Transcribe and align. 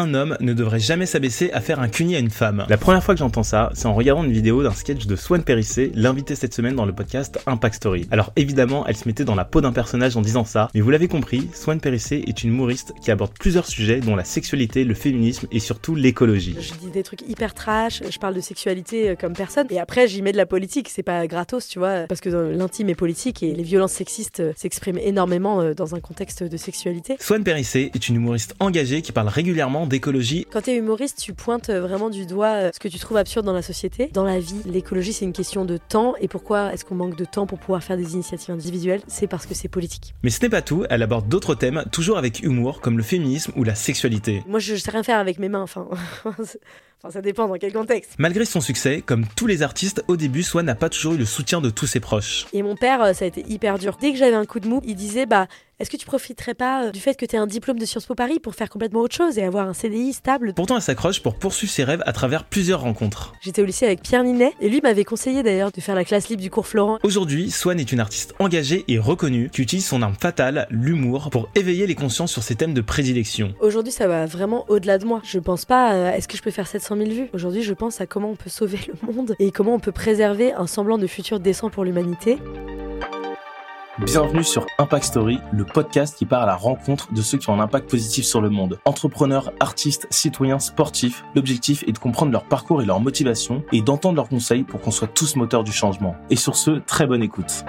un 0.00 0.14
homme 0.14 0.36
ne 0.40 0.54
devrait 0.54 0.80
jamais 0.80 1.06
s'abaisser 1.06 1.50
à 1.52 1.60
faire 1.60 1.80
un 1.80 1.88
cuni 1.88 2.16
à 2.16 2.18
une 2.18 2.30
femme. 2.30 2.64
La 2.68 2.78
première 2.78 3.04
fois 3.04 3.14
que 3.14 3.18
j'entends 3.18 3.42
ça, 3.42 3.70
c'est 3.74 3.86
en 3.86 3.94
regardant 3.94 4.24
une 4.24 4.32
vidéo 4.32 4.62
d'un 4.62 4.72
sketch 4.72 5.06
de 5.06 5.16
Swan 5.16 5.42
Périssé, 5.42 5.92
l'invité 5.94 6.34
cette 6.34 6.54
semaine 6.54 6.74
dans 6.74 6.86
le 6.86 6.94
podcast 6.94 7.38
Impact 7.46 7.74
Story. 7.74 8.08
Alors 8.10 8.32
évidemment, 8.36 8.86
elle 8.86 8.96
se 8.96 9.06
mettait 9.06 9.24
dans 9.24 9.34
la 9.34 9.44
peau 9.44 9.60
d'un 9.60 9.72
personnage 9.72 10.16
en 10.16 10.22
disant 10.22 10.44
ça, 10.44 10.68
mais 10.74 10.80
vous 10.80 10.90
l'avez 10.90 11.08
compris, 11.08 11.48
Swan 11.52 11.80
Périssé 11.80 12.24
est 12.26 12.42
une 12.42 12.50
humoriste 12.50 12.94
qui 13.02 13.10
aborde 13.10 13.32
plusieurs 13.38 13.66
sujets 13.66 14.00
dont 14.00 14.16
la 14.16 14.24
sexualité, 14.24 14.84
le 14.84 14.94
féminisme 14.94 15.46
et 15.52 15.58
surtout 15.58 15.94
l'écologie. 15.94 16.56
Je 16.58 16.72
dis 16.74 16.90
des 16.90 17.02
trucs 17.02 17.22
hyper 17.28 17.52
trash, 17.52 18.02
je 18.08 18.18
parle 18.18 18.34
de 18.34 18.40
sexualité 18.40 19.10
euh, 19.10 19.14
comme 19.14 19.34
personne, 19.34 19.66
et 19.70 19.78
après 19.78 20.08
j'y 20.08 20.22
mets 20.22 20.32
de 20.32 20.38
la 20.38 20.46
politique, 20.46 20.88
c'est 20.88 21.02
pas 21.02 21.26
gratos, 21.26 21.68
tu 21.68 21.78
vois, 21.78 22.06
parce 22.08 22.20
que 22.20 22.30
l'intime 22.30 22.88
est 22.88 22.94
politique 22.94 23.42
et 23.42 23.52
les 23.52 23.62
violences 23.62 23.92
sexistes 23.92 24.40
euh, 24.40 24.52
s'expriment 24.56 24.98
énormément 24.98 25.60
euh, 25.60 25.74
dans 25.74 25.94
un 25.94 26.00
contexte 26.00 26.42
de 26.42 26.56
sexualité. 26.56 27.16
Swan 27.20 27.44
Périssé 27.44 27.90
est 27.94 28.08
une 28.08 28.16
humoriste 28.16 28.54
engagée 28.60 29.02
qui 29.02 29.12
parle 29.12 29.28
régulièrement 29.28 29.86
d'écologie. 29.90 30.46
Quand 30.50 30.62
tu 30.62 30.70
es 30.70 30.76
humoriste, 30.76 31.18
tu 31.20 31.34
pointes 31.34 31.68
vraiment 31.68 32.08
du 32.08 32.24
doigt 32.24 32.72
ce 32.72 32.78
que 32.78 32.88
tu 32.88 32.98
trouves 32.98 33.18
absurde 33.18 33.44
dans 33.44 33.52
la 33.52 33.60
société. 33.60 34.08
Dans 34.14 34.24
la 34.24 34.40
vie, 34.40 34.62
l'écologie 34.64 35.12
c'est 35.12 35.26
une 35.26 35.34
question 35.34 35.66
de 35.66 35.76
temps, 35.76 36.14
et 36.20 36.28
pourquoi 36.28 36.72
est-ce 36.72 36.86
qu'on 36.86 36.94
manque 36.94 37.16
de 37.16 37.24
temps 37.26 37.46
pour 37.46 37.58
pouvoir 37.58 37.82
faire 37.82 37.98
des 37.98 38.14
initiatives 38.14 38.54
individuelles? 38.54 39.02
C'est 39.06 39.26
parce 39.26 39.44
que 39.44 39.54
c'est 39.54 39.68
politique. 39.68 40.14
Mais 40.22 40.30
ce 40.30 40.40
n'est 40.40 40.48
pas 40.48 40.62
tout, 40.62 40.84
elle 40.88 41.02
aborde 41.02 41.28
d'autres 41.28 41.54
thèmes, 41.54 41.84
toujours 41.92 42.16
avec 42.16 42.42
humour, 42.42 42.80
comme 42.80 42.96
le 42.96 43.02
féminisme 43.02 43.52
ou 43.56 43.64
la 43.64 43.74
sexualité. 43.74 44.42
Moi 44.46 44.60
je 44.60 44.76
sais 44.76 44.90
rien 44.90 45.02
faire 45.02 45.18
avec 45.18 45.38
mes 45.38 45.48
mains, 45.48 45.62
enfin... 45.62 45.88
Enfin, 47.02 47.14
ça 47.14 47.22
dépend 47.22 47.48
dans 47.48 47.54
quel 47.54 47.72
contexte. 47.72 48.12
Malgré 48.18 48.44
son 48.44 48.60
succès, 48.60 49.02
comme 49.04 49.24
tous 49.34 49.46
les 49.46 49.62
artistes, 49.62 50.04
au 50.06 50.18
début, 50.18 50.42
Swan 50.42 50.66
n'a 50.66 50.74
pas 50.74 50.90
toujours 50.90 51.14
eu 51.14 51.16
le 51.16 51.24
soutien 51.24 51.62
de 51.62 51.70
tous 51.70 51.86
ses 51.86 51.98
proches. 51.98 52.46
Et 52.52 52.62
mon 52.62 52.76
père, 52.76 53.02
euh, 53.02 53.12
ça 53.14 53.24
a 53.24 53.28
été 53.28 53.42
hyper 53.48 53.78
dur. 53.78 53.96
Dès 53.98 54.12
que 54.12 54.18
j'avais 54.18 54.36
un 54.36 54.44
coup 54.44 54.60
de 54.60 54.68
mou, 54.68 54.82
il 54.84 54.96
disait 54.96 55.24
bah 55.24 55.46
est-ce 55.80 55.88
que 55.88 55.96
tu 55.96 56.04
profiterais 56.04 56.52
pas 56.52 56.84
euh, 56.84 56.90
du 56.90 57.00
fait 57.00 57.14
que 57.14 57.24
tu 57.24 57.34
aies 57.34 57.38
un 57.38 57.46
diplôme 57.46 57.78
de 57.78 57.86
Sciences 57.86 58.04
Po 58.04 58.14
Paris 58.14 58.38
pour 58.38 58.54
faire 58.54 58.68
complètement 58.68 59.00
autre 59.00 59.16
chose 59.16 59.38
et 59.38 59.42
avoir 59.42 59.66
un 59.66 59.72
CDI 59.72 60.12
stable? 60.12 60.52
Pourtant, 60.52 60.76
elle 60.76 60.82
s'accroche 60.82 61.22
pour 61.22 61.36
poursuivre 61.36 61.72
ses 61.72 61.84
rêves 61.84 62.02
à 62.04 62.12
travers 62.12 62.44
plusieurs 62.44 62.82
rencontres. 62.82 63.32
J'étais 63.40 63.62
au 63.62 63.64
lycée 63.64 63.86
avec 63.86 64.02
Pierre 64.02 64.22
Ninet 64.22 64.52
et 64.60 64.68
lui 64.68 64.82
m'avait 64.82 65.06
conseillé 65.06 65.42
d'ailleurs 65.42 65.72
de 65.72 65.80
faire 65.80 65.94
la 65.94 66.04
classe 66.04 66.28
libre 66.28 66.42
du 66.42 66.50
cours 66.50 66.66
Florent. 66.66 66.98
Aujourd'hui, 67.02 67.50
Swan 67.50 67.80
est 67.80 67.92
une 67.92 68.00
artiste 68.00 68.34
engagée 68.40 68.84
et 68.88 68.98
reconnue 68.98 69.48
qui 69.48 69.62
utilise 69.62 69.86
son 69.86 70.02
arme 70.02 70.16
fatale, 70.20 70.66
l'humour, 70.68 71.30
pour 71.30 71.48
éveiller 71.54 71.86
les 71.86 71.94
consciences 71.94 72.32
sur 72.32 72.42
ses 72.42 72.56
thèmes 72.56 72.74
de 72.74 72.82
prédilection. 72.82 73.54
Aujourd'hui, 73.62 73.92
ça 73.92 74.06
va 74.06 74.26
vraiment 74.26 74.66
au-delà 74.68 74.98
de 74.98 75.06
moi. 75.06 75.22
Je 75.24 75.38
pense 75.38 75.64
pas 75.64 75.94
euh, 75.94 76.12
est-ce 76.12 76.28
que 76.28 76.36
je 76.36 76.42
peux 76.42 76.50
faire 76.50 76.66
700 76.90 76.96
000 76.96 77.10
vues. 77.10 77.30
Aujourd'hui, 77.32 77.62
je 77.62 77.72
pense 77.72 78.00
à 78.00 78.06
comment 78.06 78.30
on 78.30 78.36
peut 78.36 78.50
sauver 78.50 78.78
le 78.88 79.12
monde 79.12 79.36
et 79.38 79.52
comment 79.52 79.74
on 79.74 79.78
peut 79.78 79.92
préserver 79.92 80.52
un 80.52 80.66
semblant 80.66 80.98
de 80.98 81.06
futur 81.06 81.38
décent 81.38 81.70
pour 81.70 81.84
l'humanité. 81.84 82.38
Bienvenue 83.98 84.42
sur 84.42 84.66
Impact 84.78 85.04
Story, 85.04 85.38
le 85.52 85.64
podcast 85.64 86.16
qui 86.16 86.24
part 86.24 86.42
à 86.42 86.46
la 86.46 86.56
rencontre 86.56 87.12
de 87.12 87.20
ceux 87.20 87.38
qui 87.38 87.50
ont 87.50 87.54
un 87.54 87.60
impact 87.60 87.90
positif 87.90 88.24
sur 88.24 88.40
le 88.40 88.48
monde. 88.48 88.80
Entrepreneurs, 88.86 89.52
artistes, 89.60 90.06
citoyens, 90.10 90.58
sportifs, 90.58 91.22
l'objectif 91.34 91.84
est 91.86 91.92
de 91.92 91.98
comprendre 91.98 92.32
leur 92.32 92.44
parcours 92.44 92.82
et 92.82 92.86
leur 92.86 93.00
motivation 93.00 93.62
et 93.72 93.82
d'entendre 93.82 94.16
leurs 94.16 94.28
conseils 94.28 94.62
pour 94.62 94.80
qu'on 94.80 94.90
soit 94.90 95.08
tous 95.08 95.36
moteurs 95.36 95.64
du 95.64 95.72
changement. 95.72 96.16
Et 96.30 96.36
sur 96.36 96.56
ce, 96.56 96.70
très 96.70 97.06
bonne 97.06 97.22
écoute. 97.22 97.64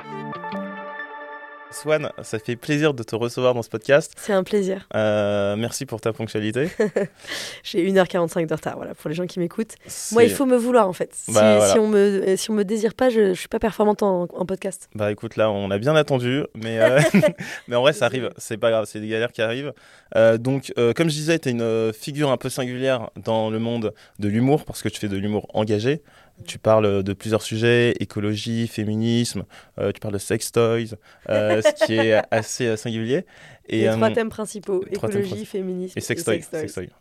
Swan, 1.72 2.12
ça 2.22 2.38
fait 2.40 2.56
plaisir 2.56 2.94
de 2.94 3.04
te 3.04 3.16
recevoir 3.16 3.54
dans 3.54 3.62
ce 3.62 3.70
podcast. 3.70 4.14
C'est 4.18 4.34
un 4.34 4.44
plaisir. 4.44 4.88
Euh, 4.96 5.56
merci 5.56 5.86
pour 5.86 6.02
ta 6.02 6.12
ponctualité. 6.12 6.70
J'ai 7.64 7.90
1h45 7.90 8.46
de 8.46 8.54
retard, 8.54 8.76
voilà, 8.76 8.94
pour 8.94 9.10
les 9.10 9.16
gens 9.16 9.26
qui 9.26 9.40
m'écoutent. 9.40 9.76
Moi, 10.12 10.24
il 10.24 10.32
faut 10.32 10.46
me 10.46 10.58
vouloir, 10.58 10.88
en 10.88 10.94
fait. 10.94 11.14
Si, 11.14 11.32
bah, 11.32 11.74
on, 11.78 11.88
me, 11.88 12.36
si 12.36 12.52
on 12.52 12.54
me 12.54 12.64
désire 12.64 12.94
pas, 12.94 13.10
je, 13.10 13.34
je 13.34 13.40
suis 13.40 13.48
pas 13.48 13.60
performante 13.60 14.04
en, 14.04 14.28
podcast. 14.46 14.90
Bah 14.96 15.12
écoute, 15.12 15.38
là, 15.38 15.50
on 15.50 15.72
a 15.72 15.78
bien 15.78 15.96
attendu, 15.96 16.44
mais, 16.56 16.80
euh, 16.80 17.00
mais 17.68 17.76
en 17.76 17.82
vrai, 17.82 17.94
ça 17.94 18.06
arrive. 18.06 18.32
C'est 18.38 18.58
pas 18.58 18.70
grave, 18.70 18.86
c'est 18.86 19.00
des 19.00 19.08
galères 19.08 19.32
qui 19.32 19.42
arrivent. 19.42 19.74
Euh, 20.16 20.38
donc, 20.38 20.74
comme 20.96 21.10
je 21.10 21.16
disais, 21.16 21.40
tu 21.40 21.50
es 21.50 21.52
une 21.52 21.94
figure 21.94 22.32
un 22.32 22.38
peu 22.38 22.50
singulière 22.50 23.10
dans 23.16 23.50
le 23.50 23.60
monde 23.60 23.94
de 24.20 24.28
l'humour, 24.28 24.66
parce 24.66 24.82
que 24.82 24.90
tu 24.90 25.00
fais 25.00 25.08
de 25.08 25.18
l'humour 25.18 25.48
engagé. 25.54 26.02
Tu 26.46 26.60
parles 26.60 27.04
de 27.04 27.14
plusieurs 27.14 27.42
sujets, 27.42 27.92
écologie, 28.00 28.68
féminisme, 28.68 29.44
euh, 29.80 29.92
tu 29.92 30.00
parles 30.00 30.14
de 30.14 30.20
sex 30.20 30.52
toys, 30.52 30.96
euh, 31.30 31.62
ce 31.66 31.86
qui 31.86 31.94
est 31.94 32.22
assez 32.32 32.68
euh, 32.68 32.78
singulier. 32.78 33.26
Et, 33.68 33.84
les 33.84 33.90
trois 33.90 34.12
thèmes 34.12 34.30
principaux, 34.30 34.84
écologie, 34.90 35.46
féminisme 35.46 35.98
et 35.98 36.02
sex 36.02 36.24
toys. 36.24 36.40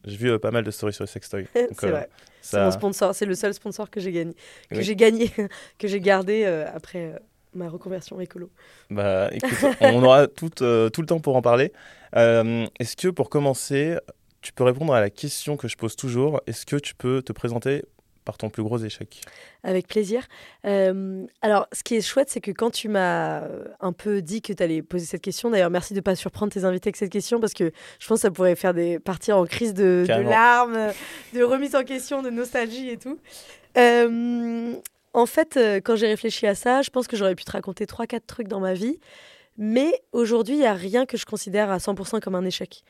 J'ai 0.05 0.17
vu 0.17 0.39
pas 0.39 0.51
mal 0.51 0.65
de 0.65 0.71
stories 0.71 0.93
sur 0.93 1.05
les 1.05 1.09
sex 1.11 1.29
toys. 1.29 1.43
c'est 1.55 1.89
vrai. 1.89 2.09
C'est 2.43 2.61
mon 2.61 2.71
sponsor, 2.71 3.15
c'est 3.15 3.27
le 3.27 3.35
seul 3.35 3.53
sponsor 3.53 3.91
que 3.91 4.01
j'ai 4.01 4.13
gagné, 4.13 4.35
que 4.71 4.81
j'ai 4.81 4.97
gagné, 4.97 5.31
que 5.79 5.89
j'ai 5.89 6.01
gardé 6.01 6.45
après 6.45 7.21
ma 7.53 7.69
reconversion 7.69 8.21
écolo. 8.21 8.51
Bah 8.91 9.29
écoute, 9.33 9.59
on 9.81 10.03
aura 10.03 10.27
tout, 10.27 10.49
tout 10.51 10.65
le 10.65 11.07
temps 11.07 11.21
pour 11.21 11.37
en 11.37 11.43
parler. 11.43 11.73
Est-ce 12.15 12.97
que 12.97 13.09
pour 13.09 13.29
commencer, 13.29 13.99
tu 14.43 14.53
peux 14.53 14.65
répondre 14.65 14.95
à 14.95 15.01
la 15.01 15.11
question 15.11 15.57
que 15.57 15.69
je 15.69 15.77
pose 15.77 15.97
toujours? 15.97 16.41
Est-ce 16.47 16.65
que 16.65 16.77
tu 16.77 16.95
peux 16.95 17.23
te 17.23 17.33
présenter 17.33 17.85
par 18.31 18.39
ton 18.39 18.49
plus 18.49 18.63
gros 18.63 18.79
échec 18.79 19.23
Avec 19.65 19.89
plaisir. 19.89 20.23
Euh, 20.65 21.27
alors, 21.43 21.67
ce 21.73 21.83
qui 21.83 21.97
est 21.97 22.01
chouette, 22.01 22.31
c'est 22.31 22.41
que 22.41 22.53
quand 22.53 22.71
tu 22.71 22.89
m'as 22.89 23.41
euh, 23.41 23.65
un 23.81 23.93
peu 23.93 24.23
dit 24.23 24.41
que 24.41 24.53
tu 24.53 24.63
allais 24.63 24.83
poser 24.83 25.05
cette 25.05 25.21
question, 25.21 25.51
d'ailleurs, 25.51 25.71
merci 25.71 25.95
de 25.95 25.99
ne 25.99 26.03
pas 26.03 26.15
surprendre 26.15 26.53
tes 26.53 26.65
invités 26.65 26.91
avec 26.91 26.97
cette 26.97 27.11
question, 27.11 27.41
parce 27.41 27.55
que 27.55 27.73
je 27.99 28.07
pense 28.07 28.19
que 28.19 28.23
ça 28.23 28.31
pourrait 28.31 28.55
faire 28.55 28.73
des 28.73 29.01
partir 29.01 29.37
en 29.37 29.47
crise 29.47 29.75
de, 29.75 30.07
larmes, 30.09 30.93
de 31.35 31.43
remise 31.43 31.75
en 31.75 31.83
question, 31.83 32.23
de 32.23 32.31
nostalgie 32.31 32.89
et 32.91 32.99
tout. 32.99 33.19
Euh, 33.77 34.75
en 35.13 35.27
fait, 35.27 35.59
quand 35.83 35.97
j'ai 35.97 36.07
réfléchi 36.07 36.47
à 36.47 36.55
ça, 36.55 36.83
je 36.83 36.91
pense 36.91 37.09
que 37.09 37.17
j'aurais 37.17 37.35
pu 37.35 37.43
te 37.43 37.51
raconter 37.51 37.85
3-4 37.85 38.21
trucs 38.29 38.47
dans 38.47 38.61
ma 38.61 38.75
vie. 38.75 39.01
Mais 39.63 39.93
aujourd'hui, 40.13 40.55
il 40.55 40.61
n'y 40.61 40.67
a 40.67 40.73
rien 40.73 41.05
que 41.05 41.19
je 41.19 41.27
considère 41.27 41.71
à 41.71 41.77
100% 41.77 42.21
comme 42.21 42.35
un 42.35 42.47
échec. 42.47 42.83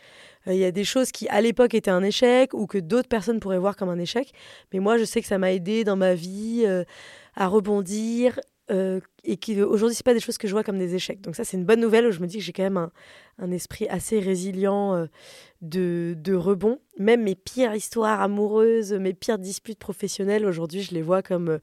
Euh, 0.47 0.55
il 0.55 0.61
y 0.61 0.65
a 0.65 0.71
des 0.71 0.85
choses 0.85 1.11
qui, 1.11 1.29
à 1.29 1.41
l'époque, 1.41 1.75
étaient 1.75 1.91
un 1.91 2.05
échec 2.05 2.55
ou 2.55 2.69
que 2.69 2.79
d'autres 2.79 3.09
personnes 3.09 3.41
pourraient 3.41 3.59
voir 3.59 3.75
comme 3.75 3.89
un 3.89 3.99
échec. 3.99 4.33
Mais 4.73 4.79
moi, 4.79 4.97
je 4.97 5.03
sais 5.03 5.21
que 5.21 5.27
ça 5.27 5.37
m'a 5.37 5.53
aidé 5.53 5.83
dans 5.83 5.97
ma 5.97 6.15
vie 6.15 6.63
euh, 6.65 6.85
à 7.35 7.49
rebondir 7.49 8.39
euh, 8.71 9.01
et 9.25 9.37
qu'aujourd'hui, 9.37 9.97
ce 9.97 10.05
pas 10.05 10.15
des 10.15 10.21
choses 10.21 10.39
que 10.39 10.47
je 10.47 10.53
vois 10.53 10.63
comme 10.63 10.79
des 10.79 10.95
échecs. 10.95 11.21
Donc 11.23 11.35
ça, 11.35 11.43
c'est 11.43 11.57
une 11.57 11.65
bonne 11.65 11.81
nouvelle. 11.81 12.07
Où 12.07 12.13
je 12.13 12.21
me 12.21 12.29
dis 12.29 12.39
que 12.39 12.45
j'ai 12.45 12.53
quand 12.53 12.63
même 12.63 12.89
un, 13.41 13.51
esprit 13.51 13.89
assez 13.89 14.21
résilient 14.21 15.09
de 15.63 16.35
rebond. 16.35 16.79
Même 17.01 17.25
mes 17.25 17.35
pires 17.35 17.75
histoires 17.75 18.21
amoureuses, 18.21 18.93
mes 18.93 19.13
pires 19.13 19.41
disputes 19.41 19.81
professionnelles, 19.81 20.47
aujourd'hui, 20.47 20.83
je 20.83 20.95
les 20.95 21.03
vois 21.03 21.21
comme 21.21 21.59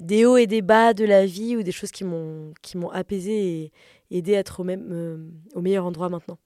des 0.00 0.24
hauts 0.24 0.36
et 0.36 0.46
des 0.46 0.62
bas 0.62 0.94
de 0.94 1.04
la 1.04 1.26
vie 1.26 1.56
ou 1.56 1.62
des 1.62 1.72
choses 1.72 1.90
qui 1.90 2.04
m'ont 2.04 2.90
apaisé 2.92 3.62
et, 3.62 3.72
aider 4.10 4.34
à 4.34 4.40
être 4.40 4.60
au, 4.60 4.64
même, 4.64 4.88
euh, 4.90 5.18
au 5.54 5.60
meilleur 5.60 5.84
endroit 5.86 6.08
maintenant. 6.08 6.38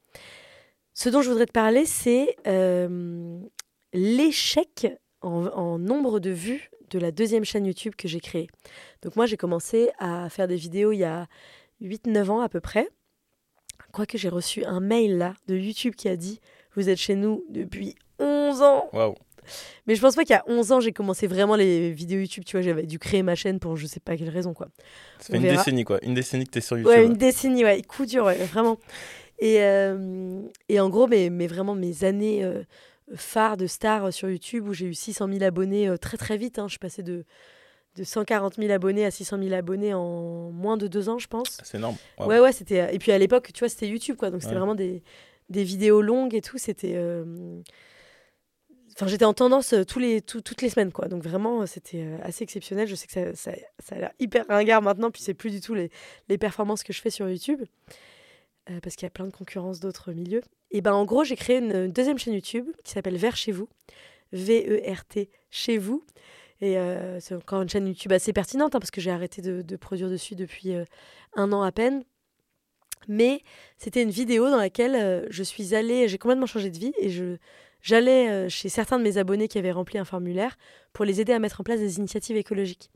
Ce 0.93 1.09
dont 1.09 1.23
je 1.23 1.31
voudrais 1.31 1.47
te 1.47 1.53
parler, 1.53 1.87
c'est 1.87 2.37
euh, 2.47 3.41
l'échec 3.93 4.87
en, 5.23 5.79
nombre 5.79 6.21
de 6.21 6.31
vues 6.31 6.71
de 6.91 6.99
la 6.99 7.11
deuxième 7.11 7.45
chaîne 7.45 7.65
YouTube 7.65 7.95
que 7.97 8.07
j'ai 8.07 8.21
créée. 8.21 8.49
Donc 9.03 9.17
moi, 9.17 9.27
j'ai 9.27 9.37
commencé 9.37 9.91
à 9.99 10.29
faire 10.29 10.47
des 10.47 10.57
vidéos 10.57 10.93
il 10.93 10.99
y 10.99 11.05
a 11.05 11.27
8-9 11.81 12.31
ans 12.31 12.41
à 12.41 12.49
peu 12.49 12.61
près. 12.61 12.89
Quoique 13.93 14.19
j'ai 14.19 14.29
reçu 14.29 14.65
un 14.65 14.81
mail 14.81 15.17
là 15.17 15.35
de 15.49 15.57
YouTube 15.57 15.95
qui 15.95 16.09
a 16.09 16.17
dit 16.17 16.41
«Vous 16.75 16.89
êtes 16.89 16.99
chez 16.99 17.15
nous 17.15 17.45
depuis 17.49 17.95
11 18.19 18.63
ans 18.63 18.91
mais 19.87 19.95
je 19.95 20.01
pense 20.01 20.15
pas 20.15 20.25
qu'il 20.25 20.35
y 20.35 20.39
a 20.39 20.45
11 20.47 20.73
ans, 20.73 20.81
j'ai 20.81 20.93
commencé 20.93 21.27
vraiment 21.27 21.57
les 21.57 21.91
vidéos 21.91 22.21
YouTube. 22.21 22.45
Tu 22.45 22.57
vois, 22.57 22.63
j'avais 22.63 22.85
dû 22.85 22.99
créer 22.99 23.23
ma 23.23 23.35
chaîne 23.35 23.59
pour 23.59 23.77
je 23.77 23.87
sais 23.87 24.01
pas 24.01 24.17
quelle 24.17 24.29
raison, 24.29 24.55
quoi. 24.55 24.69
Ça 25.19 25.33
fait 25.33 25.37
une 25.37 25.43
décennie, 25.43 25.85
quoi. 25.85 25.99
Une 26.03 26.15
décennie 26.15 26.45
que 26.45 26.51
tu 26.53 26.59
es 26.59 26.61
sur 26.61 26.77
YouTube. 26.77 26.93
Ouais, 26.93 27.05
une 27.05 27.15
décennie, 27.15 27.65
ouais. 27.65 27.83
Coup 27.83 28.07
dur, 28.07 28.25
ouais, 28.25 28.37
vraiment. 28.37 28.79
Et, 29.39 29.63
euh, 29.63 30.41
et 30.69 30.81
en 30.81 30.89
gros, 30.89 31.07
mais, 31.07 31.31
mais 31.31 31.47
vraiment 31.47 31.75
mes 31.75 32.05
années 32.05 32.45
euh, 32.45 32.63
phares 33.15 33.57
de 33.57 33.67
star 33.67 34.13
sur 34.13 34.31
YouTube 34.31 34.69
où 34.69 34.75
j'ai 34.75 34.87
eu 34.87 34.95
600 34.95 35.29
000 35.29 35.43
abonnés 35.43 35.89
euh, 35.89 35.97
très 35.97 36.17
très 36.17 36.37
vite. 36.37 36.59
Hein. 36.59 36.67
Je 36.67 36.73
suis 36.73 36.79
passée 36.79 37.03
de, 37.03 37.25
de 37.97 38.05
140 38.05 38.57
000 38.57 38.73
abonnés 38.73 39.05
à 39.05 39.11
600 39.11 39.39
000 39.43 39.55
abonnés 39.55 39.93
en 39.93 40.51
moins 40.51 40.77
de 40.77 40.87
deux 40.87 41.09
ans, 41.09 41.19
je 41.19 41.27
pense. 41.27 41.59
C'est 41.63 41.79
énorme. 41.79 41.97
Ouais, 42.19 42.39
ouais, 42.39 42.53
c'était. 42.53 42.95
Et 42.95 42.99
puis 42.99 43.13
à 43.13 43.19
l'époque, 43.19 43.51
tu 43.53 43.61
vois, 43.61 43.69
c'était 43.69 43.89
YouTube, 43.89 44.17
quoi. 44.17 44.31
Donc 44.31 44.43
c'était 44.43 44.55
vraiment 44.55 44.77
des, 44.77 45.03
des 45.51 45.65
vidéos 45.65 46.01
longues 46.01 46.35
et 46.35 46.41
tout. 46.41 46.59
C'était 46.59 46.97
Enfin, 48.95 49.09
j'étais 49.09 49.25
en 49.25 49.35
tendance 49.35 49.73
euh, 49.73 49.85
toutes 49.85 50.63
les 50.63 50.69
semaines, 50.69 50.93
quoi. 50.93 51.09
Donc 51.09 51.23
vraiment, 51.25 51.63
euh, 51.63 51.67
c'était 51.67 52.05
euh, 52.05 52.17
assez 52.23 52.45
exceptionnel. 52.45 52.87
Je 52.87 52.95
sais 52.95 53.09
que 53.09 53.35
ça, 53.35 53.51
a 53.91 53.95
l'air 53.99 54.13
hyper 54.21 54.47
ringard 54.49 54.83
maintenant, 54.83 55.11
puis 55.11 55.21
c'est 55.21 55.35
plus 55.35 55.51
du 55.51 55.61
tout 55.61 55.75
les, 55.75 55.91
performances 56.39 56.85
que 56.85 56.93
je 56.93 57.01
fais 57.01 57.11
sur 57.11 57.29
YouTube, 57.29 57.63
parce 58.83 58.97
qu'il 58.97 59.05
y 59.05 59.07
a 59.07 59.11
plein 59.11 59.27
de 59.27 59.33
concurrence 59.33 59.81
d'autres 59.81 60.13
milieux. 60.13 60.43
Et 60.71 60.81
ben 60.81 60.93
en 60.93 61.05
gros, 61.05 61.25
j'ai 61.25 61.37
créé 61.37 61.59
une, 61.59 61.89
deuxième 61.89 62.19
chaîne 62.19 62.35
YouTube 62.35 62.69
qui 62.83 62.93
s'appelle 62.93 63.17
Vers 63.17 63.37
chez 63.37 63.53
vous, 63.53 63.69
V-E-R-T 64.33 65.29
chez 65.51 65.79
vous. 65.79 66.05
Et 66.61 66.77
c'est 67.21 67.35
encore 67.35 67.63
une 67.63 67.69
chaîne 67.69 67.87
YouTube 67.87 68.13
assez 68.13 68.33
pertinente, 68.33 68.75
hein, 68.75 68.81
parce 68.81 68.91
que 68.91 69.01
j'ai 69.01 69.11
arrêté 69.11 69.43
de, 69.43 69.63
de, 69.63 69.77
produire 69.77 70.09
dessus 70.09 70.35
depuis 70.35 70.73
un 71.35 71.53
an 71.53 71.63
à 71.63 71.73
peine. 71.73 72.05
Mais 73.07 73.43
c'était 73.77 74.03
une 74.03 74.11
vidéo 74.11 74.49
dans 74.51 74.57
laquelle 74.57 75.27
je 75.31 75.43
suis 75.43 75.75
allée, 75.75 76.09
j'ai 76.09 76.19
complètement 76.19 76.47
changé 76.47 76.71
de 76.71 76.79
vie 76.79 76.93
et 76.99 77.11
je 77.11 77.37
j'allais 77.85 78.49
chez 78.49 78.69
certains 78.69 78.99
de 78.99 79.05
mes 79.05 79.19
abonnés 79.19 79.47
qui 79.47 79.59
avaient 79.59 79.71
rempli 79.71 79.99
un 79.99 80.05
formulaire 80.05 80.57
pour 80.93 81.05
les 81.05 81.21
aider 81.21 81.33
à 81.33 81.39
mettre 81.39 81.61
en 81.61 81.65
place 81.65 81.79
des 81.79 81.99
initiatives 81.99 82.37
écologiques. 82.37 82.91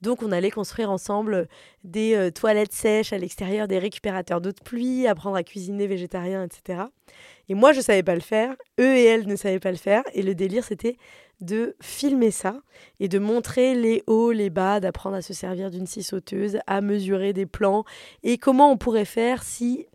Donc 0.00 0.22
on 0.22 0.32
allait 0.32 0.50
construire 0.50 0.90
ensemble 0.90 1.48
des 1.84 2.30
toilettes 2.34 2.72
sèches 2.72 3.12
à 3.12 3.18
l'extérieur, 3.18 3.68
des 3.68 3.78
récupérateurs 3.78 4.40
d'eau 4.40 4.52
de 4.52 4.60
pluie, 4.64 5.06
apprendre 5.06 5.36
à 5.36 5.42
cuisiner 5.42 5.86
végétarien, 5.86 6.44
etc. 6.44 6.84
Et 7.48 7.54
moi, 7.54 7.72
je 7.72 7.78
ne 7.78 7.82
savais 7.82 8.02
pas 8.02 8.14
le 8.14 8.20
faire, 8.20 8.54
eux 8.78 8.96
et 8.96 9.04
elles 9.04 9.26
ne 9.26 9.36
savaient 9.36 9.58
pas 9.58 9.72
le 9.72 9.76
faire, 9.76 10.04
et 10.14 10.22
le 10.22 10.34
délire, 10.34 10.64
c'était 10.64 10.96
de 11.40 11.76
filmer 11.80 12.30
ça 12.30 12.60
et 13.00 13.08
de 13.08 13.18
montrer 13.18 13.74
les 13.74 14.02
hauts, 14.06 14.32
les 14.32 14.50
bas, 14.50 14.80
d'apprendre 14.80 15.16
à 15.16 15.22
se 15.22 15.32
servir 15.32 15.70
d'une 15.70 15.86
scie 15.86 16.02
sauteuse, 16.02 16.58
à 16.66 16.80
mesurer 16.80 17.32
des 17.32 17.46
plans 17.46 17.84
et 18.22 18.38
comment 18.38 18.72
on 18.72 18.76
pourrait 18.76 19.04
faire 19.04 19.42
si 19.42 19.86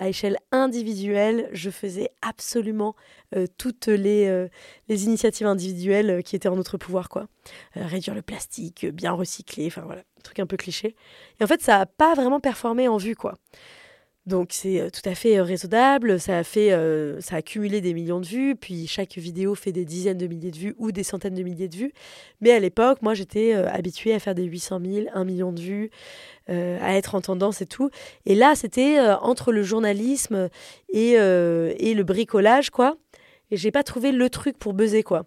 à 0.00 0.08
échelle 0.08 0.38
individuelle, 0.50 1.48
je 1.52 1.68
faisais 1.68 2.10
absolument 2.22 2.96
euh, 3.36 3.46
toutes 3.58 3.86
les, 3.86 4.26
euh, 4.26 4.48
les, 4.88 5.04
initiatives 5.04 5.46
individuelles 5.46 6.10
euh, 6.10 6.22
qui 6.22 6.34
étaient 6.34 6.48
en 6.48 6.56
notre 6.56 6.78
pouvoir. 6.78 7.10
quoi. 7.10 7.28
réduire 7.74 8.14
le 8.14 8.22
plastique, 8.22 8.86
bien 8.86 9.12
recycler, 9.12 9.66
enfin 9.66 9.82
voilà, 9.82 10.00
un 10.00 10.22
truc 10.22 10.40
un 10.40 10.46
peu 10.46 10.56
cliché. 10.56 10.96
Et 11.38 11.44
en 11.44 11.46
fait, 11.46 11.60
ça 11.60 11.78
n'a 11.78 11.86
pas 11.86 12.14
vraiment 12.14 12.40
performé 12.40 12.88
en 12.88 12.96
vue. 12.96 13.14
quoi. 13.14 13.34
Donc 14.26 14.48
c'est 14.52 14.80
euh, 14.80 14.90
tout 14.90 15.06
à 15.08 15.14
fait 15.14 15.38
euh, 15.38 15.42
raisonnable, 15.42 16.20
ça 16.20 16.38
a 16.38 16.44
fait, 16.44 16.72
euh, 16.72 17.20
ça 17.20 17.36
a 17.36 17.42
cumulé 17.42 17.80
des 17.80 17.94
millions 17.94 18.20
de 18.20 18.26
vues, 18.26 18.54
puis 18.54 18.86
chaque 18.86 19.16
vidéo 19.16 19.54
fait 19.54 19.72
des 19.72 19.86
dizaines 19.86 20.18
de 20.18 20.26
milliers 20.26 20.50
de 20.50 20.58
vues 20.58 20.74
ou 20.78 20.92
des 20.92 21.02
centaines 21.02 21.34
de 21.34 21.42
milliers 21.42 21.68
de 21.68 21.76
vues. 21.76 21.92
Mais 22.42 22.52
à 22.52 22.60
l'époque, 22.60 23.00
moi 23.00 23.14
j'étais 23.14 23.54
habituée 23.54 24.12
à 24.12 24.18
faire 24.18 24.34
des 24.34 24.44
800 24.44 24.80
000, 24.84 25.06
1 25.14 25.24
million 25.24 25.52
de 25.52 25.60
vues, 25.60 25.90
à 26.48 26.96
être 26.96 27.14
en 27.14 27.20
tendance 27.20 27.62
et 27.62 27.66
tout. 27.66 27.90
Et 28.26 28.34
là, 28.34 28.54
c'était 28.56 28.98
entre 29.22 29.52
le 29.52 29.62
journalisme 29.62 30.48
et, 30.92 31.12
et 31.12 31.94
le 31.94 32.02
bricolage, 32.02 32.70
quoi. 32.70 32.96
Et 33.50 33.56
j'ai 33.56 33.70
pas 33.70 33.84
trouvé 33.84 34.10
le 34.10 34.30
truc 34.30 34.58
pour 34.58 34.74
buzzer, 34.74 35.02
quoi. 35.02 35.26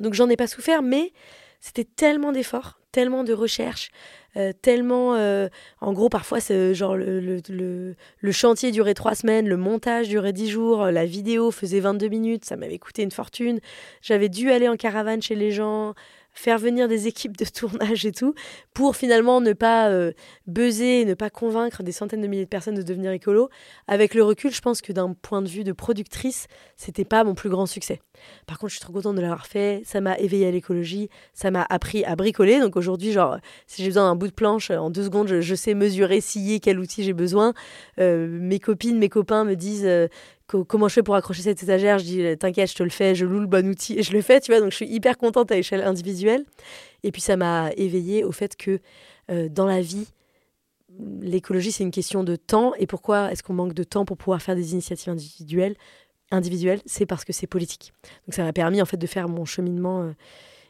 Donc 0.00 0.14
j'en 0.14 0.28
ai 0.30 0.36
pas 0.36 0.46
souffert, 0.46 0.82
mais 0.82 1.12
c'était 1.60 1.84
tellement 1.84 2.32
d'efforts, 2.32 2.80
tellement 2.90 3.22
de 3.22 3.34
recherches, 3.34 3.90
euh, 4.36 4.52
tellement, 4.62 5.14
euh, 5.14 5.48
en 5.80 5.92
gros, 5.92 6.08
parfois, 6.08 6.40
c'est 6.40 6.74
genre 6.74 6.96
le, 6.96 7.20
le, 7.20 7.94
le, 8.20 8.32
chantier 8.32 8.70
durait 8.70 8.94
trois 8.94 9.14
semaines, 9.14 9.48
le 9.48 9.56
montage 9.56 10.08
durait 10.08 10.32
dix 10.32 10.48
jours, 10.48 10.86
la 10.86 11.04
vidéo 11.04 11.50
faisait 11.50 11.80
22 11.80 12.08
minutes, 12.08 12.44
ça 12.44 12.56
m'avait 12.56 12.78
coûté 12.78 13.02
une 13.02 13.10
fortune. 13.10 13.60
J'avais 14.02 14.28
dû 14.28 14.50
aller 14.50 14.68
en 14.68 14.76
caravane 14.76 15.20
chez 15.22 15.34
les 15.34 15.50
gens, 15.50 15.94
faire 16.32 16.58
venir 16.58 16.88
des 16.88 17.06
équipes 17.06 17.36
de 17.36 17.44
tournage 17.44 18.06
et 18.06 18.12
tout, 18.12 18.34
pour 18.74 18.96
finalement 18.96 19.40
ne 19.40 19.52
pas 19.52 19.88
euh, 19.88 20.12
buzzer, 20.46 21.04
ne 21.04 21.14
pas 21.14 21.30
convaincre 21.30 21.82
des 21.82 21.92
centaines 21.92 22.20
de 22.20 22.26
milliers 22.26 22.44
de 22.44 22.48
personnes 22.48 22.74
de 22.74 22.82
devenir 22.82 23.10
écolo. 23.12 23.50
Avec 23.86 24.14
le 24.14 24.22
recul, 24.22 24.52
je 24.52 24.60
pense 24.60 24.80
que 24.80 24.92
d'un 24.92 25.12
point 25.12 25.42
de 25.42 25.48
vue 25.48 25.64
de 25.64 25.72
productrice, 25.72 26.46
c'était 26.76 27.04
pas 27.04 27.24
mon 27.24 27.34
plus 27.34 27.50
grand 27.50 27.66
succès. 27.66 28.00
Par 28.46 28.58
contre, 28.58 28.70
je 28.70 28.76
suis 28.76 28.84
trop 28.84 28.92
contente 28.92 29.16
de 29.16 29.20
l'avoir 29.20 29.46
fait. 29.46 29.82
Ça 29.84 30.00
m'a 30.00 30.18
éveillé 30.18 30.46
à 30.46 30.50
l'écologie, 30.50 31.08
ça 31.32 31.50
m'a 31.50 31.66
appris 31.68 32.04
à 32.04 32.16
bricoler. 32.16 32.60
Donc 32.60 32.76
aujourd'hui, 32.76 33.12
genre, 33.12 33.38
si 33.66 33.82
j'ai 33.82 33.88
besoin 33.88 34.04
d'un 34.04 34.16
bout 34.16 34.28
de 34.28 34.32
planche, 34.32 34.70
en 34.70 34.90
deux 34.90 35.04
secondes, 35.04 35.28
je, 35.28 35.54
sais 35.54 35.74
mesurer, 35.74 36.20
scier 36.20 36.60
quel 36.60 36.78
outil 36.78 37.02
j'ai 37.02 37.12
besoin. 37.12 37.54
Euh, 37.98 38.26
mes 38.28 38.58
copines, 38.58 38.98
mes 38.98 39.08
copains 39.08 39.44
me 39.44 39.56
disent 39.56 39.86
euh, 39.86 40.08
comment 40.56 40.88
je 40.88 40.94
fais 40.94 41.02
pour 41.02 41.14
accrocher 41.14 41.42
cette 41.42 41.62
étagère 41.62 41.98
Je 41.98 42.04
dis, 42.04 42.38
t'inquiète, 42.38 42.70
je 42.70 42.74
te 42.74 42.82
le 42.82 42.90
fais, 42.90 43.14
je 43.14 43.24
loue 43.24 43.40
le 43.40 43.46
bon 43.46 43.66
outil 43.68 43.98
et 43.98 44.02
je 44.02 44.12
le 44.12 44.22
fais, 44.22 44.40
tu 44.40 44.50
vois. 44.50 44.60
Donc 44.60 44.70
je 44.70 44.76
suis 44.76 44.88
hyper 44.88 45.16
contente 45.16 45.50
à 45.52 45.56
échelle 45.56 45.82
individuelle. 45.82 46.44
Et 47.02 47.12
puis 47.12 47.20
ça 47.20 47.36
m'a 47.36 47.70
éveillée 47.76 48.24
au 48.24 48.32
fait 48.32 48.56
que 48.56 48.80
euh, 49.30 49.48
dans 49.48 49.66
la 49.66 49.80
vie, 49.80 50.06
l'écologie, 51.20 51.72
c'est 51.72 51.84
une 51.84 51.90
question 51.90 52.24
de 52.24 52.36
temps. 52.36 52.74
Et 52.78 52.86
pourquoi 52.86 53.32
est-ce 53.32 53.42
qu'on 53.42 53.54
manque 53.54 53.74
de 53.74 53.84
temps 53.84 54.04
pour 54.04 54.16
pouvoir 54.16 54.42
faire 54.42 54.56
des 54.56 54.72
initiatives 54.72 55.12
individuelles? 55.12 55.76
Individuelles 56.30 56.80
C'est 56.86 57.06
parce 57.06 57.24
que 57.24 57.32
c'est 57.32 57.46
politique. 57.46 57.92
Donc 58.26 58.34
ça 58.34 58.42
m'a 58.42 58.52
permis 58.52 58.82
en 58.82 58.86
fait 58.86 58.96
de 58.96 59.06
faire 59.06 59.28
mon 59.28 59.44
cheminement 59.44 60.02
euh, 60.02 60.12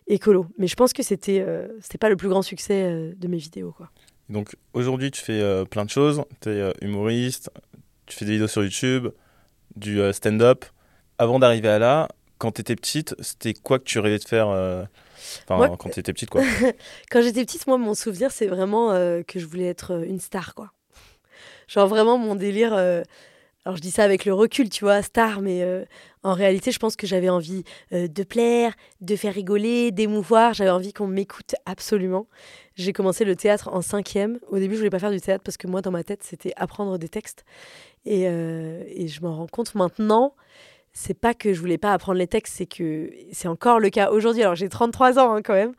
écolo. 0.06 0.46
Mais 0.58 0.66
je 0.66 0.74
pense 0.74 0.92
que 0.92 1.02
c'était 1.02 1.40
euh, 1.46 1.68
pas 1.98 2.08
le 2.08 2.16
plus 2.16 2.28
grand 2.28 2.42
succès 2.42 3.14
de 3.16 3.28
mes 3.28 3.38
vidéos. 3.38 3.72
Quoi. 3.72 3.90
Donc 4.28 4.56
aujourd'hui, 4.72 5.10
tu 5.10 5.20
fais 5.20 5.64
plein 5.70 5.84
de 5.84 5.90
choses. 5.90 6.22
Tu 6.40 6.50
es 6.50 6.72
humoriste, 6.82 7.50
tu 8.06 8.16
fais 8.16 8.24
des 8.24 8.32
vidéos 8.32 8.48
sur 8.48 8.62
YouTube, 8.62 9.08
du 9.76 10.00
euh, 10.00 10.12
stand-up. 10.12 10.64
Avant 11.18 11.38
d'arriver 11.38 11.68
à 11.68 11.78
là, 11.78 12.08
quand 12.38 12.52
tu 12.52 12.60
étais 12.60 12.76
petite, 12.76 13.14
c'était 13.20 13.54
quoi 13.54 13.78
que 13.78 13.84
tu 13.84 13.98
rêvais 13.98 14.18
de 14.18 14.24
faire 14.24 14.48
euh, 14.48 14.84
quand 15.46 15.90
tu 15.90 16.00
étais 16.00 16.12
petite, 16.12 16.30
quoi? 16.30 16.42
quand 17.10 17.22
j'étais 17.22 17.44
petite, 17.44 17.66
moi, 17.66 17.76
mon 17.78 17.94
souvenir, 17.94 18.30
c'est 18.30 18.46
vraiment 18.46 18.92
euh, 18.92 19.22
que 19.22 19.38
je 19.38 19.46
voulais 19.46 19.66
être 19.66 20.04
une 20.04 20.20
star, 20.20 20.54
quoi. 20.54 20.72
Genre, 21.68 21.86
vraiment, 21.86 22.18
mon 22.18 22.34
délire. 22.34 22.72
Alors, 22.72 23.76
je 23.76 23.82
dis 23.82 23.90
ça 23.90 24.02
avec 24.02 24.24
le 24.24 24.32
recul, 24.32 24.70
tu 24.70 24.84
vois, 24.84 25.02
star, 25.02 25.40
mais 25.40 25.64
en 26.24 26.32
réalité, 26.32 26.72
je 26.72 26.80
pense 26.80 26.96
que 26.96 27.06
j'avais 27.06 27.28
envie 27.28 27.62
de 27.92 28.22
plaire, 28.24 28.72
de 29.00 29.14
faire 29.14 29.32
rigoler, 29.32 29.92
d'émouvoir. 29.92 30.52
J'avais 30.52 30.70
envie 30.70 30.92
qu'on 30.92 31.06
m'écoute 31.06 31.54
absolument. 31.66 32.26
J'ai 32.74 32.92
commencé 32.94 33.24
le 33.26 33.36
théâtre 33.36 33.68
en 33.72 33.82
cinquième. 33.82 34.38
Au 34.48 34.58
début, 34.58 34.74
je 34.74 34.78
voulais 34.78 34.90
pas 34.90 34.98
faire 34.98 35.10
du 35.10 35.20
théâtre 35.20 35.44
parce 35.44 35.58
que 35.58 35.66
moi, 35.66 35.82
dans 35.82 35.90
ma 35.90 36.02
tête, 36.02 36.22
c'était 36.22 36.54
apprendre 36.56 36.98
des 36.98 37.10
textes. 37.10 37.44
Et, 38.04 38.26
euh, 38.26 38.82
et 38.86 39.08
je 39.08 39.20
m'en 39.22 39.36
rends 39.36 39.46
compte 39.46 39.74
maintenant. 39.74 40.34
C'est 40.92 41.14
pas 41.14 41.34
que 41.34 41.52
je 41.52 41.60
voulais 41.60 41.78
pas 41.78 41.92
apprendre 41.92 42.18
les 42.18 42.26
textes, 42.26 42.54
c'est 42.56 42.66
que 42.66 43.12
c'est 43.32 43.48
encore 43.48 43.78
le 43.78 43.90
cas 43.90 44.10
aujourd'hui. 44.10 44.42
Alors 44.42 44.56
j'ai 44.56 44.68
33 44.68 45.18
ans 45.18 45.34
hein, 45.34 45.42
quand 45.42 45.54
même, 45.54 45.72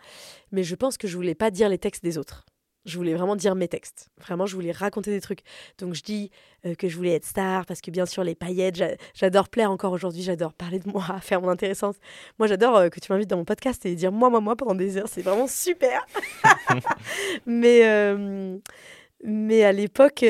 mais 0.51 0.63
je 0.63 0.75
pense 0.75 0.97
que 0.97 1.07
je 1.07 1.18
voulais 1.18 1.35
pas 1.35 1.51
dire 1.51 1.68
les 1.68 1.77
textes 1.77 2.03
des 2.03 2.18
autres. 2.18 2.45
Je 2.85 2.97
voulais 2.97 3.13
vraiment 3.13 3.35
dire 3.35 3.53
mes 3.53 3.68
textes. 3.68 4.09
Vraiment, 4.19 4.47
je 4.47 4.56
voulais 4.56 4.71
raconter 4.71 5.12
des 5.12 5.21
trucs. 5.21 5.41
Donc 5.77 5.94
je 5.94 6.01
dis 6.01 6.31
euh, 6.65 6.73
que 6.73 6.88
je 6.88 6.95
voulais 6.95 7.13
être 7.13 7.25
star 7.25 7.65
parce 7.68 7.79
que 7.79 7.91
bien 7.91 8.07
sûr 8.07 8.23
les 8.23 8.33
paillettes, 8.33 8.81
j'adore 9.13 9.50
plaire 9.50 9.69
encore 9.69 9.91
aujourd'hui, 9.91 10.23
j'adore 10.23 10.53
parler 10.53 10.79
de 10.79 10.89
moi, 10.89 11.03
faire 11.21 11.41
mon 11.41 11.50
intéressante. 11.50 11.97
Moi, 12.39 12.47
j'adore 12.47 12.77
euh, 12.77 12.89
que 12.89 13.00
tu 13.00 13.12
m'invites 13.12 13.29
dans 13.29 13.38
mon 13.38 13.45
podcast 13.45 13.85
et 13.85 13.94
dire 13.94 14.12
moi, 14.12 14.29
moi, 14.29 14.39
moi 14.39 14.56
pendant 14.56 14.73
des 14.75 14.97
heures. 14.97 15.09
C'est 15.09 15.21
vraiment 15.21 15.47
super. 15.47 16.06
mais, 17.45 17.81
mais 19.23 19.63
à 19.63 19.71
l'époque, 19.73 20.25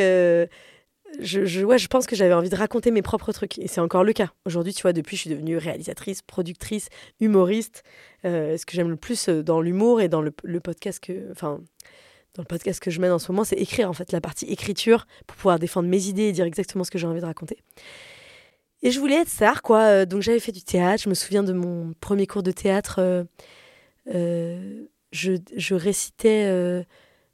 je, 1.19 1.45
je, 1.45 1.77
je 1.77 1.87
pense 1.87 2.05
que 2.05 2.15
j'avais 2.15 2.33
envie 2.33 2.49
de 2.49 2.55
raconter 2.55 2.91
mes 2.91 3.01
propres 3.01 3.31
trucs. 3.31 3.59
Et 3.59 3.67
c'est 3.67 3.81
encore 3.81 4.03
le 4.03 4.13
cas. 4.13 4.31
Aujourd'hui, 4.45 4.73
tu 4.73 4.81
vois, 4.81 4.93
depuis, 4.93 5.17
je 5.17 5.21
suis 5.21 5.29
devenue 5.29 5.57
réalisatrice, 5.57 6.21
productrice, 6.21 6.89
humoriste. 7.19 7.83
Euh, 8.25 8.57
ce 8.57 8.65
que 8.65 8.73
j'aime 8.73 8.89
le 8.89 8.95
plus 8.95 9.29
euh, 9.29 9.43
dans 9.43 9.61
l'humour 9.61 10.01
et 10.01 10.09
dans 10.09 10.21
le, 10.21 10.31
podcast 10.59 10.99
que. 10.99 11.31
Enfin, 11.31 11.59
dans 12.33 12.43
le 12.43 12.47
podcast 12.47 12.79
que 12.79 12.91
je 12.91 13.01
mène 13.01 13.11
en 13.11 13.19
ce 13.19 13.31
moment, 13.31 13.43
c'est 13.43 13.57
écrire, 13.57 13.89
en 13.89 13.93
fait, 13.93 14.11
la 14.11 14.21
partie 14.21 14.45
écriture 14.45 15.05
pour 15.27 15.35
pouvoir 15.37 15.59
défendre 15.59 15.89
mes 15.89 16.07
idées 16.07 16.23
et 16.23 16.31
dire 16.31 16.45
exactement 16.45 16.83
ce 16.83 16.91
que 16.91 16.97
j'ai 16.97 17.07
envie 17.07 17.21
de 17.21 17.25
raconter. 17.25 17.57
Et 18.83 18.91
je 18.91 18.99
voulais 18.99 19.21
être 19.21 19.29
star, 19.29 19.61
quoi. 19.61 19.81
Euh, 19.81 20.05
donc, 20.05 20.21
j'avais 20.21 20.39
fait 20.39 20.51
du 20.51 20.63
théâtre. 20.63 21.03
Je 21.03 21.09
me 21.09 21.13
souviens 21.13 21.43
de 21.43 21.53
mon 21.53 21.93
premier 21.99 22.27
cours 22.27 22.43
de 22.43 22.51
théâtre. 22.51 23.25
je, 24.07 25.73
récitais. 25.73 26.85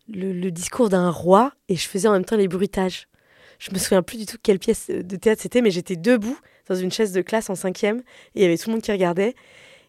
Le, 0.09 0.50
discours 0.51 0.88
d'un 0.89 1.09
roi 1.09 1.51
et 1.68 1.75
je 1.75 1.88
faisais 1.88 2.07
en 2.07 2.13
même 2.13 2.25
temps 2.25 2.38
les 2.38 2.47
bruitages. 2.47 3.07
Je 3.59 3.71
me 3.71 3.77
souviens 3.77 4.04
plus 4.04 4.18
du 4.18 4.25
tout 4.25 4.38
quelle 4.42 4.59
pièce 4.59 4.89
de 4.89 5.15
théâtre 5.15 5.42
c'était, 5.42 5.62
mais 5.62 5.71
j'étais 5.71 5.95
debout 5.95 6.38
dans 6.68 6.75
une 6.75 6.92
chaise 6.92 7.12
de 7.12 7.21
classe 7.21 7.50
en 7.50 7.56
cinquième 7.56 8.00
et 8.36 8.39
il 8.39 8.42
y 8.42 8.45
avait 8.45 8.57
tout 8.57 8.69
le 8.69 8.74
monde 8.74 8.83
qui 8.83 8.92
regardait. 8.92 9.36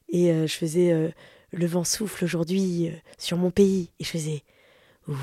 Et 0.09 0.31
euh, 0.31 0.47
je 0.47 0.55
faisais 0.55 0.91
euh, 0.91 1.09
Le 1.53 1.67
vent 1.67 1.85
souffle 1.85 2.25
aujourd'hui 2.25 2.89
euh, 2.89 2.93
sur 3.19 3.37
mon 3.37 3.51
pays. 3.51 3.91
Et 3.99 4.05
je 4.05 4.11
faisais 4.11 4.43
Ouh 5.07 5.15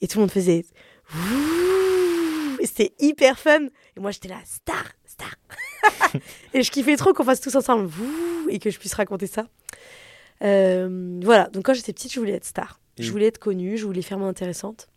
Et 0.00 0.08
tout 0.08 0.18
le 0.18 0.22
monde 0.22 0.32
faisait 0.32 0.64
Ouh 1.14 2.60
Et 2.60 2.66
c'était 2.66 2.92
hyper 2.98 3.38
fun. 3.38 3.66
Et 3.96 4.00
moi 4.00 4.10
j'étais 4.10 4.28
là, 4.28 4.38
star, 4.44 4.84
star 5.06 5.34
Et 6.54 6.62
je 6.62 6.70
kiffais 6.70 6.96
trop 6.96 7.12
qu'on 7.12 7.24
fasse 7.24 7.40
tous 7.40 7.54
ensemble 7.54 7.86
Ouh 7.86 8.48
et 8.48 8.58
que 8.58 8.70
je 8.70 8.78
puisse 8.78 8.94
raconter 8.94 9.28
ça. 9.28 9.46
voilà, 10.40 11.48
donc 11.52 11.64
quand 11.64 11.74
j'étais 11.74 11.92
petite, 11.92 12.12
je 12.12 12.18
voulais 12.18 12.32
être 12.34 12.44
star. 12.44 12.80
Je 12.98 13.10
voulais 13.10 13.26
être 13.26 13.38
connue, 13.38 13.78
je 13.78 13.86
voulais 13.86 14.02
faire 14.02 14.18
mon 14.18 14.26
intéressante. 14.26 14.88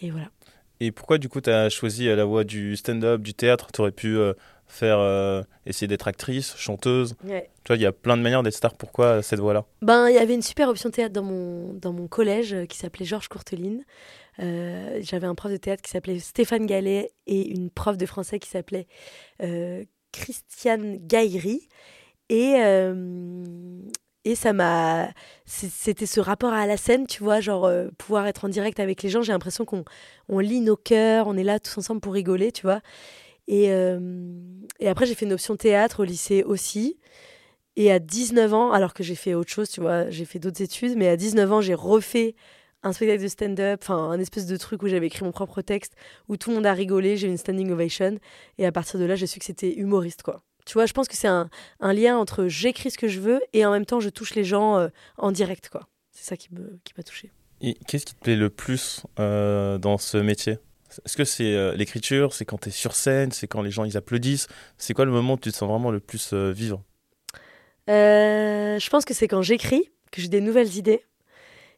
Et 0.00 0.10
voilà. 0.10 0.30
Et 0.80 0.92
pourquoi 0.92 1.18
du 1.18 1.28
coup 1.28 1.40
tu 1.40 1.50
as 1.50 1.68
choisi 1.68 2.08
euh, 2.08 2.16
la 2.16 2.24
voie 2.24 2.44
du 2.44 2.76
stand-up, 2.76 3.20
du 3.20 3.34
théâtre? 3.34 3.68
Tu 3.72 3.80
aurais 3.80 3.92
pu 3.92 4.16
euh, 4.16 4.34
faire 4.66 4.98
euh, 4.98 5.42
essayer 5.66 5.88
d'être 5.88 6.08
actrice, 6.08 6.54
chanteuse. 6.56 7.16
Tu 7.22 7.32
vois, 7.66 7.76
il 7.76 7.82
y 7.82 7.86
a 7.86 7.92
plein 7.92 8.16
de 8.16 8.22
manières 8.22 8.42
d'être 8.42 8.54
star. 8.54 8.74
Pourquoi 8.74 9.22
cette 9.22 9.40
voie-là? 9.40 9.64
Ben, 9.82 10.08
il 10.08 10.14
y 10.14 10.18
avait 10.18 10.34
une 10.34 10.42
super 10.42 10.68
option 10.68 10.90
théâtre 10.90 11.12
dans 11.12 11.22
mon 11.22 11.74
dans 11.74 11.92
mon 11.92 12.06
collège 12.06 12.56
qui 12.68 12.78
s'appelait 12.78 13.06
Georges 13.06 13.28
Courteline. 13.28 13.84
J'avais 14.38 15.26
un 15.26 15.34
prof 15.34 15.50
de 15.50 15.56
théâtre 15.56 15.82
qui 15.82 15.90
s'appelait 15.90 16.20
Stéphane 16.20 16.66
Gallet 16.66 17.10
et 17.26 17.50
une 17.50 17.70
prof 17.70 17.96
de 17.96 18.06
français 18.06 18.38
qui 18.38 18.48
s'appelait 18.48 18.86
Christiane 20.12 20.98
Gaillery. 20.98 21.68
Et, 22.28 22.54
et 24.24 24.34
ça 24.34 24.52
m'a. 24.52 25.08
C'était 25.46 26.06
ce 26.06 26.20
rapport 26.20 26.52
à 26.52 26.66
la 26.66 26.76
scène, 26.76 27.06
tu 27.06 27.22
vois, 27.22 27.40
genre 27.40 27.64
euh, 27.64 27.88
pouvoir 27.98 28.26
être 28.26 28.44
en 28.44 28.48
direct 28.48 28.80
avec 28.80 29.02
les 29.02 29.08
gens. 29.08 29.22
J'ai 29.22 29.32
l'impression 29.32 29.64
qu'on 29.64 29.84
on 30.28 30.38
lit 30.40 30.60
nos 30.60 30.76
cœurs, 30.76 31.26
on 31.28 31.36
est 31.36 31.44
là 31.44 31.60
tous 31.60 31.78
ensemble 31.78 32.00
pour 32.00 32.12
rigoler, 32.14 32.52
tu 32.52 32.62
vois. 32.62 32.80
Et, 33.48 33.72
euh, 33.72 34.00
et 34.80 34.88
après, 34.88 35.06
j'ai 35.06 35.14
fait 35.14 35.26
une 35.26 35.32
option 35.32 35.56
théâtre 35.56 36.00
au 36.00 36.04
lycée 36.04 36.42
aussi. 36.44 36.98
Et 37.76 37.92
à 37.92 38.00
19 38.00 38.54
ans, 38.54 38.72
alors 38.72 38.94
que 38.94 39.04
j'ai 39.04 39.14
fait 39.14 39.34
autre 39.34 39.50
chose, 39.50 39.70
tu 39.70 39.80
vois, 39.80 40.10
j'ai 40.10 40.24
fait 40.24 40.38
d'autres 40.40 40.62
études, 40.62 40.96
mais 40.96 41.08
à 41.08 41.16
19 41.16 41.52
ans, 41.52 41.60
j'ai 41.60 41.74
refait 41.74 42.34
un 42.82 42.92
spectacle 42.92 43.22
de 43.22 43.28
stand-up, 43.28 43.80
enfin 43.82 43.96
un 44.10 44.18
espèce 44.20 44.46
de 44.46 44.56
truc 44.56 44.82
où 44.82 44.88
j'avais 44.88 45.06
écrit 45.06 45.24
mon 45.24 45.32
propre 45.32 45.62
texte, 45.62 45.94
où 46.28 46.36
tout 46.36 46.50
le 46.50 46.56
monde 46.56 46.66
a 46.66 46.72
rigolé, 46.72 47.16
j'ai 47.16 47.28
eu 47.28 47.30
une 47.30 47.38
standing 47.38 47.70
ovation. 47.70 48.18
Et 48.58 48.66
à 48.66 48.72
partir 48.72 49.00
de 49.00 49.04
là, 49.04 49.16
j'ai 49.16 49.26
su 49.26 49.38
que 49.38 49.44
c'était 49.44 49.74
humoriste, 49.74 50.22
quoi 50.22 50.42
Tu 50.68 50.74
vois, 50.74 50.84
je 50.84 50.92
pense 50.92 51.08
que 51.08 51.16
c'est 51.16 51.28
un, 51.28 51.48
un, 51.80 51.94
lien 51.94 52.18
entre 52.18 52.46
j'écris 52.46 52.90
ce 52.90 52.98
que 52.98 53.08
je 53.08 53.20
veux 53.20 53.40
et 53.54 53.64
en 53.64 53.72
même 53.72 53.86
temps 53.86 54.00
je 54.00 54.10
touche 54.10 54.34
les 54.34 54.44
gens 54.44 54.76
euh, 54.76 54.88
en 55.16 55.32
direct, 55.32 55.70
quoi. 55.70 55.88
C'est 56.12 56.26
ça 56.26 56.36
qui 56.36 56.50
m'a 56.52 56.60
qui 56.84 56.92
touché. 57.02 57.32
Et 57.62 57.72
qu'est-ce 57.86 58.04
qui 58.04 58.14
te 58.14 58.20
plaît 58.20 58.36
le 58.36 58.50
plus 58.50 59.06
euh, 59.18 59.78
dans 59.78 59.96
ce 59.96 60.18
métier? 60.18 60.58
Est-ce 61.06 61.16
que 61.16 61.24
c'est 61.24 61.54
euh, 61.54 61.74
l'écriture? 61.74 62.34
C'est 62.34 62.44
quand 62.44 62.58
tu 62.58 62.68
es 62.68 62.72
sur 62.72 62.94
scène? 62.94 63.32
C'est 63.32 63.46
quand 63.46 63.62
les 63.62 63.70
gens 63.70 63.84
ils 63.84 63.96
applaudissent? 63.96 64.46
C'est 64.76 64.92
quoi 64.92 65.06
le 65.06 65.10
moment 65.10 65.34
où 65.34 65.38
tu 65.38 65.50
te 65.50 65.56
sens 65.56 65.70
vraiment 65.70 65.90
le 65.90 66.00
plus 66.00 66.34
vivre 66.34 66.82
Je 67.86 68.90
pense 68.90 69.06
que 69.06 69.14
c'est 69.14 69.26
quand 69.26 69.40
j'écris, 69.40 69.90
que 70.12 70.20
j'ai 70.20 70.28
des 70.28 70.42
nouvelles 70.42 70.76
idées. 70.76 71.02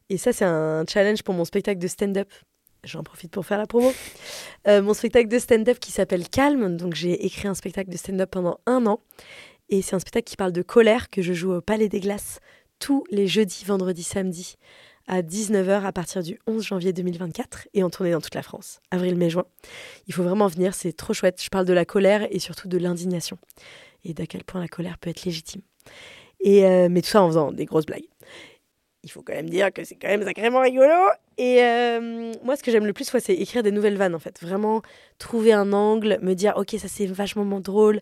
Et 0.09 0.17
ça, 0.17 0.33
c'est 0.33 0.43
un 0.43 0.83
challenge 0.85 1.23
pour 1.23 1.33
mon 1.33 1.45
spectacle 1.45 1.79
de 1.79 1.87
stand-up 1.87 2.27
j'en 2.83 3.03
profite 3.03 3.31
pour 3.31 3.45
faire 3.45 3.57
la 3.57 3.67
promo. 3.67 3.93
Euh, 4.67 4.81
mon 4.81 4.93
spectacle 4.93 5.27
de 5.27 5.39
stand-up 5.39 5.79
qui 5.79 5.91
s'appelle 5.91 6.27
Calme. 6.27 6.77
Donc, 6.77 6.95
j'ai 6.95 7.25
écrit 7.25 7.47
un 7.47 7.53
spectacle 7.53 7.89
de 7.89 7.97
stand-up 7.97 8.29
pendant 8.29 8.59
un 8.65 8.85
an. 8.85 8.99
Et 9.69 9.81
c'est 9.81 9.95
un 9.95 9.99
spectacle 9.99 10.25
qui 10.25 10.37
parle 10.37 10.51
de 10.51 10.61
colère 10.61 11.09
que 11.09 11.21
je 11.21 11.33
joue 11.33 11.53
au 11.53 11.61
Palais 11.61 11.89
des 11.89 11.99
Glaces 11.99 12.39
tous 12.79 13.03
les 13.11 13.27
jeudis, 13.27 13.63
vendredis, 13.65 14.03
samedis 14.03 14.57
à 15.07 15.21
19h 15.21 15.83
à 15.83 15.91
partir 15.91 16.23
du 16.23 16.39
11 16.47 16.63
janvier 16.63 16.93
2024 16.93 17.67
et 17.73 17.83
en 17.83 17.89
tournée 17.89 18.11
dans 18.11 18.21
toute 18.21 18.35
la 18.35 18.43
France, 18.43 18.81
avril, 18.91 19.15
mai, 19.15 19.29
juin. 19.29 19.45
Il 20.07 20.13
faut 20.13 20.23
vraiment 20.23 20.47
venir, 20.47 20.73
c'est 20.73 20.93
trop 20.93 21.13
chouette. 21.13 21.41
Je 21.41 21.49
parle 21.49 21.65
de 21.65 21.73
la 21.73 21.85
colère 21.85 22.27
et 22.31 22.39
surtout 22.39 22.67
de 22.67 22.77
l'indignation 22.77 23.37
et 24.03 24.13
d'à 24.13 24.25
quel 24.25 24.43
point 24.43 24.61
la 24.61 24.67
colère 24.67 24.97
peut 24.97 25.09
être 25.09 25.25
légitime. 25.25 25.61
Et 26.39 26.65
euh, 26.65 26.87
mais 26.89 27.01
tout 27.01 27.09
ça 27.09 27.21
en 27.21 27.27
faisant 27.27 27.51
des 27.51 27.65
grosses 27.65 27.85
blagues 27.85 28.07
il 29.03 29.09
faut 29.09 29.23
quand 29.23 29.33
même 29.33 29.49
dire 29.49 29.73
que 29.73 29.83
c'est 29.83 29.95
quand 29.95 30.09
même 30.09 30.23
sacrément 30.23 30.61
rigolo. 30.61 30.93
Et 31.37 31.63
euh, 31.63 32.33
moi, 32.43 32.55
ce 32.55 32.61
que 32.61 32.71
j'aime 32.71 32.85
le 32.85 32.93
plus, 32.93 33.09
c'est 33.19 33.33
écrire 33.33 33.63
des 33.63 33.71
nouvelles 33.71 33.97
vannes, 33.97 34.13
en 34.13 34.19
fait. 34.19 34.39
Vraiment 34.41 34.83
trouver 35.17 35.53
un 35.53 35.73
angle, 35.73 36.19
me 36.21 36.35
dire, 36.35 36.53
ok, 36.55 36.75
ça 36.77 36.87
c'est 36.87 37.07
vachement 37.07 37.59
drôle. 37.59 38.01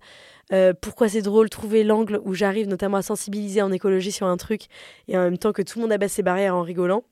Euh, 0.51 0.73
pourquoi 0.79 1.07
c'est 1.07 1.21
drôle? 1.21 1.49
Trouver 1.49 1.83
l'angle 1.83 2.19
où 2.25 2.33
j'arrive 2.33 2.67
notamment 2.67 2.97
à 2.97 3.01
sensibiliser 3.01 3.61
en 3.61 3.71
écologie 3.71 4.11
sur 4.11 4.27
un 4.27 4.35
truc 4.35 4.63
et 5.07 5.17
en 5.17 5.21
même 5.21 5.37
temps 5.37 5.53
que 5.53 5.61
tout 5.61 5.79
le 5.79 5.83
monde 5.83 5.91
abaisse 5.93 6.13
ses 6.13 6.23
barrières 6.23 6.55
en 6.55 6.63
rigolant. 6.63 7.03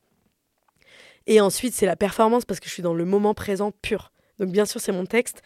Et 1.26 1.40
ensuite, 1.40 1.74
c'est 1.74 1.86
la 1.86 1.96
performance 1.96 2.46
parce 2.46 2.60
que 2.60 2.68
je 2.68 2.74
suis 2.74 2.84
dans 2.84 2.94
le 2.94 3.06
moment 3.06 3.34
présent 3.34 3.72
pur. 3.72 4.12
Donc, 4.40 4.50
bien 4.50 4.66
sûr, 4.66 4.82
c'est 4.82 4.92
mon 4.92 5.06
texte, 5.06 5.44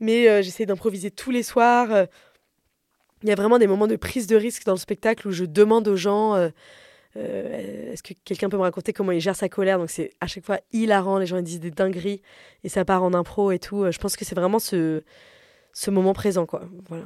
mais 0.00 0.28
euh, 0.28 0.42
j'essaie 0.42 0.66
d'improviser 0.66 1.10
tous 1.10 1.30
les 1.30 1.42
soirs. 1.42 2.06
Il 3.22 3.28
y 3.28 3.32
a 3.32 3.34
vraiment 3.34 3.58
des 3.58 3.66
moments 3.66 3.86
de 3.86 3.96
prise 3.96 4.26
de 4.26 4.36
risque 4.36 4.64
dans 4.64 4.72
le 4.72 4.78
spectacle 4.78 5.26
où 5.26 5.30
je 5.30 5.44
demande 5.44 5.88
aux 5.88 5.96
gens 5.96 6.50
euh, 7.16 7.92
est-ce 7.92 8.02
que 8.02 8.14
quelqu'un 8.24 8.48
peut 8.48 8.56
me 8.56 8.62
raconter 8.62 8.92
comment 8.92 9.12
il 9.12 9.20
gère 9.20 9.36
sa 9.36 9.48
colère? 9.48 9.78
Donc 9.78 9.90
c'est 9.90 10.12
à 10.20 10.26
chaque 10.26 10.44
fois 10.44 10.60
hilarant, 10.72 11.18
les 11.18 11.26
gens 11.26 11.38
ils 11.38 11.42
disent 11.42 11.60
des 11.60 11.70
dingueries 11.70 12.22
et 12.64 12.68
ça 12.68 12.84
part 12.84 13.02
en 13.02 13.14
impro 13.14 13.50
et 13.50 13.58
tout. 13.58 13.84
Euh, 13.84 13.92
je 13.92 13.98
pense 13.98 14.16
que 14.16 14.24
c'est 14.24 14.34
vraiment 14.34 14.58
ce, 14.58 15.02
ce 15.72 15.90
moment 15.90 16.12
présent, 16.12 16.46
quoi. 16.46 16.62
Voilà. 16.88 17.04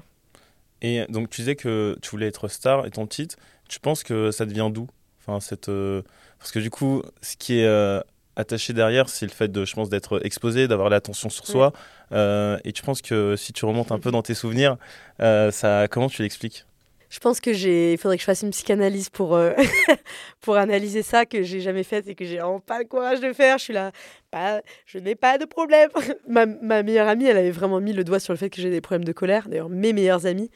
Et 0.80 1.04
donc 1.08 1.30
tu 1.30 1.42
disais 1.42 1.56
que 1.56 1.96
tu 2.02 2.10
voulais 2.10 2.26
être 2.26 2.48
star 2.48 2.86
et 2.86 2.90
ton 2.90 3.06
titre, 3.06 3.36
tu 3.68 3.78
penses 3.78 4.02
que 4.02 4.30
ça 4.30 4.46
devient 4.46 4.70
d'où? 4.72 4.88
Enfin, 5.20 5.38
cette, 5.38 5.68
euh, 5.68 6.02
Parce 6.38 6.50
que 6.50 6.58
du 6.58 6.70
coup, 6.70 7.02
ce 7.20 7.36
qui 7.36 7.60
est 7.60 8.00
attaché 8.34 8.72
derrière, 8.72 9.08
c'est 9.08 9.26
le 9.26 9.30
fait 9.30 9.46
de, 9.46 9.64
je 9.64 9.74
pense, 9.74 9.88
d'être 9.88 10.24
exposé, 10.24 10.66
d'avoir 10.66 10.90
l'attention 10.90 11.30
sur 11.30 11.46
soi. 11.46 11.72
et 12.10 12.72
tu 12.72 12.82
penses 12.82 13.02
que 13.02 13.36
si 13.36 13.52
tu 13.52 13.64
remontes 13.64 13.92
un 13.92 14.00
peu 14.00 14.10
dans 14.10 14.22
tes 14.22 14.34
souvenirs, 14.34 14.76
ça, 15.20 15.86
comment 15.88 16.08
tu 16.08 16.22
l'expliques? 16.22 16.66
Je 17.12 17.18
pense 17.18 17.40
que 17.40 17.52
j'ai, 17.52 17.92
il 17.92 17.98
faudrait 17.98 18.16
que 18.16 18.22
je 18.22 18.24
fasse 18.24 18.40
une 18.40 18.52
psychanalyse 18.52 19.10
pour 19.10 19.34
euh, 19.36 19.52
pour 20.40 20.56
analyser 20.56 21.02
ça 21.02 21.26
que 21.26 21.42
j'ai 21.42 21.60
jamais 21.60 21.82
fait 21.82 22.08
et 22.08 22.14
que 22.14 22.24
j'ai 22.24 22.38
vraiment 22.38 22.58
pas 22.58 22.78
le 22.78 22.86
courage 22.86 23.20
de 23.20 23.34
faire. 23.34 23.58
Je 23.58 23.64
suis 23.64 23.74
là, 23.74 23.92
pas, 24.30 24.62
je 24.86 24.98
n'ai 24.98 25.14
pas 25.14 25.36
de 25.36 25.44
problème. 25.44 25.90
ma, 26.26 26.46
ma, 26.46 26.82
meilleure 26.82 27.08
amie, 27.08 27.26
elle 27.26 27.36
avait 27.36 27.50
vraiment 27.50 27.80
mis 27.80 27.92
le 27.92 28.02
doigt 28.02 28.18
sur 28.18 28.32
le 28.32 28.38
fait 28.38 28.48
que 28.48 28.62
j'ai 28.62 28.70
des 28.70 28.80
problèmes 28.80 29.04
de 29.04 29.12
colère. 29.12 29.46
D'ailleurs, 29.50 29.68
mes 29.68 29.92
meilleures 29.92 30.24
amies. 30.24 30.50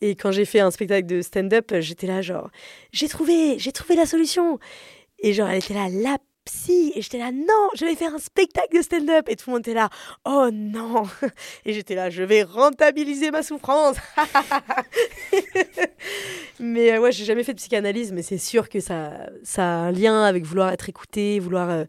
Et 0.00 0.16
quand 0.16 0.32
j'ai 0.32 0.46
fait 0.46 0.60
un 0.60 0.70
spectacle 0.70 1.06
de 1.06 1.20
stand-up, 1.20 1.70
j'étais 1.80 2.06
là 2.06 2.22
genre, 2.22 2.50
j'ai 2.92 3.08
trouvé, 3.08 3.58
j'ai 3.58 3.72
trouvé 3.72 3.94
la 3.94 4.06
solution. 4.06 4.58
Et 5.18 5.34
genre, 5.34 5.50
elle 5.50 5.58
était 5.58 5.74
là, 5.74 5.88
la 5.90 6.16
psy. 6.50 6.92
Et 6.94 7.02
j'étais 7.02 7.18
là, 7.18 7.32
non, 7.32 7.68
je 7.74 7.84
vais 7.84 7.94
faire 7.94 8.14
un 8.14 8.18
spectacle 8.18 8.76
de 8.76 8.82
stand-up. 8.82 9.28
Et 9.28 9.36
tout 9.36 9.50
le 9.50 9.54
monde 9.54 9.60
était 9.60 9.74
là, 9.74 9.88
oh 10.24 10.48
non. 10.52 11.04
Et 11.64 11.72
j'étais 11.72 11.94
là, 11.94 12.10
je 12.10 12.22
vais 12.22 12.42
rentabiliser 12.42 13.30
ma 13.30 13.42
souffrance. 13.42 13.96
mais 16.60 16.92
euh, 16.92 17.00
ouais, 17.00 17.12
j'ai 17.12 17.24
jamais 17.24 17.44
fait 17.44 17.52
de 17.52 17.58
psychanalyse, 17.58 18.12
mais 18.12 18.22
c'est 18.22 18.38
sûr 18.38 18.68
que 18.68 18.80
ça, 18.80 19.12
ça 19.42 19.62
a 19.62 19.66
un 19.66 19.92
lien 19.92 20.24
avec 20.24 20.44
vouloir 20.44 20.70
être 20.70 20.88
écouté, 20.88 21.38
vouloir. 21.38 21.70
Euh, 21.70 21.84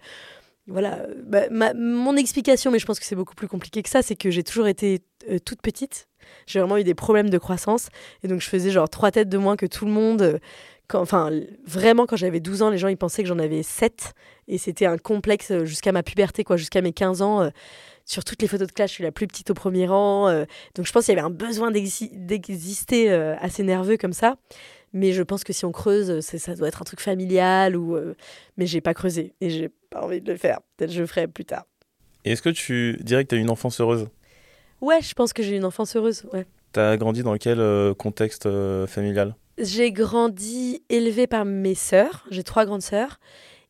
voilà, 0.68 1.06
bah, 1.24 1.74
mon 1.74 2.16
explication, 2.16 2.72
mais 2.72 2.80
je 2.80 2.86
pense 2.86 3.00
que 3.00 3.06
c'est 3.06 3.16
beaucoup 3.16 3.36
plus 3.36 3.48
compliqué 3.48 3.82
que 3.82 3.90
ça, 3.90 4.02
c'est 4.02 4.16
que 4.16 4.30
j'ai 4.30 4.44
toujours 4.44 4.68
été 4.68 5.02
euh, 5.30 5.40
toute 5.40 5.62
petite. 5.62 6.08
J'ai 6.46 6.60
vraiment 6.60 6.78
eu 6.78 6.84
des 6.84 6.94
problèmes 6.94 7.30
de 7.30 7.38
croissance. 7.38 7.90
Et 8.24 8.28
donc, 8.28 8.42
je 8.42 8.48
faisais 8.48 8.70
genre 8.70 8.88
trois 8.88 9.12
têtes 9.12 9.28
de 9.28 9.38
moins 9.38 9.58
que 9.58 9.66
tout 9.66 9.86
le 9.86 9.92
monde 9.92 10.40
enfin, 10.94 11.32
vraiment, 11.66 12.06
quand 12.06 12.16
j'avais 12.16 12.40
12 12.40 12.62
ans, 12.62 12.70
les 12.70 12.78
gens 12.78 12.88
ils 12.88 12.98
pensaient 12.98 13.24
que 13.24 13.30
j'en 13.30 13.40
avais 13.40 13.64
7. 13.64 14.14
Et 14.48 14.58
c'était 14.58 14.86
un 14.86 14.98
complexe 14.98 15.52
euh, 15.52 15.66
jusqu'à 15.66 15.92
ma 15.92 16.04
puberté, 16.04 16.44
quoi, 16.44 16.58
jusqu'à 16.58 16.82
mes 16.82 16.94
15 16.94 17.22
ans. 17.22 17.42
Euh, 17.42 17.50
sur 18.06 18.24
toutes 18.24 18.42
les 18.42 18.48
photos 18.48 18.68
de 18.68 18.74
classe, 18.74 18.90
je 18.90 18.96
suis 18.96 19.04
la 19.04 19.12
plus 19.12 19.28
petite 19.28 19.50
au 19.52 19.54
premier 19.54 19.88
rang. 19.88 20.28
Euh, 20.28 20.46
donc 20.76 20.86
je 20.86 20.92
pense 20.92 21.06
qu'il 21.06 21.16
y 21.16 21.18
avait 21.18 21.26
un 21.26 21.30
besoin 21.30 21.72
d'exister 21.72 23.10
assez 23.10 23.64
nerveux 23.64 23.98
comme 23.98 24.14
ça. 24.14 24.38
Mais 24.94 25.14
je 25.14 25.24
pense 25.24 25.46
que 25.46 25.54
si 25.54 25.64
on 25.64 25.72
creuse, 25.72 26.20
ça 26.20 26.56
doit 26.56 26.68
être 26.68 26.82
un 26.82 26.86
truc 26.86 27.00
familial. 27.00 27.78
ou 27.78 27.98
Mais 28.58 28.66
j'ai 28.66 28.82
pas 28.82 28.94
creusé 28.94 29.34
et 29.40 29.50
j'ai 29.50 29.70
pas 29.90 30.04
envie 30.04 30.20
de 30.20 30.32
le 30.32 30.38
faire. 30.38 30.60
Peut-être 30.76 30.92
je 30.92 31.02
le 31.02 31.08
ferai 31.08 31.28
plus 31.28 31.46
tard. 31.46 31.66
Et 32.26 32.34
est-ce 32.34 32.42
que 32.42 32.50
tu 32.50 32.98
dirais 33.02 33.24
que 33.24 33.30
tu 33.30 33.36
as 33.36 33.38
une 33.38 33.50
enfance 33.50 33.80
heureuse? 33.80 34.10
Ouais, 34.82 35.02
je 35.02 35.14
pense 35.14 35.32
que 35.32 35.44
j'ai 35.44 35.56
une 35.56 35.66
enfance 35.66 35.96
heureuse. 35.96 36.26
Ouais. 36.34 36.46
Tu 36.74 36.80
as 36.80 36.98
grandi 36.98 37.24
dans 37.24 37.38
quel 37.38 37.94
contexte 37.96 38.50
familial? 38.88 39.36
J'ai 39.62 39.92
grandi 39.92 40.84
élevée 40.90 41.28
par 41.28 41.46
mes 41.46 41.76
sœurs, 41.76 42.26
j'ai 42.30 42.44
trois 42.44 42.66
grandes 42.66 42.82
sœurs, 42.82 43.20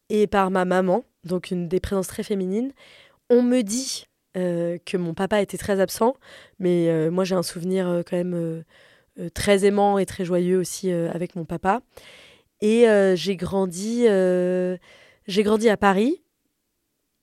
et 0.10 0.28
par 0.28 0.52
ma 0.52 0.66
maman, 0.66 1.04
donc 1.24 1.52
une 1.52 1.68
des 1.68 1.80
présences 1.80 2.08
très 2.08 2.24
féminines. 2.24 2.74
On 3.30 3.42
me 3.44 3.62
dit 3.62 4.06
euh, 4.38 4.78
que 4.86 4.98
mon 4.98 5.14
papa 5.14 5.42
était 5.42 5.58
très 5.58 5.80
absent, 5.80 6.16
mais 6.60 6.90
euh, 6.90 7.12
moi 7.12 7.24
j'ai 7.24 7.36
un 7.36 7.44
souvenir 7.44 7.88
euh, 7.88 8.02
quand 8.08 8.18
même 8.18 8.64
très 9.34 9.66
aimant 9.66 9.98
et 9.98 10.06
très 10.06 10.24
joyeux 10.24 10.58
aussi 10.58 10.90
avec 10.92 11.36
mon 11.36 11.46
papa. 11.46 11.82
Et 12.62 12.86
j'ai 13.16 13.36
grandi, 13.36 14.06
j'ai 14.06 15.44
grandi 15.44 15.70
à 15.70 15.78
Paris 15.78 16.24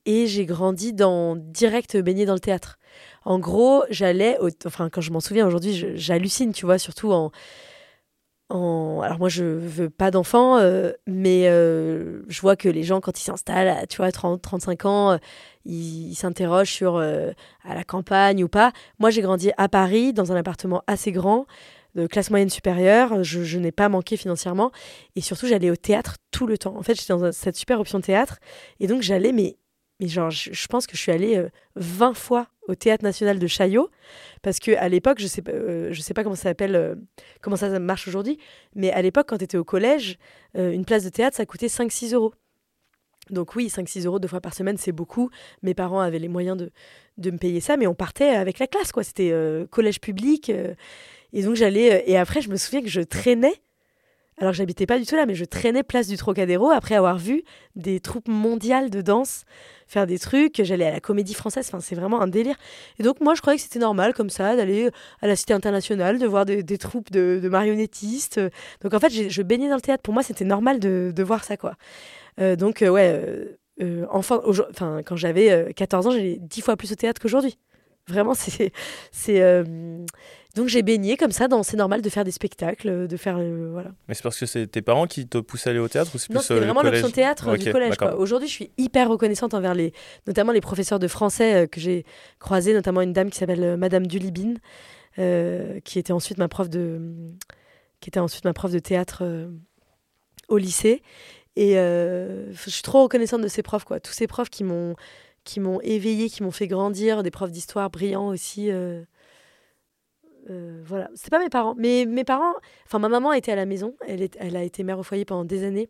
et 0.04 0.26
j'ai 0.26 0.44
grandi 0.44 0.92
dans 0.92 1.34
direct 1.36 1.96
baigné 1.96 2.26
dans 2.26 2.34
le 2.34 2.40
théâtre. 2.40 2.78
En 3.24 3.38
gros, 3.38 3.84
j'allais, 3.88 4.36
enfin 4.66 4.90
quand 4.90 5.00
je 5.00 5.12
m'en 5.12 5.20
souviens 5.20 5.46
aujourd'hui, 5.46 5.96
j'hallucine, 5.96 6.52
tu 6.52 6.66
vois, 6.66 6.78
surtout 6.78 7.12
en 7.12 7.32
alors 8.50 9.18
moi 9.18 9.28
je 9.28 9.44
veux 9.44 9.90
pas 9.90 10.10
d'enfants 10.10 10.56
euh, 10.56 10.92
mais 11.06 11.48
euh, 11.48 12.22
je 12.28 12.40
vois 12.40 12.56
que 12.56 12.68
les 12.68 12.82
gens 12.82 13.00
quand 13.00 13.20
ils 13.20 13.24
s'installent 13.24 13.86
tu 13.88 13.98
vois 13.98 14.10
30 14.10 14.40
35 14.40 14.84
ans 14.86 15.12
euh, 15.12 15.18
ils 15.66 16.14
s'interrogent 16.14 16.72
sur 16.72 16.96
à 16.96 17.74
la 17.74 17.84
campagne 17.84 18.42
ou 18.42 18.48
pas. 18.48 18.72
Moi 18.98 19.10
j'ai 19.10 19.20
grandi 19.20 19.50
à 19.58 19.68
Paris 19.68 20.14
dans 20.14 20.32
un 20.32 20.36
appartement 20.36 20.82
assez 20.86 21.12
grand 21.12 21.44
de 21.94 22.06
classe 22.06 22.30
moyenne 22.30 22.48
supérieure. 22.48 23.22
Je, 23.22 23.42
je 23.42 23.58
n'ai 23.58 23.72
pas 23.72 23.90
manqué 23.90 24.16
financièrement. 24.16 24.70
Et 25.14 25.20
surtout 25.20 25.46
j'allais 25.46 25.70
au 25.70 25.76
théâtre 25.76 26.16
tout 26.30 26.46
le 26.46 26.56
temps. 26.56 26.74
En 26.74 26.82
fait 26.82 26.94
j'étais 26.94 27.12
dans 27.12 27.32
cette 27.32 27.56
super 27.56 27.80
option 27.80 28.00
théâtre. 28.00 28.38
Et 28.80 28.86
donc 28.86 29.02
j'allais 29.02 29.32
mais 29.32 29.58
mais 30.00 30.08
genre, 30.08 30.30
je, 30.30 30.66
pense 30.68 30.86
que 30.86 30.96
je 30.96 31.02
suis 31.02 31.12
allée 31.12 31.44
20 31.76 32.10
euh, 32.10 32.14
fois 32.14 32.46
au 32.68 32.74
Théâtre 32.74 33.02
National 33.02 33.38
de 33.38 33.46
Chaillot, 33.46 33.90
parce 34.42 34.60
que 34.60 34.72
à 34.72 34.88
l'époque, 34.88 35.18
je 35.20 35.26
sais, 35.26 35.42
euh, 35.48 35.88
je 35.92 36.00
sais 36.00 36.14
pas 36.14 36.22
comment 36.22 36.36
ça 36.36 36.44
s'appelle, 36.44 36.76
euh, 36.76 36.94
comment 37.40 37.56
ça 37.56 37.76
marche 37.78 38.06
aujourd'hui, 38.06 38.38
mais 38.74 38.92
à 38.92 39.02
l'époque, 39.02 39.26
quand 39.28 39.38
tu 39.38 39.44
étais 39.44 39.58
au 39.58 39.64
collège, 39.64 40.18
une 40.54 40.84
place 40.84 41.04
de 41.04 41.08
théâtre, 41.08 41.36
ça 41.36 41.46
coûtait 41.46 41.68
5-6 41.68 42.14
euros. 42.14 42.34
Donc 43.30 43.54
oui, 43.54 43.68
5-6 43.68 44.06
euros 44.06 44.18
deux 44.18 44.28
fois 44.28 44.40
par 44.40 44.54
semaine, 44.54 44.76
c'est 44.76 44.92
beaucoup. 44.92 45.30
Mes 45.62 45.74
parents 45.74 46.00
avaient 46.00 46.18
les 46.18 46.28
moyens 46.28 46.56
de, 46.56 46.70
de, 47.18 47.30
me 47.30 47.36
payer 47.36 47.60
ça, 47.60 47.76
mais 47.76 47.86
on 47.86 47.94
partait 47.94 48.30
avec 48.30 48.58
la 48.58 48.66
classe, 48.66 48.90
quoi. 48.90 49.04
C'était 49.04 49.32
collège 49.70 50.00
public. 50.00 50.50
et 51.32 51.42
donc 51.42 51.54
j'allais... 51.54 52.04
et 52.06 52.16
après, 52.16 52.40
je 52.40 52.48
me 52.48 52.56
souviens 52.56 52.82
que 52.82 52.88
je 52.88 53.02
traînais 53.02 53.54
alors 54.40 54.52
j'habitais 54.52 54.86
pas 54.86 54.98
du 54.98 55.06
tout 55.06 55.16
là, 55.16 55.26
mais 55.26 55.34
je 55.34 55.44
traînais 55.44 55.82
place 55.82 56.06
du 56.06 56.16
Trocadéro 56.16 56.70
après 56.70 56.94
avoir 56.94 57.18
vu 57.18 57.42
des 57.74 58.00
troupes 58.00 58.28
mondiales 58.28 58.90
de 58.90 59.00
danse 59.02 59.44
faire 59.88 60.06
des 60.06 60.18
trucs. 60.18 60.62
J'allais 60.62 60.86
à 60.86 60.92
la 60.92 61.00
comédie 61.00 61.34
française, 61.34 61.66
enfin 61.68 61.80
c'est 61.80 61.96
vraiment 61.96 62.20
un 62.20 62.28
délire. 62.28 62.56
Et 62.98 63.02
donc 63.02 63.20
moi 63.20 63.34
je 63.34 63.40
croyais 63.40 63.56
que 63.56 63.62
c'était 63.62 63.78
normal 63.78 64.14
comme 64.14 64.30
ça 64.30 64.54
d'aller 64.54 64.90
à 65.22 65.26
la 65.26 65.34
Cité 65.34 65.54
internationale, 65.54 66.18
de 66.18 66.26
voir 66.26 66.44
des, 66.44 66.78
troupes 66.78 67.10
de, 67.10 67.48
marionnettistes. 67.48 68.40
Donc 68.82 68.94
en 68.94 69.00
fait 69.00 69.10
je 69.10 69.42
baignais 69.42 69.68
dans 69.68 69.76
le 69.76 69.80
théâtre. 69.80 70.02
Pour 70.02 70.14
moi 70.14 70.22
c'était 70.22 70.44
normal 70.44 70.78
de, 70.78 71.22
voir 71.22 71.42
ça 71.42 71.56
quoi. 71.56 71.74
Euh, 72.40 72.54
donc 72.54 72.82
euh, 72.82 72.88
ouais, 72.90 73.20
euh, 73.82 74.06
enfin, 74.10 74.40
quand 75.04 75.16
j'avais 75.16 75.72
14 75.74 76.06
ans, 76.06 76.10
j'allais 76.10 76.38
10 76.40 76.60
fois 76.60 76.76
plus 76.76 76.92
au 76.92 76.94
théâtre 76.94 77.20
qu'aujourd'hui. 77.20 77.58
Vraiment, 78.08 78.34
c'est. 78.34 78.72
c'est 79.12 79.40
euh, 79.40 80.04
Donc 80.56 80.68
j'ai 80.68 80.82
baigné 80.82 81.16
comme 81.16 81.30
ça 81.30 81.46
dans 81.46 81.62
C'est 81.62 81.76
normal 81.76 82.02
de 82.02 82.08
faire 82.08 82.24
des 82.24 82.30
spectacles, 82.30 83.06
de 83.06 83.16
faire. 83.16 83.36
Euh, 83.38 83.68
voilà. 83.72 83.90
Mais 84.08 84.14
c'est 84.14 84.22
parce 84.22 84.38
que 84.38 84.46
c'est 84.46 84.66
tes 84.66 84.82
parents 84.82 85.06
qui 85.06 85.26
te 85.28 85.38
poussaient 85.38 85.70
à 85.70 85.72
aller 85.72 85.80
au 85.80 85.88
théâtre 85.88 86.10
ou 86.14 86.18
c'est 86.18 86.32
Non, 86.32 86.40
c'était 86.40 86.60
vraiment 86.60 86.82
l'option 86.82 87.10
théâtre 87.10 87.56
du 87.56 87.70
collège. 87.70 87.94
Aujourd'hui, 88.16 88.48
je 88.48 88.52
suis 88.52 88.70
hyper 88.78 89.08
reconnaissante 89.08 89.54
envers 89.54 89.74
les. 89.74 89.92
notamment 90.26 90.52
les 90.52 90.60
professeurs 90.60 90.98
de 90.98 91.08
français 91.08 91.68
que 91.70 91.80
j'ai 91.80 92.04
croisés, 92.38 92.72
notamment 92.72 93.02
une 93.02 93.12
dame 93.12 93.30
qui 93.30 93.38
s'appelle 93.38 93.76
Madame 93.76 94.06
Dulibine. 94.06 94.58
qui 95.16 95.98
était 95.98 96.12
ensuite 96.12 96.38
ma 96.38 96.48
prof 96.48 96.68
de, 96.68 97.00
qui 98.00 98.08
était 98.10 98.20
ensuite 98.20 98.44
ma 98.44 98.52
prof 98.54 98.72
de 98.72 98.78
théâtre 98.78 99.24
au 100.48 100.56
lycée. 100.56 101.02
Et 101.56 101.74
je 101.74 102.70
suis 102.70 102.82
trop 102.82 103.02
reconnaissante 103.02 103.42
de 103.42 103.48
ces 103.48 103.62
profs, 103.62 103.84
quoi. 103.84 104.00
Tous 104.00 104.12
ces 104.12 104.26
profs 104.26 104.48
qui 104.48 104.64
m'ont 104.64 104.94
qui 105.48 105.60
m'ont 105.60 105.80
éveillé, 105.80 106.28
qui 106.28 106.42
m'ont 106.42 106.50
fait 106.50 106.66
grandir, 106.66 107.22
des 107.22 107.30
profs 107.30 107.50
d'histoire 107.50 107.88
brillants 107.88 108.28
aussi. 108.28 108.70
Euh, 108.70 109.02
euh, 110.50 110.82
voilà, 110.84 111.08
c'est 111.14 111.30
pas 111.30 111.38
mes 111.38 111.48
parents, 111.48 111.74
mais 111.76 112.04
mes 112.04 112.24
parents, 112.24 112.52
enfin 112.86 112.98
ma 112.98 113.08
maman 113.08 113.32
était 113.32 113.52
à 113.52 113.56
la 113.56 113.64
maison, 113.64 113.94
elle, 114.06 114.22
est, 114.22 114.36
elle 114.40 114.56
a 114.56 114.62
été 114.62 114.82
mère 114.82 114.98
au 114.98 115.02
foyer 115.02 115.24
pendant 115.24 115.44
des 115.44 115.64
années 115.64 115.88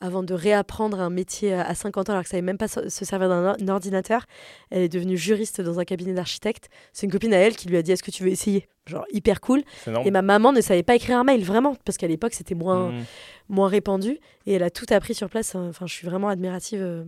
avant 0.00 0.22
de 0.22 0.34
réapprendre 0.34 1.00
un 1.00 1.08
métier 1.08 1.54
à 1.54 1.74
50 1.74 2.08
ans 2.08 2.12
alors 2.12 2.22
que 2.24 2.28
ça 2.28 2.32
savait 2.32 2.42
même 2.42 2.58
pas 2.58 2.68
se 2.68 3.04
servir 3.04 3.28
d'un 3.28 3.68
ordinateur. 3.68 4.26
Elle 4.70 4.82
est 4.82 4.88
devenue 4.88 5.16
juriste 5.16 5.60
dans 5.60 5.78
un 5.78 5.84
cabinet 5.84 6.12
d'architecte. 6.12 6.68
C'est 6.92 7.06
une 7.06 7.12
copine 7.12 7.32
à 7.32 7.38
elle 7.38 7.56
qui 7.56 7.68
lui 7.68 7.76
a 7.76 7.82
dit 7.82 7.92
est-ce 7.92 8.02
que 8.02 8.10
tu 8.10 8.22
veux 8.22 8.30
essayer? 8.30 8.68
Genre 8.86 9.06
hyper 9.12 9.40
cool. 9.40 9.62
Et 10.04 10.10
ma 10.10 10.20
maman 10.20 10.52
ne 10.52 10.60
savait 10.60 10.82
pas 10.82 10.94
écrire 10.96 11.18
un 11.18 11.24
mail 11.24 11.42
vraiment 11.42 11.76
parce 11.84 11.96
qu'à 11.96 12.08
l'époque 12.08 12.34
c'était 12.34 12.54
moins 12.54 12.90
mmh. 12.90 13.04
moins 13.48 13.68
répandu 13.68 14.18
et 14.46 14.54
elle 14.54 14.62
a 14.62 14.70
tout 14.70 14.86
appris 14.90 15.14
sur 15.14 15.30
place. 15.30 15.54
Enfin, 15.54 15.86
je 15.86 15.94
suis 15.94 16.06
vraiment 16.06 16.28
admirative 16.28 16.82
euh, 16.82 17.04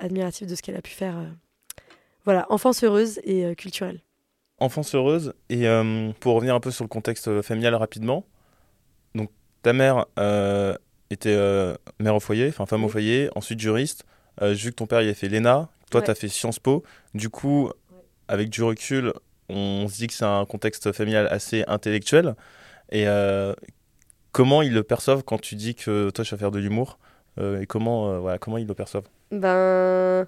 admirative 0.00 0.48
de 0.48 0.54
ce 0.54 0.62
qu'elle 0.62 0.76
a 0.76 0.82
pu 0.82 0.92
faire. 0.92 1.16
Euh, 1.16 1.28
voilà, 2.24 2.46
enfance 2.50 2.82
heureuse 2.84 3.20
et 3.24 3.44
euh, 3.44 3.54
culturelle. 3.54 4.00
Enfance 4.58 4.94
heureuse, 4.94 5.34
et 5.48 5.66
euh, 5.66 6.12
pour 6.20 6.34
revenir 6.34 6.54
un 6.54 6.60
peu 6.60 6.70
sur 6.70 6.84
le 6.84 6.88
contexte 6.88 7.42
familial 7.42 7.74
rapidement, 7.74 8.24
donc 9.14 9.30
ta 9.62 9.72
mère 9.72 10.06
était 11.10 11.36
mère 11.98 12.14
au 12.14 12.20
foyer, 12.20 12.48
enfin 12.48 12.66
femme 12.66 12.84
au 12.84 12.88
foyer, 12.88 13.28
ensuite 13.34 13.58
juriste. 13.58 14.04
vu 14.40 14.70
que 14.70 14.76
ton 14.76 14.86
père 14.86 15.02
il 15.02 15.08
a 15.08 15.14
fait 15.14 15.28
l'ENA, 15.28 15.68
toi 15.90 16.00
tu 16.00 16.10
as 16.10 16.14
fait 16.14 16.28
Sciences 16.28 16.60
Po, 16.60 16.84
du 17.14 17.28
coup, 17.28 17.70
avec 18.28 18.50
du 18.50 18.62
recul, 18.62 19.12
on 19.48 19.88
se 19.88 19.96
dit 19.96 20.06
que 20.06 20.14
c'est 20.14 20.24
un 20.24 20.46
contexte 20.46 20.92
familial 20.92 21.26
assez 21.28 21.64
intellectuel. 21.66 22.36
Et 22.92 23.06
comment 24.30 24.62
ils 24.62 24.72
le 24.72 24.84
perçoivent 24.84 25.24
quand 25.24 25.40
tu 25.40 25.56
dis 25.56 25.74
que 25.74 26.10
toi 26.10 26.24
tu 26.24 26.34
vas 26.34 26.38
faire 26.38 26.52
de 26.52 26.60
l'humour? 26.60 26.98
Et 27.40 27.66
comment, 27.66 28.20
voilà, 28.20 28.38
comment 28.38 28.58
ils 28.58 28.66
le 28.66 28.74
perçoivent 28.74 29.08
ben. 29.30 30.26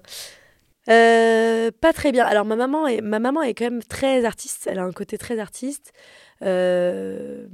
Euh, 0.89 1.71
pas 1.81 1.93
très 1.93 2.11
bien. 2.11 2.25
Alors 2.25 2.45
ma 2.45 2.55
maman 2.55 2.87
est 2.87 3.01
ma 3.01 3.19
maman 3.19 3.41
est 3.41 3.53
quand 3.53 3.65
même 3.65 3.83
très 3.83 4.25
artiste. 4.25 4.67
Elle 4.71 4.79
a 4.79 4.83
un 4.83 4.91
côté 4.91 5.17
très 5.17 5.39
artiste. 5.39 5.93
Euh, 6.41 7.47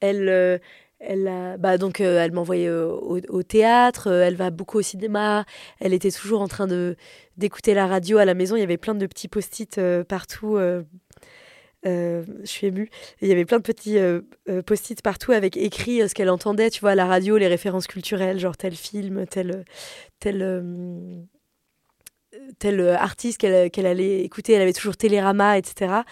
elle 0.00 0.28
euh, 0.28 0.58
elle 1.00 1.56
bah 1.58 1.78
donc 1.78 2.00
elle 2.00 2.32
m'envoyait 2.32 2.70
au, 2.70 3.20
au, 3.28 3.42
théâtre. 3.42 4.08
elle 4.08 4.36
va 4.36 4.50
beaucoup 4.50 4.78
au 4.78 4.82
cinéma. 4.82 5.44
Elle 5.80 5.92
était 5.92 6.10
toujours 6.10 6.40
en 6.40 6.48
train 6.48 6.66
de 6.66 6.96
d'écouter 7.36 7.74
la 7.74 7.86
radio 7.86 8.18
à 8.18 8.24
la 8.24 8.34
maison. 8.34 8.56
Il 8.56 8.60
y 8.60 8.64
avait 8.64 8.78
plein 8.78 8.94
de 8.94 9.06
petits 9.06 9.28
post-it 9.28 9.80
partout. 10.08 10.58
Je 11.84 12.24
suis 12.44 12.66
émue. 12.66 12.90
Il 13.20 13.28
y 13.28 13.32
avait 13.32 13.44
plein 13.44 13.58
de 13.58 13.62
petits 13.62 13.98
post-it 14.66 15.00
partout 15.02 15.32
avec 15.32 15.56
écrit 15.56 16.08
ce 16.08 16.14
qu'elle 16.14 16.30
entendait, 16.30 16.70
tu 16.70 16.80
vois, 16.80 16.90
à 16.90 16.94
la 16.94 17.06
radio, 17.06 17.36
les 17.36 17.48
références 17.48 17.86
culturelles, 17.86 18.38
genre 18.38 18.56
tel 18.56 18.74
film, 18.74 19.26
tel, 19.26 19.64
tel, 20.20 20.42
euh, 20.42 21.20
tel 22.58 22.80
artiste 22.88 23.38
qu'elle 23.38 23.86
allait 23.86 24.22
écouter. 24.22 24.54
Elle 24.54 24.62
avait 24.62 24.72
toujours 24.72 24.96
Télérama, 24.96 25.58
etc. 25.58 26.02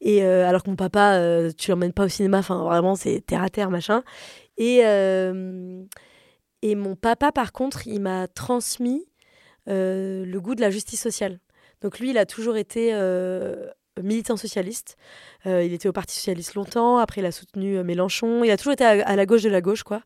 Et 0.00 0.24
euh, 0.24 0.48
alors 0.48 0.62
que 0.62 0.70
mon 0.70 0.76
papa, 0.76 1.14
euh, 1.16 1.50
tu 1.56 1.70
l'emmènes 1.70 1.92
pas 1.92 2.04
au 2.04 2.08
cinéma, 2.08 2.38
enfin 2.38 2.62
vraiment 2.64 2.96
c'est 2.96 3.20
terre 3.20 3.42
à 3.42 3.50
terre, 3.50 3.70
machin. 3.70 4.02
Et, 4.56 4.80
et 6.62 6.74
mon 6.74 6.94
papa, 6.94 7.32
par 7.32 7.52
contre, 7.52 7.86
il 7.86 8.00
m'a 8.00 8.28
transmis 8.28 9.06
le 9.66 10.38
goût 10.38 10.54
de 10.54 10.60
la 10.60 10.70
justice 10.70 11.00
sociale. 11.00 11.40
Donc 11.80 11.98
lui, 11.98 12.10
il 12.10 12.18
a 12.18 12.26
toujours 12.26 12.58
été 12.58 12.92
militant 14.02 14.36
socialiste. 14.36 14.96
il 15.46 15.72
était 15.72 15.88
au 15.88 15.92
Parti 15.92 16.16
socialiste 16.16 16.54
longtemps. 16.54 16.98
Après, 16.98 17.20
il 17.20 17.26
a 17.26 17.32
soutenu 17.32 17.82
Mélenchon. 17.82 18.44
Il 18.44 18.50
a 18.50 18.56
toujours 18.56 18.72
été 18.72 18.84
à, 18.84 19.16
la 19.16 19.26
gauche 19.26 19.42
de 19.42 19.50
la 19.50 19.60
gauche, 19.60 19.82
quoi. 19.82 20.02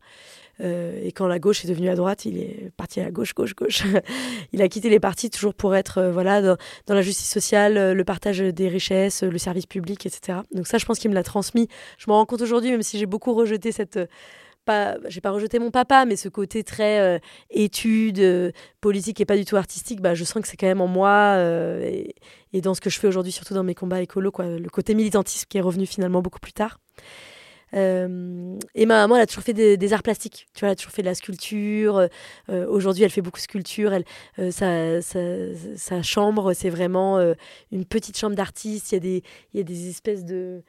Euh, 0.61 0.99
et 1.03 1.11
quand 1.11 1.27
la 1.27 1.39
gauche 1.39 1.65
est 1.65 1.67
devenue 1.67 1.89
à 1.89 1.95
droite, 1.95 2.25
il 2.25 2.37
est 2.37 2.71
parti 2.77 3.01
à 3.01 3.11
gauche, 3.11 3.33
gauche, 3.33 3.55
gauche. 3.55 3.83
il 4.53 4.61
a 4.61 4.69
quitté 4.69 4.89
les 4.89 4.99
partis 4.99 5.29
toujours 5.29 5.53
pour 5.53 5.75
être 5.75 5.97
euh, 5.97 6.11
voilà 6.11 6.41
dans, 6.41 6.57
la 6.87 7.01
justice 7.01 7.29
sociale, 7.29 7.77
euh, 7.77 7.93
le 7.93 8.03
partage 8.03 8.39
des 8.39 8.67
richesses, 8.69 9.23
le 9.23 9.37
service 9.37 9.65
public, 9.65 10.05
etc. 10.05 10.39
Donc 10.53 10.67
ça, 10.67 10.77
je 10.77 10.85
pense 10.85 10.99
qu'il 10.99 11.09
me 11.09 11.15
l'a 11.15 11.23
transmis. 11.23 11.67
Je 11.97 12.05
m'en 12.07 12.15
rends 12.15 12.25
compte 12.25 12.41
aujourd'hui, 12.41 12.71
même 12.71 12.83
si 12.83 12.97
j'ai 12.97 13.05
beaucoup 13.05 13.33
rejeté 13.33 13.71
cette 13.71 13.99
j'ai 15.07 15.21
pas 15.21 15.31
rejeté 15.31 15.59
mon 15.59 15.71
papa, 15.71 16.05
mais 16.05 16.15
ce 16.15 16.29
côté 16.29 16.63
très 16.63 17.21
étude 17.49 18.53
politique 18.81 19.21
et 19.21 19.25
pas 19.25 19.37
du 19.37 19.45
tout 19.45 19.57
artistique, 19.57 20.01
bah, 20.01 20.13
je 20.13 20.23
sens 20.23 20.41
que 20.41 20.47
c'est 20.47 20.57
quand 20.57 20.67
même 20.67 20.81
en 20.81 20.87
moi 20.87 21.37
et, 21.81 22.15
et, 22.53 22.61
dans 22.61 22.73
ce 22.73 22.81
que 22.81 22.89
je 22.89 22.99
fais 22.99 23.07
aujourd'hui, 23.07 23.31
surtout 23.31 23.53
dans 23.53 23.63
mes 23.63 23.75
combats 23.75 24.01
écolos, 24.01 24.31
quoi, 24.31 24.45
le 24.45 24.69
côté 24.69 24.95
militantisme 24.95 25.45
qui 25.49 25.57
est 25.57 25.61
revenu 25.61 25.85
finalement 25.85 26.21
beaucoup 26.21 26.39
plus 26.39 26.53
tard. 26.53 26.79
Euh, 27.73 28.57
et 28.73 28.85
ma 28.85 28.95
maman, 29.01 29.15
elle 29.15 29.23
a 29.23 29.27
toujours 29.27 29.43
fait 29.43 29.53
des, 29.53 29.93
arts 29.93 30.03
plastiques. 30.03 30.47
Tu 30.53 30.61
vois, 30.61 30.69
elle 30.69 30.73
a 30.73 30.75
toujours 30.75 30.91
fait 30.91 31.01
de 31.01 31.07
la 31.07 31.15
sculpture. 31.15 32.07
Euh, 32.49 32.67
aujourd'hui, 32.67 33.03
elle 33.03 33.09
fait 33.09 33.21
beaucoup 33.21 33.39
de 33.39 33.43
sculpture. 33.43 33.91
Euh, 34.39 34.51
sa, 34.51 35.01
sa, 35.01 36.01
chambre, 36.01 36.53
c'est 36.53 36.69
vraiment 36.69 37.19
une 37.71 37.85
petite 37.85 38.17
chambre 38.17 38.35
d'artiste. 38.35 38.91
Il 38.93 39.05
il 39.05 39.57
y 39.57 39.59
a 39.59 39.63
des 39.63 39.89
espèces 39.89 40.25
de 40.25 40.63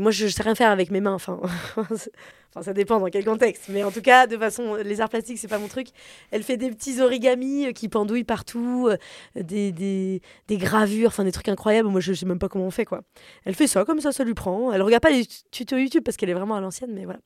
moi, 0.00 0.10
je 0.10 0.26
sais 0.26 0.42
rien 0.42 0.54
faire 0.54 0.70
avec 0.70 0.90
mes 0.90 1.00
mains. 1.00 1.12
Enfin, 1.12 1.38
enfin, 1.76 2.62
ça 2.62 2.72
dépend 2.72 2.98
dans 2.98 3.08
quel 3.08 3.24
contexte. 3.24 3.64
Mais 3.68 3.82
en 3.82 3.90
tout 3.90 4.00
cas, 4.00 4.26
de 4.26 4.36
façon, 4.36 4.76
les 4.76 5.00
arts 5.00 5.10
plastiques, 5.10 5.38
c'est 5.38 5.48
pas 5.48 5.58
mon 5.58 5.68
truc. 5.68 5.88
Elle 6.30 6.42
fait 6.42 6.56
des 6.56 6.70
petits 6.70 7.00
origamis 7.00 7.66
euh, 7.66 7.72
qui 7.72 7.88
pendouillent 7.88 8.24
partout, 8.24 8.88
euh, 8.90 8.96
des, 9.34 9.70
des, 9.72 10.22
des, 10.48 10.56
gravures, 10.56 11.08
enfin 11.08 11.24
des 11.24 11.32
trucs 11.32 11.48
incroyables. 11.48 11.88
Moi, 11.88 12.00
je 12.00 12.12
sais 12.12 12.26
même 12.26 12.38
pas 12.38 12.48
comment 12.48 12.66
on 12.66 12.70
fait, 12.70 12.86
quoi. 12.86 13.02
Elle 13.44 13.54
fait 13.54 13.66
ça, 13.66 13.84
comme 13.84 14.00
ça, 14.00 14.12
ça 14.12 14.24
lui 14.24 14.34
prend. 14.34 14.72
Elle 14.72 14.82
regarde 14.82 15.02
pas 15.02 15.10
les 15.10 15.26
tutos 15.50 15.76
YouTube 15.76 16.02
parce 16.04 16.16
qu'elle 16.16 16.30
est 16.30 16.34
vraiment 16.34 16.56
à 16.56 16.60
l'ancienne, 16.60 16.92
mais 16.94 17.04
voilà. 17.04 17.20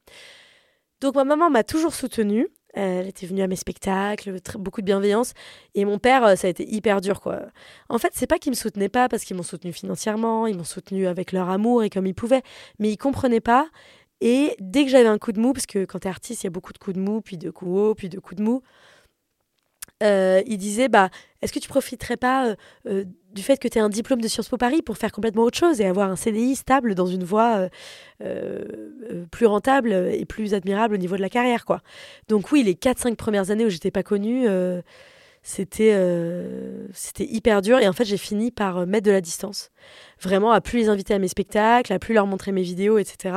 Donc, 1.00 1.14
ma 1.14 1.24
maman 1.24 1.50
m'a 1.50 1.62
toujours 1.62 1.94
soutenue. 1.94 2.48
Elle 2.74 3.06
était 3.06 3.26
venue 3.26 3.42
à 3.42 3.46
mes 3.46 3.56
spectacles, 3.56 4.36
beaucoup 4.58 4.80
de 4.80 4.86
bienveillance. 4.86 5.32
Et 5.74 5.84
mon 5.84 5.98
père, 5.98 6.24
euh, 6.24 6.36
ça 6.36 6.48
a 6.48 6.50
été 6.50 6.68
hyper 6.68 7.00
dur, 7.00 7.20
quoi. 7.20 7.40
En 7.88 7.98
fait, 7.98 8.10
c'est 8.14 8.26
pas 8.26 8.38
qu'ils 8.38 8.50
me 8.50 8.56
soutenaient 8.56 8.88
pas 8.88 9.08
parce 9.08 9.24
qu'ils 9.24 9.36
m'ont 9.36 9.44
soutenu 9.44 9.72
financièrement, 9.72 10.46
ils 10.46 10.56
m'ont 10.56 10.64
soutenu 10.64 11.06
avec 11.06 11.32
leur 11.32 11.48
amour 11.48 11.84
et 11.84 11.90
comme 11.90 12.06
ils 12.06 12.14
pouvaient, 12.14 12.42
mais 12.80 12.90
ils 12.90 12.96
comprenaient 12.96 13.40
pas. 13.40 13.68
Et 14.20 14.56
dès 14.58 14.84
que 14.84 14.90
j'avais 14.90 15.08
un 15.08 15.18
coup 15.18 15.32
de 15.32 15.40
mou, 15.40 15.52
parce 15.52 15.66
que 15.66 15.84
quand 15.84 16.00
t'es 16.00 16.08
artiste, 16.08 16.42
il 16.42 16.46
y 16.46 16.48
a 16.48 16.50
beaucoup 16.50 16.72
de 16.72 16.78
coups 16.78 16.96
de 16.96 17.00
mou, 17.00 17.20
puis 17.20 17.38
de 17.38 17.50
coups 17.50 17.70
hauts, 17.70 17.94
puis 17.94 18.08
de 18.08 18.18
coups 18.18 18.38
de 18.38 18.42
mou, 18.42 18.62
euh, 20.04 20.42
il 20.46 20.58
disait 20.58 20.88
bah, 20.88 21.10
Est-ce 21.42 21.52
que 21.52 21.58
tu 21.58 21.68
profiterais 21.68 22.16
pas 22.16 22.48
euh, 22.48 22.54
euh, 22.86 23.04
du 23.32 23.42
fait 23.42 23.56
que 23.56 23.68
tu 23.68 23.78
aies 23.78 23.80
un 23.80 23.88
diplôme 23.88 24.20
de 24.20 24.28
Sciences 24.28 24.48
Po 24.48 24.56
Paris 24.56 24.82
pour 24.82 24.98
faire 24.98 25.12
complètement 25.12 25.42
autre 25.42 25.58
chose 25.58 25.80
et 25.80 25.86
avoir 25.86 26.10
un 26.10 26.16
CDI 26.16 26.54
stable 26.54 26.94
dans 26.94 27.06
une 27.06 27.24
voie 27.24 27.68
plus 29.32 29.46
rentable 29.46 29.92
et 29.92 30.24
plus 30.24 30.54
admirable 30.54 30.94
au 30.94 30.98
niveau 30.98 31.16
de 31.16 31.20
la 31.20 31.28
carrière 31.28 31.64
quoi. 31.64 31.80
Donc, 32.28 32.52
oui, 32.52 32.62
les 32.62 32.74
4-5 32.74 33.16
premières 33.16 33.50
années 33.50 33.64
où 33.64 33.70
j'étais 33.70 33.90
pas 33.90 34.04
connue, 34.04 34.46
c'était 35.42 35.98
c'était 36.92 37.26
hyper 37.26 37.60
dur 37.60 37.80
et 37.80 37.88
en 37.88 37.92
fait, 37.92 38.04
j'ai 38.04 38.18
fini 38.18 38.52
par 38.52 38.86
mettre 38.86 39.06
de 39.06 39.10
la 39.10 39.20
distance. 39.20 39.72
Vraiment, 40.20 40.52
à 40.52 40.60
plus 40.60 40.78
les 40.78 40.88
inviter 40.88 41.12
à 41.12 41.18
mes 41.18 41.26
spectacles, 41.26 41.92
à 41.92 41.98
plus 41.98 42.14
leur 42.14 42.28
montrer 42.28 42.52
mes 42.52 42.62
vidéos, 42.62 42.98
etc. 42.98 43.34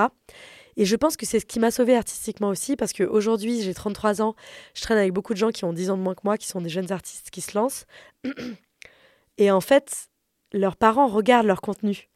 Et 0.77 0.85
je 0.85 0.95
pense 0.95 1.17
que 1.17 1.25
c'est 1.25 1.39
ce 1.39 1.45
qui 1.45 1.59
m'a 1.59 1.71
sauvée 1.71 1.97
artistiquement 1.97 2.49
aussi, 2.49 2.75
parce 2.75 2.93
qu'aujourd'hui, 2.93 3.61
j'ai 3.61 3.73
33 3.73 4.21
ans, 4.21 4.35
je 4.75 4.81
traîne 4.81 4.99
avec 4.99 5.11
beaucoup 5.11 5.33
de 5.33 5.37
gens 5.39 5.49
qui 5.49 5.65
ont 5.65 5.73
10 5.73 5.89
ans 5.89 5.97
de 5.97 6.03
moins 6.03 6.13
que 6.13 6.21
moi, 6.23 6.37
qui 6.37 6.47
sont 6.47 6.61
des 6.61 6.69
jeunes 6.69 6.91
artistes 6.91 7.31
qui 7.31 7.41
se 7.41 7.57
lancent. 7.57 7.85
Et 9.39 9.51
en 9.51 9.61
fait, 9.61 10.07
leurs 10.53 10.77
parents 10.77 11.07
regardent 11.07 11.47
leur 11.47 11.61
contenu. 11.61 12.07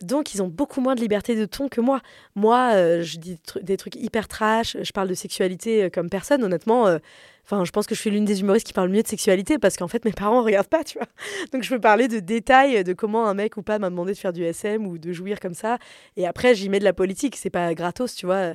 Donc, 0.00 0.34
ils 0.34 0.42
ont 0.42 0.48
beaucoup 0.48 0.80
moins 0.80 0.94
de 0.94 1.00
liberté 1.00 1.36
de 1.36 1.44
ton 1.44 1.68
que 1.68 1.80
moi. 1.80 2.00
Moi, 2.34 2.72
euh, 2.74 3.02
je 3.02 3.18
dis 3.18 3.38
des 3.60 3.76
trucs 3.76 3.94
hyper 3.94 4.26
trash, 4.26 4.76
je 4.82 4.92
parle 4.92 5.08
de 5.08 5.14
sexualité 5.14 5.84
euh, 5.84 5.90
comme 5.90 6.10
personne, 6.10 6.42
honnêtement. 6.42 6.88
Euh, 6.88 6.98
enfin, 7.44 7.64
je 7.64 7.70
pense 7.70 7.86
que 7.86 7.94
je 7.94 8.00
suis 8.00 8.10
l'une 8.10 8.24
des 8.24 8.40
humoristes 8.40 8.66
qui 8.66 8.72
parle 8.72 8.88
mieux 8.88 9.02
de 9.02 9.08
sexualité 9.08 9.58
parce 9.58 9.76
qu'en 9.76 9.88
fait, 9.88 10.04
mes 10.04 10.12
parents 10.12 10.40
ne 10.40 10.44
regardent 10.44 10.68
pas, 10.68 10.84
tu 10.84 10.98
vois. 10.98 11.08
Donc, 11.52 11.62
je 11.62 11.68
peux 11.68 11.80
parler 11.80 12.08
de 12.08 12.20
détails 12.20 12.84
de 12.84 12.92
comment 12.92 13.26
un 13.26 13.34
mec 13.34 13.56
ou 13.56 13.62
pas 13.62 13.78
m'a 13.78 13.90
demandé 13.90 14.12
de 14.12 14.18
faire 14.18 14.32
du 14.32 14.42
SM 14.44 14.86
ou 14.86 14.98
de 14.98 15.12
jouir 15.12 15.40
comme 15.40 15.54
ça. 15.54 15.78
Et 16.16 16.26
après, 16.26 16.54
j'y 16.54 16.68
mets 16.68 16.78
de 16.78 16.84
la 16.84 16.92
politique. 16.92 17.36
C'est 17.36 17.50
pas 17.50 17.74
gratos, 17.74 18.14
tu 18.14 18.26
vois. 18.26 18.54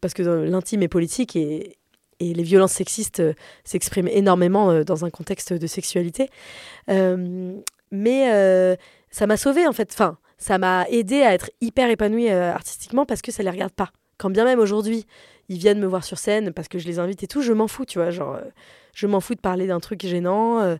Parce 0.00 0.14
que 0.14 0.22
l'intime 0.22 0.82
est 0.82 0.88
politique 0.88 1.36
et, 1.36 1.76
et 2.20 2.34
les 2.34 2.42
violences 2.42 2.72
sexistes 2.72 3.22
s'expriment 3.64 4.08
énormément 4.08 4.82
dans 4.82 5.04
un 5.04 5.10
contexte 5.10 5.52
de 5.52 5.66
sexualité. 5.66 6.28
mais 7.90 8.76
ça 9.10 9.26
m'a 9.26 9.36
sauvée, 9.36 9.66
en 9.66 9.72
fait. 9.72 9.90
Enfin 9.92 10.18
ça 10.38 10.56
m'a 10.56 10.86
aidé 10.88 11.22
à 11.22 11.34
être 11.34 11.50
hyper 11.60 11.90
épanouie 11.90 12.30
euh, 12.30 12.52
artistiquement 12.52 13.04
parce 13.04 13.20
que 13.20 13.32
ça 13.32 13.42
les 13.42 13.50
regarde 13.50 13.72
pas. 13.72 13.90
Quand 14.16 14.30
bien 14.30 14.44
même 14.44 14.60
aujourd'hui, 14.60 15.04
ils 15.48 15.58
viennent 15.58 15.80
me 15.80 15.86
voir 15.86 16.04
sur 16.04 16.18
scène 16.18 16.52
parce 16.52 16.68
que 16.68 16.78
je 16.78 16.86
les 16.86 16.98
invite 16.98 17.22
et 17.22 17.26
tout, 17.26 17.42
je 17.42 17.52
m'en 17.52 17.68
fous, 17.68 17.84
tu 17.84 17.98
vois, 17.98 18.10
genre 18.10 18.34
euh, 18.34 18.42
je 18.94 19.06
m'en 19.06 19.20
fous 19.20 19.34
de 19.34 19.40
parler 19.40 19.66
d'un 19.66 19.80
truc 19.80 20.06
gênant. 20.06 20.60
Euh, 20.60 20.76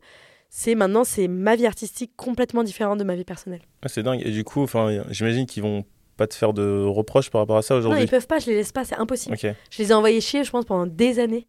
c'est 0.51 0.75
maintenant 0.75 1.05
c'est 1.05 1.29
ma 1.29 1.57
vie 1.57 1.67
artistique 1.67 2.13
complètement 2.17 2.63
différente 2.63 2.99
de 2.99 3.05
ma 3.05 3.15
vie 3.15 3.25
personnelle. 3.25 3.63
Ah, 3.83 3.89
c'est 3.89 4.03
dingue 4.03 4.23
et 4.25 4.31
du 4.31 4.45
coup, 4.45 4.63
enfin 4.63 5.03
j'imagine 5.11 5.47
qu'ils 5.47 5.63
vont 5.63 5.85
pas 6.17 6.27
te 6.27 6.35
faire 6.35 6.53
de 6.53 6.85
reproches 6.85 7.31
par 7.31 7.41
rapport 7.41 7.57
à 7.57 7.63
ça 7.63 7.77
aujourd'hui. 7.77 8.01
Non, 8.01 8.05
ils 8.05 8.11
peuvent 8.11 8.27
pas, 8.27 8.39
je 8.39 8.47
les 8.47 8.57
laisse 8.57 8.73
pas, 8.73 8.85
c'est 8.85 8.97
impossible. 8.97 9.37
Je 9.39 9.83
les 9.83 9.91
ai 9.91 9.95
envoyés 9.95 10.21
chier, 10.21 10.45
je 10.45 10.51
pense, 10.51 10.65
pendant 10.65 10.87
des 10.87 11.19
années. 11.19 11.47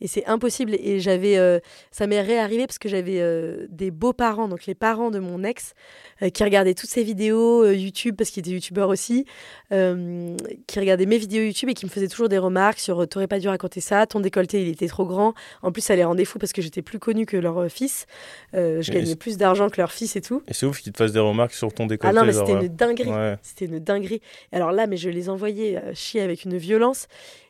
Et 0.00 0.06
c'est 0.06 0.26
impossible. 0.26 0.74
Et 0.74 1.00
j'avais, 1.00 1.38
euh, 1.38 1.58
ça 1.90 2.06
m'est 2.06 2.20
réarrivé 2.20 2.66
parce 2.66 2.78
que 2.78 2.88
j'avais 2.88 3.20
euh, 3.20 3.66
des 3.70 3.90
beaux-parents, 3.90 4.48
donc 4.48 4.66
les 4.66 4.74
parents 4.74 5.10
de 5.10 5.18
mon 5.18 5.42
ex, 5.42 5.74
euh, 6.22 6.30
qui 6.30 6.44
regardaient 6.44 6.74
toutes 6.74 6.90
ces 6.90 7.02
vidéos 7.02 7.68
YouTube, 7.70 8.14
parce 8.16 8.30
qu'il 8.30 8.40
était 8.40 8.50
youtubeur 8.50 8.88
aussi, 8.88 9.24
qui 9.70 10.78
regardaient 10.78 11.06
mes 11.06 11.18
vidéos 11.18 11.42
YouTube 11.42 11.68
et 11.70 11.74
qui 11.74 11.84
me 11.84 11.90
faisaient 11.90 12.08
toujours 12.08 12.28
des 12.28 12.38
remarques 12.38 12.78
sur 12.78 13.06
T'aurais 13.08 13.26
pas 13.26 13.38
dû 13.38 13.48
raconter 13.48 13.80
ça, 13.80 14.06
ton 14.06 14.20
décolleté 14.20 14.62
il 14.62 14.68
était 14.68 14.86
trop 14.86 15.06
grand. 15.06 15.34
En 15.62 15.72
plus, 15.72 15.82
ça 15.82 15.96
les 15.96 16.04
rendait 16.04 16.24
fous 16.24 16.38
parce 16.38 16.52
que 16.52 16.62
j'étais 16.62 16.82
plus 16.82 16.98
connue 16.98 17.26
que 17.26 17.36
leur 17.36 17.70
fils. 17.70 18.06
je 18.52 18.90
gagnais 18.90 19.16
plus 19.16 19.36
d'argent 19.36 19.68
que 19.68 19.80
leur 19.80 19.92
fils 19.92 20.16
et 20.16 20.20
tout. 20.20 20.42
Et 20.48 20.54
c'est 20.54 20.66
ouf 20.66 20.80
qu'ils 20.80 20.92
te 20.92 20.98
fassent 20.98 21.12
des 21.12 21.18
remarques 21.18 21.54
sur 21.54 21.72
ton 21.72 21.86
décolleté. 21.86 22.16
Ah 22.16 22.20
non, 22.20 22.26
mais 22.26 22.32
c'était 22.32 22.52
une 22.52 22.68
dinguerie. 22.68 23.38
C'était 23.42 23.64
une 23.64 23.78
dinguerie. 23.78 24.20
Alors 24.52 24.72
là, 24.72 24.86
mais 24.86 24.96
je 24.96 25.10
les 25.10 25.28
envoyais 25.28 25.80
chier 25.94 26.20
avec 26.20 26.44
une 26.44 26.56
violence. 26.56 27.08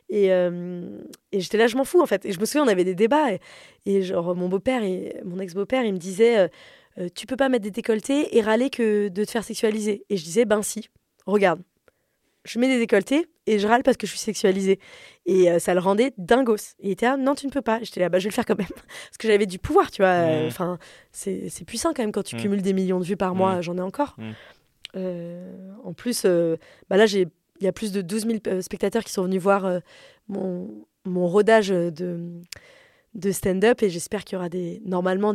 Et, 0.08 0.32
euh, 0.32 1.00
et 1.32 1.40
j'étais 1.40 1.58
là, 1.58 1.66
je 1.66 1.76
m'en 1.76 1.84
fous 1.84 2.00
en 2.00 2.06
fait. 2.06 2.24
Et 2.24 2.32
je 2.32 2.40
me 2.40 2.44
souviens, 2.44 2.64
on 2.64 2.68
avait 2.68 2.84
des 2.84 2.94
débats. 2.94 3.26
Et, 3.86 4.02
genre, 4.02 4.34
mon 4.34 4.48
beau-père, 4.48 4.82
et 4.82 5.20
mon 5.24 5.38
ex-beau-père, 5.38 5.84
il 5.84 5.92
me 5.92 5.98
disait 5.98 6.38
euh, 6.38 6.48
euh, 6.98 7.08
Tu 7.14 7.26
peux 7.26 7.36
pas 7.36 7.48
mettre 7.48 7.64
des 7.64 7.70
décolletés 7.70 8.36
et 8.36 8.40
râler 8.40 8.70
que 8.70 9.08
de 9.08 9.24
te 9.24 9.30
faire 9.30 9.44
sexualiser. 9.44 10.04
Et 10.08 10.16
je 10.16 10.24
disais 10.24 10.44
Ben 10.44 10.62
si, 10.62 10.88
regarde. 11.26 11.60
Je 12.44 12.58
mets 12.58 12.68
des 12.68 12.78
décolletés 12.78 13.26
et 13.46 13.58
je 13.58 13.66
râle 13.66 13.82
parce 13.82 13.98
que 13.98 14.06
je 14.06 14.12
suis 14.12 14.20
sexualisée. 14.20 14.78
Et 15.26 15.58
ça 15.58 15.74
le 15.74 15.80
rendait 15.80 16.14
dingos. 16.16 16.76
Et 16.78 16.86
il 16.86 16.90
était 16.92 17.04
là, 17.04 17.18
non, 17.18 17.34
tu 17.34 17.46
ne 17.46 17.50
peux 17.50 17.60
pas. 17.60 17.78
J'étais 17.82 18.00
là, 18.00 18.08
bah, 18.08 18.18
je 18.18 18.24
vais 18.24 18.30
le 18.30 18.34
faire 18.34 18.46
quand 18.46 18.56
même. 18.56 18.68
parce 18.70 19.18
que 19.18 19.28
j'avais 19.28 19.44
du 19.44 19.58
pouvoir, 19.58 19.90
tu 19.90 20.00
vois. 20.00 20.26
Mmh. 20.26 20.46
Enfin, 20.46 20.78
c'est 21.12 21.64
puissant 21.66 21.92
quand 21.92 22.02
même 22.02 22.12
quand 22.12 22.22
tu 22.22 22.36
mmh. 22.36 22.40
cumules 22.40 22.62
des 22.62 22.72
millions 22.72 23.00
de 23.00 23.04
vues 23.04 23.18
par 23.18 23.34
mois. 23.34 23.56
Mmh. 23.56 23.62
J'en 23.62 23.76
ai 23.76 23.82
encore. 23.82 24.16
en 24.94 25.92
plus, 25.94 26.24
bah 26.88 26.96
là, 26.96 27.04
j'ai 27.04 27.28
il 27.60 27.64
y 27.64 27.68
a 27.68 27.72
plus 27.72 27.92
de 27.92 28.02
12 28.02 28.26
000 28.26 28.38
euh, 28.46 28.60
spectateurs 28.62 29.04
qui 29.04 29.12
sont 29.12 29.22
venus 29.24 29.42
voir 29.42 29.64
euh, 29.64 29.80
mon, 30.28 30.84
rodage 31.06 31.68
de, 31.68 32.42
de 33.14 33.32
stand-up 33.32 33.82
et 33.82 33.90
j'espère 33.90 34.24
qu'il 34.24 34.36
y 34.36 34.38
aura 34.38 34.48
normalement 34.84 35.34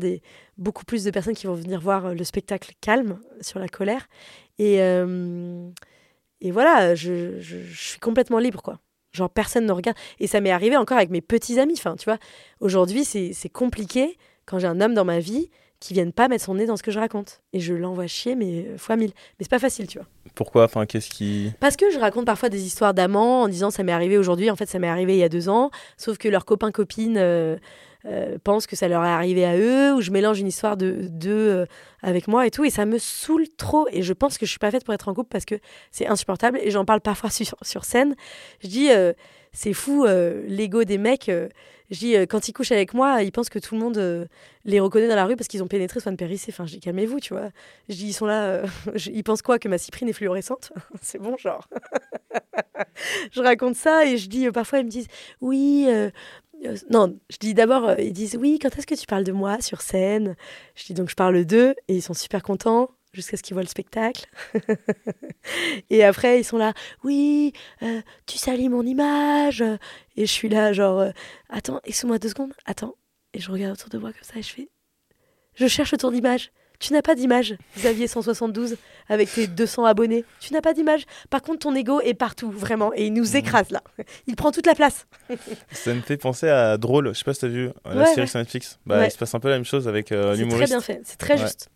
beaucoup 0.58 0.86
plus 0.86 1.04
de 1.04 1.12
personnes 1.12 1.36
qui 1.36 1.48
vont 1.48 1.56
venir 1.56 1.80
voir 1.80 2.08
euh, 2.08 2.14
le 2.14 2.24
spectacle 2.24 2.74
calme 2.82 3.20
sur 3.42 3.60
la 3.60 3.68
colère. 3.68 4.08
Et, 4.60 4.76
et 6.42 6.52
voilà, 6.52 6.94
je, 6.94 7.40
je, 7.40 7.58
suis 7.74 8.00
complètement 8.00 8.38
libre, 8.38 8.62
quoi. 8.62 8.80
Genre, 9.14 9.30
personne 9.30 9.66
ne 9.66 9.72
regarde. 9.72 9.98
Et 10.20 10.28
ça 10.28 10.42
m'est 10.42 10.52
arrivé 10.52 10.78
encore 10.78 10.98
avec 10.98 11.10
mes 11.10 11.22
petits 11.22 11.60
amis. 11.60 11.74
Enfin, 11.76 11.96
tu 11.96 12.06
vois, 12.06 12.20
aujourd'hui, 12.60 13.04
c'est 13.04 13.50
compliqué 13.50 14.16
quand 14.46 14.60
j'ai 14.60 14.68
un 14.68 14.80
homme 14.80 14.94
dans 14.94 15.06
ma 15.06 15.20
vie 15.20 15.50
qui 15.84 15.94
vienne 15.94 16.14
pas 16.14 16.30
mettre 16.30 16.46
son 16.46 16.56
nez 16.56 16.66
dans 16.66 16.78
ce 16.78 16.84
que 16.84 16.92
je 16.92 17.00
raconte. 17.00 17.42
Et 17.52 17.60
je 17.60 17.74
l'envoie 17.74 18.08
chier, 18.08 18.36
mais 18.36 18.66
fois 18.78 18.96
mille. 18.96 19.12
Mais 19.12 19.44
c'est 19.44 19.50
pas 19.50 19.60
facile, 19.60 19.86
tu 19.86 19.98
vois. 19.98 20.08
Pourquoi? 20.34 20.64
Enfin, 20.64 20.86
qu'est-ce 20.86 21.10
qui 21.10 21.52
Parce 21.60 21.76
que 21.76 21.92
je 21.92 22.00
raconte 22.00 22.26
parfois 22.26 22.48
des 22.48 22.66
histoires 22.66 22.94
d'amants 22.94 23.42
en 23.42 23.48
disant 23.50 23.70
ça 23.70 23.84
m'est 23.84 23.92
arrivé 23.92 24.18
aujourd'hui. 24.18 24.50
En 24.50 24.56
fait, 24.56 24.66
ça 24.66 24.80
m'est 24.80 24.88
arrivé 24.88 25.16
il 25.16 25.20
y 25.20 25.24
a 25.24 25.30
deux 25.30 25.50
ans. 25.50 25.72
Sauf 25.98 26.18
que 26.18 26.30
leurs 26.30 26.46
copains 26.46 26.72
copines 26.72 27.18
euh, 27.18 27.58
euh, 28.06 28.38
pensent 28.42 28.66
que 28.66 28.78
ça 28.78 28.88
leur 28.88 29.04
est 29.04 29.10
arrivé 29.10 29.44
à 29.44 29.58
eux. 29.58 29.94
Ou 29.94 30.00
je 30.00 30.12
mélange 30.12 30.40
une 30.40 30.48
histoire 30.48 30.78
de 30.78 31.10
d'eux 31.10 31.50
euh, 31.50 31.66
avec 32.02 32.30
moi 32.30 32.48
et 32.48 32.52
tout. 32.52 32.64
Et 32.64 32.70
ça 32.70 32.86
me 32.86 32.98
saoule 32.98 33.50
trop. 33.58 33.86
Et 33.92 34.04
je 34.04 34.14
pense 34.14 34.38
que 34.38 34.46
je 34.46 34.52
suis 34.52 34.60
pas 34.60 34.72
faite 34.72 34.86
pour 34.86 34.94
être 34.94 35.10
en 35.10 35.14
couple 35.14 35.30
parce 35.30 35.44
que 35.46 35.56
c'est 35.92 36.08
insupportable. 36.08 36.60
Et 36.64 36.72
j'en 36.72 36.86
parle 36.86 37.02
parfois 37.02 37.30
sur, 37.30 37.58
sur 37.62 37.84
scène. 37.84 38.16
Je 38.62 38.70
dis 38.70 38.90
c'est 39.54 39.74
fou 39.74 40.06
l'ego 40.06 40.84
des 40.84 40.98
mecs. 40.98 41.30
Je 41.94 42.00
dis, 42.00 42.16
euh, 42.16 42.26
quand 42.26 42.48
ils 42.48 42.54
couchent 42.54 42.72
avec 42.72 42.94
moi, 42.94 43.22
ils 43.22 43.32
pensent 43.32 43.50
que 43.50 43.60
tout 43.60 43.76
le 43.76 43.82
monde 43.82 43.98
euh, 43.98 44.26
les 44.66 44.80
reconnaît 44.80 45.08
dans 45.08 45.16
la 45.16 45.26
rue 45.26 45.36
parce 45.36 45.48
qu'ils 45.48 45.62
ont 45.62 45.68
pénétré 45.68 46.00
Swan 46.00 46.18
Périssé. 46.18 46.52
Enfin, 46.52 46.64
dis, 46.64 46.80
calmez-vous, 46.80 47.20
tu 47.20 47.34
vois. 47.34 47.50
Je 47.88 47.96
ils 47.96 48.14
sont 48.14 48.26
là, 48.26 48.46
euh, 48.46 48.68
ils 49.14 49.24
pensent 49.24 49.44
quoi 49.44 49.60
Que 49.60 49.68
ma 49.68 49.78
cyprine 49.78 50.10
est 50.10 50.14
fluorescente? 50.14 50.72
C'est 51.02 51.20
bon, 51.20 51.38
genre. 51.38 51.68
je 53.32 53.42
raconte 53.42 53.76
ça 53.76 54.06
et 54.06 54.18
je 54.18 54.28
dis, 54.28 54.50
parfois, 54.52 54.80
ils 54.80 54.86
me 54.86 54.90
disent, 54.90 55.08
oui. 55.40 55.88
non, 56.90 57.16
je 57.30 57.38
dis 57.38 57.54
d'abord, 57.54 58.00
ils 58.00 58.14
disent, 58.14 58.38
oui, 58.40 58.58
quand 58.60 58.76
est-ce 58.78 58.88
que 58.88 58.96
tu 58.96 59.06
parles 59.06 59.24
de 59.24 59.32
moi 59.32 59.62
sur 59.62 59.82
scène? 59.82 60.36
Je 60.76 60.86
dis, 60.86 60.94
donc, 60.96 61.10
je 61.10 61.16
parle 61.16 61.46
d'eux 61.46 61.76
et 61.88 61.96
ils 61.96 62.02
sont 62.02 62.16
super 62.16 62.42
contents 62.42 62.90
jusqu'à 63.14 63.38
ce 63.38 63.44
qu'ils 63.44 63.54
voient 63.54 63.64
le 63.64 63.70
spectacle. 63.70 64.26
et 65.90 66.04
après, 66.04 66.40
ils 66.40 66.44
sont 66.44 66.58
là, 66.58 66.74
oui, 67.04 67.54
euh, 67.82 68.02
tu 68.26 68.38
salis 68.38 68.70
mon 68.70 68.86
image. 68.86 69.64
Et 70.16 70.26
je 70.26 70.32
suis 70.32 70.50
là, 70.50 70.74
genre, 70.74 71.00
euh, 71.00 71.12
attends, 71.50 71.80
excuse-moi 71.86 72.20
deux 72.20 72.30
secondes, 72.30 72.54
attends. 72.66 72.96
Et 73.34 73.40
je 73.40 73.52
regarde 73.52 73.74
autour 73.74 73.90
de 73.90 73.98
moi 73.98 74.12
comme 74.12 74.24
ça 74.24 74.38
et 74.38 74.44
je 74.44 74.54
fais, 74.54 74.70
je 75.56 75.68
cherche 75.68 75.96
ton 75.98 76.12
image. 76.12 76.52
Tu 76.80 76.92
n'as 76.92 77.02
pas 77.02 77.16
d'image, 77.16 77.56
Xavier 77.78 78.08
172, 78.08 78.76
avec 79.08 79.32
tes 79.32 79.48
200 79.48 79.86
abonnés. 79.86 80.26
Tu 80.42 80.52
n'as 80.54 80.60
pas 80.60 80.74
d'image. 80.74 81.06
Par 81.30 81.42
contre, 81.42 81.60
ton 81.60 81.74
ego 81.76 82.02
est 82.02 82.14
partout, 82.14 82.52
vraiment. 82.52 82.92
Et 82.94 83.06
il 83.06 83.14
nous 83.14 83.30
mhm. 83.30 83.36
écrase 83.38 83.70
là. 83.70 83.82
Il 84.28 84.36
prend 84.36 84.52
toute 84.52 84.66
la 84.66 84.76
place. 84.76 85.08
Ça 85.72 85.94
me 85.94 86.02
fait 86.02 86.18
penser 86.18 86.50
à 86.50 86.78
Drôle. 86.78 87.14
Je 87.14 87.20
sais 87.20 87.24
pas 87.24 87.34
si 87.34 87.40
tu 87.40 87.46
as 87.46 87.50
vu 87.50 87.70
la 87.86 88.06
série 88.08 88.28
sur 88.28 88.40
Netflix. 88.40 88.80
Bah, 88.86 89.06
Il 89.06 89.12
se 89.12 89.18
passe 89.18 89.34
un 89.34 89.40
peu 89.40 89.48
la 89.48 89.56
même 89.56 89.64
chose 89.64 89.88
avec 89.88 90.12
euh, 90.12 90.36
l'humoriste. 90.36 90.74
C'est 90.74 90.76
très 90.76 90.76
bien 90.76 90.82
fait. 90.82 91.02
C'est 91.06 91.18
très 91.18 91.38
juste. 91.38 91.70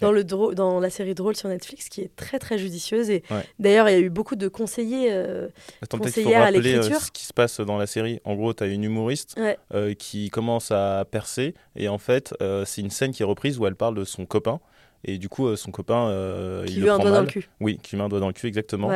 Dans, 0.00 0.12
le 0.12 0.24
dans 0.24 0.80
la 0.80 0.90
série 0.90 1.14
Drôle 1.14 1.36
sur 1.36 1.48
Netflix, 1.48 1.88
qui 1.88 2.02
est 2.02 2.14
très 2.16 2.38
très 2.38 2.58
judicieuse. 2.58 3.10
Et 3.10 3.22
d'ailleurs, 3.58 3.88
il 3.88 3.92
y 3.92 3.96
a 3.96 4.00
eu 4.00 4.10
beaucoup 4.10 4.36
de 4.36 4.48
conseillers, 4.48 5.12
euh, 5.12 5.48
conseillères 5.90 6.42
à 6.42 6.48
euh, 6.48 6.50
l'écriture. 6.50 7.00
ce 7.00 7.10
qui 7.10 7.24
se 7.24 7.32
passe 7.32 7.60
dans 7.60 7.78
la 7.78 7.86
série. 7.86 8.20
En 8.24 8.34
gros, 8.34 8.52
tu 8.54 8.64
as 8.64 8.66
une 8.66 8.84
humoriste 8.84 9.38
euh, 9.74 9.94
qui 9.94 10.30
commence 10.30 10.70
à 10.70 11.04
percer. 11.10 11.54
Et 11.76 11.88
en 11.88 11.98
fait, 11.98 12.34
c'est 12.64 12.80
une 12.80 12.90
scène 12.90 13.12
qui 13.12 13.22
est 13.22 13.26
reprise 13.26 13.58
où 13.58 13.66
elle 13.66 13.76
parle 13.76 13.94
de 13.94 14.04
son 14.04 14.26
copain 14.26 14.60
et 15.04 15.18
du 15.18 15.28
coup, 15.28 15.46
euh, 15.46 15.56
son 15.56 15.70
copain, 15.70 16.08
euh, 16.08 16.64
qui 16.66 16.74
il 16.74 16.80
lui 16.80 16.84
met 16.84 16.90
un 16.90 16.98
doigt 16.98 17.10
dans 17.10 17.20
le 17.22 17.26
cul. 17.26 17.48
Oui, 17.60 17.78
qui 17.82 17.92
lui 17.92 17.98
met 17.98 18.04
un 18.04 18.08
doigt 18.08 18.20
dans 18.20 18.26
le 18.26 18.32
cul, 18.32 18.46
exactement. 18.46 18.90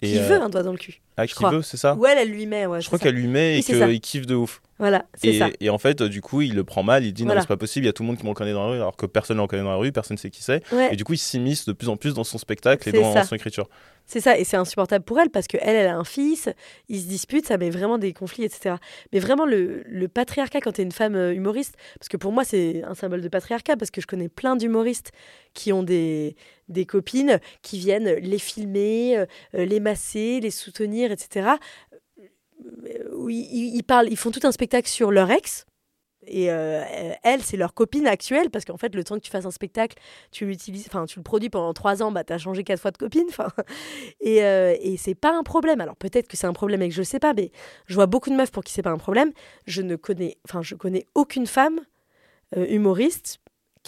Et 0.00 0.12
qui 0.12 0.18
veut 0.18 0.40
un 0.40 0.48
doigt 0.48 0.62
dans 0.62 0.72
le 0.72 0.78
cul. 0.78 1.00
Ah, 1.16 1.26
qui 1.26 1.44
veut, 1.44 1.62
c'est 1.62 1.76
ça 1.76 1.94
Ouais, 1.96 2.14
elle 2.16 2.30
lui 2.30 2.46
met. 2.46 2.66
Ouais, 2.66 2.80
je 2.80 2.86
crois 2.86 2.98
qu'elle 2.98 3.16
lui 3.16 3.26
met 3.26 3.58
et 3.58 3.62
qu'il 3.62 4.00
kiffe 4.00 4.26
de 4.26 4.34
ouf. 4.34 4.62
Voilà, 4.78 5.04
c'est 5.14 5.36
ça. 5.38 5.48
Et 5.58 5.70
en 5.70 5.78
fait, 5.78 6.02
du 6.04 6.20
coup, 6.20 6.40
il 6.40 6.54
le 6.54 6.62
prend 6.62 6.84
mal. 6.84 7.04
Il 7.04 7.12
dit 7.12 7.24
non, 7.24 7.34
c'est 7.38 7.48
pas 7.48 7.56
possible. 7.56 7.84
Il 7.84 7.88
y 7.88 7.90
a 7.90 7.92
tout 7.92 8.04
le 8.04 8.08
monde 8.08 8.16
qui 8.16 8.24
me 8.24 8.30
reconnaît 8.30 8.52
dans 8.52 8.66
la 8.66 8.72
rue, 8.72 8.76
alors 8.76 8.96
que 8.96 9.06
personne 9.06 9.36
ne 9.36 9.40
le 9.40 9.42
reconnaît 9.42 9.62
dans 9.62 9.70
la 9.70 9.76
rue, 9.76 9.90
personne 9.90 10.14
ne 10.14 10.18
sait 10.18 10.30
qui 10.30 10.42
c'est. 10.42 10.62
Et 10.90 10.96
du 10.96 11.04
coup, 11.04 11.14
il 11.14 11.18
s'immisce 11.18 11.66
de 11.66 11.72
plus 11.72 11.88
en 11.88 11.96
plus 11.96 12.14
dans 12.14 12.24
son 12.24 12.38
spectacle 12.38 12.88
et 12.88 12.92
dans 12.92 13.24
son 13.24 13.34
écriture. 13.34 13.68
C'est 14.10 14.20
ça, 14.20 14.38
et 14.38 14.44
c'est 14.44 14.56
insupportable 14.56 15.04
pour 15.04 15.20
elle 15.20 15.28
parce 15.28 15.46
qu'elle, 15.46 15.60
elle 15.62 15.86
a 15.86 15.94
un 15.94 16.04
fils, 16.04 16.48
ils 16.88 17.02
se 17.02 17.06
disputent, 17.06 17.44
ça 17.44 17.58
met 17.58 17.68
vraiment 17.68 17.98
des 17.98 18.14
conflits, 18.14 18.44
etc. 18.44 18.76
Mais 19.12 19.18
vraiment, 19.18 19.44
le, 19.44 19.82
le 19.86 20.08
patriarcat, 20.08 20.62
quand 20.62 20.72
tu 20.72 20.80
es 20.80 20.84
une 20.84 20.92
femme 20.92 21.14
euh, 21.14 21.34
humoriste, 21.34 21.74
parce 21.98 22.08
que 22.08 22.16
pour 22.16 22.32
moi, 22.32 22.42
c'est 22.42 22.82
un 22.84 22.94
symbole 22.94 23.20
de 23.20 23.28
patriarcat, 23.28 23.76
parce 23.76 23.90
que 23.90 24.00
je 24.00 24.06
connais 24.06 24.30
plein 24.30 24.56
d'humoristes 24.56 25.12
qui 25.52 25.74
ont 25.74 25.82
des, 25.82 26.36
des 26.68 26.86
copines 26.86 27.40
qui 27.62 27.78
viennent 27.78 28.12
les 28.14 28.38
filmer, 28.38 29.18
euh, 29.18 29.26
les 29.52 29.80
masser, 29.80 30.40
les 30.40 30.50
soutenir, 30.50 31.12
etc. 31.12 31.50
Euh, 32.64 33.30
ils, 33.30 33.76
ils, 33.76 33.82
parlent, 33.82 34.08
ils 34.10 34.16
font 34.16 34.30
tout 34.30 34.40
un 34.44 34.52
spectacle 34.52 34.88
sur 34.88 35.10
leur 35.10 35.30
ex, 35.30 35.64
et 36.28 36.50
euh, 36.50 36.82
elle, 37.22 37.42
c'est 37.42 37.56
leur 37.56 37.74
copine 37.74 38.06
actuelle, 38.06 38.50
parce 38.50 38.64
qu'en 38.64 38.76
fait, 38.76 38.94
le 38.94 39.02
temps 39.02 39.16
que 39.16 39.20
tu 39.20 39.30
fasses 39.30 39.46
un 39.46 39.50
spectacle, 39.50 39.96
tu 40.30 40.46
l'utilises, 40.46 40.86
enfin, 40.88 41.06
tu 41.06 41.18
le 41.18 41.22
produis 41.22 41.48
pendant 41.48 41.72
trois 41.72 42.02
ans, 42.02 42.12
bah, 42.12 42.24
tu 42.24 42.32
as 42.32 42.38
changé 42.38 42.64
quatre 42.64 42.80
fois 42.80 42.90
de 42.90 42.98
copine. 42.98 43.26
Et, 44.20 44.42
euh, 44.42 44.76
et 44.80 44.96
c'est 44.96 45.14
pas 45.14 45.32
un 45.32 45.42
problème. 45.42 45.80
Alors 45.80 45.96
peut-être 45.96 46.28
que 46.28 46.36
c'est 46.36 46.46
un 46.46 46.52
problème 46.52 46.82
et 46.82 46.88
que 46.88 46.94
je 46.94 47.02
sais 47.02 47.18
pas, 47.18 47.32
mais 47.34 47.50
je 47.86 47.94
vois 47.94 48.06
beaucoup 48.06 48.30
de 48.30 48.34
meufs 48.34 48.50
pour 48.50 48.64
qui 48.64 48.72
c'est 48.72 48.82
pas 48.82 48.90
un 48.90 48.98
problème. 48.98 49.32
Je 49.66 49.82
ne 49.82 49.96
connais, 49.96 50.38
enfin, 50.44 50.60
je 50.62 50.74
connais 50.74 51.06
aucune 51.14 51.46
femme 51.46 51.80
humoriste 52.56 53.38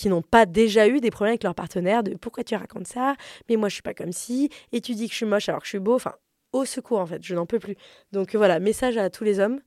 qui 0.00 0.08
n'ont 0.08 0.22
pas 0.22 0.46
déjà 0.46 0.88
eu 0.88 0.98
des 1.00 1.10
problèmes 1.10 1.32
avec 1.32 1.44
leur 1.44 1.54
partenaire 1.54 2.02
de 2.02 2.14
pourquoi 2.14 2.42
tu 2.42 2.54
racontes 2.56 2.86
ça, 2.86 3.16
mais 3.50 3.56
moi 3.56 3.68
je 3.68 3.74
suis 3.74 3.82
pas 3.82 3.92
comme 3.92 4.12
si, 4.12 4.48
et 4.72 4.80
tu 4.80 4.94
dis 4.94 5.08
que 5.08 5.12
je 5.12 5.18
suis 5.18 5.26
moche 5.26 5.50
alors 5.50 5.60
que 5.60 5.66
je 5.66 5.72
suis 5.72 5.78
beau. 5.78 5.94
Enfin, 5.94 6.14
au 6.54 6.64
secours 6.64 7.00
en 7.00 7.06
fait, 7.06 7.22
je 7.22 7.34
n'en 7.34 7.44
peux 7.44 7.58
plus. 7.58 7.76
Donc 8.10 8.34
voilà, 8.34 8.60
message 8.60 8.96
à 8.96 9.10
tous 9.10 9.24
les 9.24 9.40
hommes. 9.40 9.60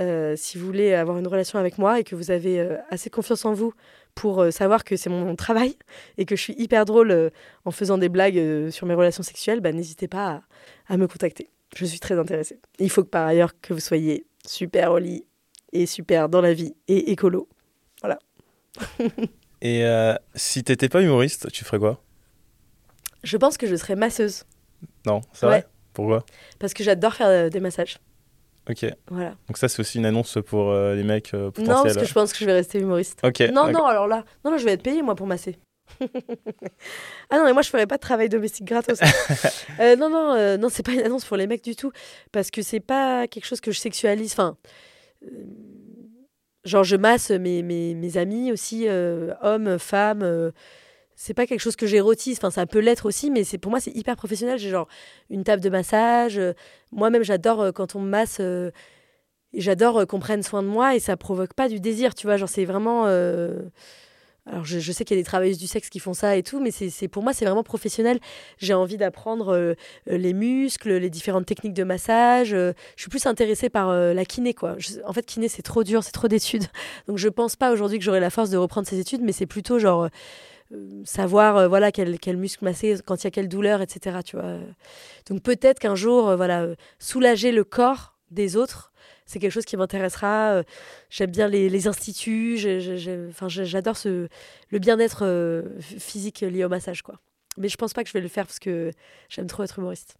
Euh, 0.00 0.34
si 0.36 0.58
vous 0.58 0.66
voulez 0.66 0.92
avoir 0.92 1.18
une 1.18 1.28
relation 1.28 1.60
avec 1.60 1.78
moi 1.78 2.00
et 2.00 2.04
que 2.04 2.16
vous 2.16 2.32
avez 2.32 2.58
euh, 2.58 2.78
assez 2.90 3.10
confiance 3.10 3.44
en 3.44 3.54
vous 3.54 3.74
pour 4.16 4.42
euh, 4.42 4.50
savoir 4.50 4.82
que 4.82 4.96
c'est 4.96 5.08
mon, 5.08 5.36
travail 5.36 5.76
et 6.18 6.24
que 6.24 6.34
je 6.34 6.42
suis 6.42 6.54
hyper 6.58 6.84
drôle 6.84 7.30
en 7.64 7.70
faisant 7.70 7.96
des 7.96 8.08
blagues 8.08 8.70
sur 8.70 8.88
mes 8.88 8.94
relations 8.94 9.22
sexuelles, 9.22 9.60
bah, 9.60 9.70
n'hésitez 9.70 10.08
pas 10.08 10.42
à, 10.88 10.96
me 10.96 11.06
contacter. 11.06 11.48
Je 11.76 11.84
suis 11.84 12.00
très 12.00 12.18
intéressée. 12.18 12.58
Il 12.80 12.90
faut 12.90 13.04
que 13.04 13.08
par 13.08 13.24
ailleurs 13.24 13.52
que 13.60 13.72
vous 13.72 13.80
soyez 13.80 14.26
super 14.44 14.90
au 14.90 14.98
lit 14.98 15.24
et 15.72 15.86
super 15.86 16.28
dans 16.28 16.40
la 16.40 16.54
vie 16.54 16.74
et 16.88 17.12
écolo. 17.12 17.48
Voilà. 18.02 18.18
et 19.66 20.14
si 20.34 20.64
t'étais 20.64 20.88
pas 20.88 21.02
humoriste, 21.02 21.50
tu 21.52 21.64
ferais 21.64 21.78
quoi? 21.78 22.02
Je 23.22 23.36
pense 23.36 23.56
que 23.56 23.66
je 23.66 23.76
serais 23.76 23.96
masseuse. 23.96 24.44
Non, 25.06 25.20
c'est 25.32 25.46
vrai? 25.46 25.66
Pourquoi? 25.92 26.24
Parce 26.58 26.74
que 26.74 26.84
j'adore 26.84 27.14
faire 27.14 27.50
des 27.50 27.60
massages. 27.60 27.98
Ok. 28.68 28.84
Voilà. 29.08 29.36
Donc 29.46 29.58
ça, 29.58 29.68
c'est 29.68 29.80
aussi 29.80 29.98
une 29.98 30.06
annonce 30.06 30.38
pour 30.44 30.70
euh, 30.70 30.94
les 30.94 31.04
mecs 31.04 31.34
euh, 31.34 31.50
potentiels. 31.50 31.76
Non, 31.76 31.82
parce 31.84 31.96
que 31.96 32.04
je 32.04 32.12
pense 32.12 32.32
que 32.32 32.38
je 32.38 32.46
vais 32.46 32.52
rester 32.52 32.80
humoriste. 32.80 33.20
Ok. 33.24 33.40
Non, 33.52 33.70
non, 33.70 33.86
alors 33.86 34.08
là, 34.08 34.24
non, 34.44 34.50
non, 34.50 34.58
je 34.58 34.64
vais 34.64 34.72
être 34.72 34.82
payé 34.82 35.02
moi 35.02 35.14
pour 35.14 35.26
masser. 35.26 35.58
ah 37.30 37.38
non, 37.38 37.44
mais 37.44 37.52
moi 37.52 37.62
je 37.62 37.68
ferais 37.68 37.86
pas 37.86 37.94
de 37.94 38.00
travail 38.00 38.28
domestique 38.28 38.66
gratos. 38.66 38.98
euh, 39.80 39.94
non, 39.94 40.10
non, 40.10 40.34
euh, 40.34 40.56
non, 40.56 40.68
c'est 40.68 40.84
pas 40.84 40.92
une 40.92 41.00
annonce 41.00 41.24
pour 41.24 41.36
les 41.36 41.46
mecs 41.46 41.62
du 41.62 41.76
tout, 41.76 41.92
parce 42.32 42.50
que 42.50 42.60
c'est 42.60 42.80
pas 42.80 43.28
quelque 43.28 43.46
chose 43.46 43.60
que 43.60 43.70
je 43.70 43.78
sexualise. 43.78 44.32
Enfin, 44.32 44.56
genre 46.66 46.84
je 46.84 46.96
masse 46.96 47.30
mes, 47.30 47.62
mes, 47.62 48.16
amis 48.18 48.52
aussi, 48.52 48.86
hommes, 48.88 49.78
femmes 49.78 50.52
c'est 51.16 51.34
pas 51.34 51.46
quelque 51.46 51.60
chose 51.60 51.76
que 51.76 51.86
j'érotise. 51.86 52.36
Enfin, 52.38 52.50
ça 52.50 52.66
peut 52.66 52.78
l'être 52.78 53.06
aussi, 53.06 53.30
mais 53.30 53.42
c'est 53.42 53.58
pour 53.58 53.70
moi, 53.70 53.80
c'est 53.80 53.96
hyper 53.96 54.16
professionnel. 54.16 54.58
J'ai 54.58 54.68
genre 54.68 54.86
une 55.30 55.42
table 55.42 55.62
de 55.62 55.70
massage. 55.70 56.40
Moi-même, 56.92 57.24
j'adore 57.24 57.62
euh, 57.62 57.72
quand 57.72 57.96
on 57.96 58.00
me 58.00 58.08
masse. 58.08 58.36
Euh, 58.40 58.70
j'adore 59.54 60.06
qu'on 60.06 60.20
prenne 60.20 60.42
soin 60.42 60.62
de 60.62 60.68
moi 60.68 60.94
et 60.94 61.00
ça 61.00 61.16
provoque 61.16 61.54
pas 61.54 61.68
du 61.68 61.80
désir, 61.80 62.14
tu 62.14 62.26
vois. 62.26 62.36
Genre, 62.36 62.48
c'est 62.48 62.66
vraiment. 62.66 63.06
Alors, 64.46 64.64
je, 64.64 64.92
sais 64.92 65.04
qu'il 65.04 65.16
y 65.16 65.18
a 65.18 65.22
des 65.22 65.26
travailleuses 65.26 65.58
du 65.58 65.66
sexe 65.66 65.88
qui 65.88 65.98
font 65.98 66.14
ça 66.14 66.36
et 66.36 66.42
tout, 66.42 66.60
mais 66.60 66.70
c'est 66.70 67.08
pour 67.08 67.22
moi, 67.22 67.32
c'est 67.32 67.44
vraiment 67.44 67.64
professionnel. 67.64 68.20
J'ai 68.58 68.74
envie 68.74 68.96
d'apprendre 68.96 69.74
les 70.06 70.32
muscles, 70.32 70.92
les 70.92 71.10
différentes 71.10 71.46
techniques 71.46 71.74
de 71.74 71.82
massage. 71.82 72.50
je 72.50 72.72
suis 72.96 73.10
plus 73.10 73.26
intéressée 73.26 73.70
par 73.70 73.92
la 73.92 74.24
kiné, 74.24 74.54
quoi. 74.54 74.76
en 75.04 75.12
fait, 75.12 75.26
kiné, 75.26 75.48
c'est 75.48 75.62
trop 75.62 75.82
dur, 75.82 76.04
c'est 76.04 76.12
trop 76.12 76.28
d'études. 76.28 76.66
Donc, 77.08 77.18
je 77.18 77.28
pense 77.28 77.56
pas 77.56 77.72
aujourd'hui 77.72 77.98
que 77.98 78.04
j'aurai 78.04 78.20
la 78.20 78.30
force 78.30 78.50
de 78.50 78.56
reprendre 78.56 78.86
ces 78.86 79.00
études, 79.00 79.22
mais 79.22 79.32
c'est 79.32 79.46
plutôt 79.46 79.80
genre 79.80 80.08
euh, 80.72 81.02
savoir 81.04 81.56
euh, 81.56 81.68
voilà 81.68 81.92
quel, 81.92 82.18
quel, 82.18 82.36
muscle 82.36 82.64
masser 82.64 82.96
quand 83.06 83.22
il 83.22 83.24
y 83.24 83.28
a 83.28 83.30
quelle 83.30 83.48
douleur 83.48 83.82
etc 83.82 84.18
tu 84.24 84.36
vois 84.36 84.58
donc 85.28 85.40
peut-être 85.42 85.78
qu'un 85.78 85.94
jour 85.94 86.28
euh, 86.28 86.36
voilà 86.36 86.66
soulager 86.98 87.52
le 87.52 87.62
corps 87.62 88.16
des 88.32 88.56
autres 88.56 88.90
c'est 89.26 89.38
quelque 89.38 89.52
chose 89.52 89.64
qui 89.64 89.76
m'intéressera 89.76 90.62
j'aime 91.10 91.30
bien 91.30 91.48
les, 91.48 91.68
les 91.68 91.88
instituts 91.88 92.56
j'adore 92.58 93.96
ce 93.96 94.28
le 94.70 94.78
bien-être 94.78 95.64
physique 95.80 96.40
lié 96.40 96.64
au 96.64 96.68
massage 96.68 97.02
quoi 97.02 97.20
mais 97.58 97.68
je 97.68 97.76
pense 97.76 97.92
pas 97.92 98.02
que 98.02 98.08
je 98.08 98.14
vais 98.14 98.20
le 98.20 98.28
faire 98.28 98.46
parce 98.46 98.58
que 98.58 98.92
j'aime 99.28 99.46
trop 99.46 99.62
être 99.64 99.78
humoriste 99.78 100.16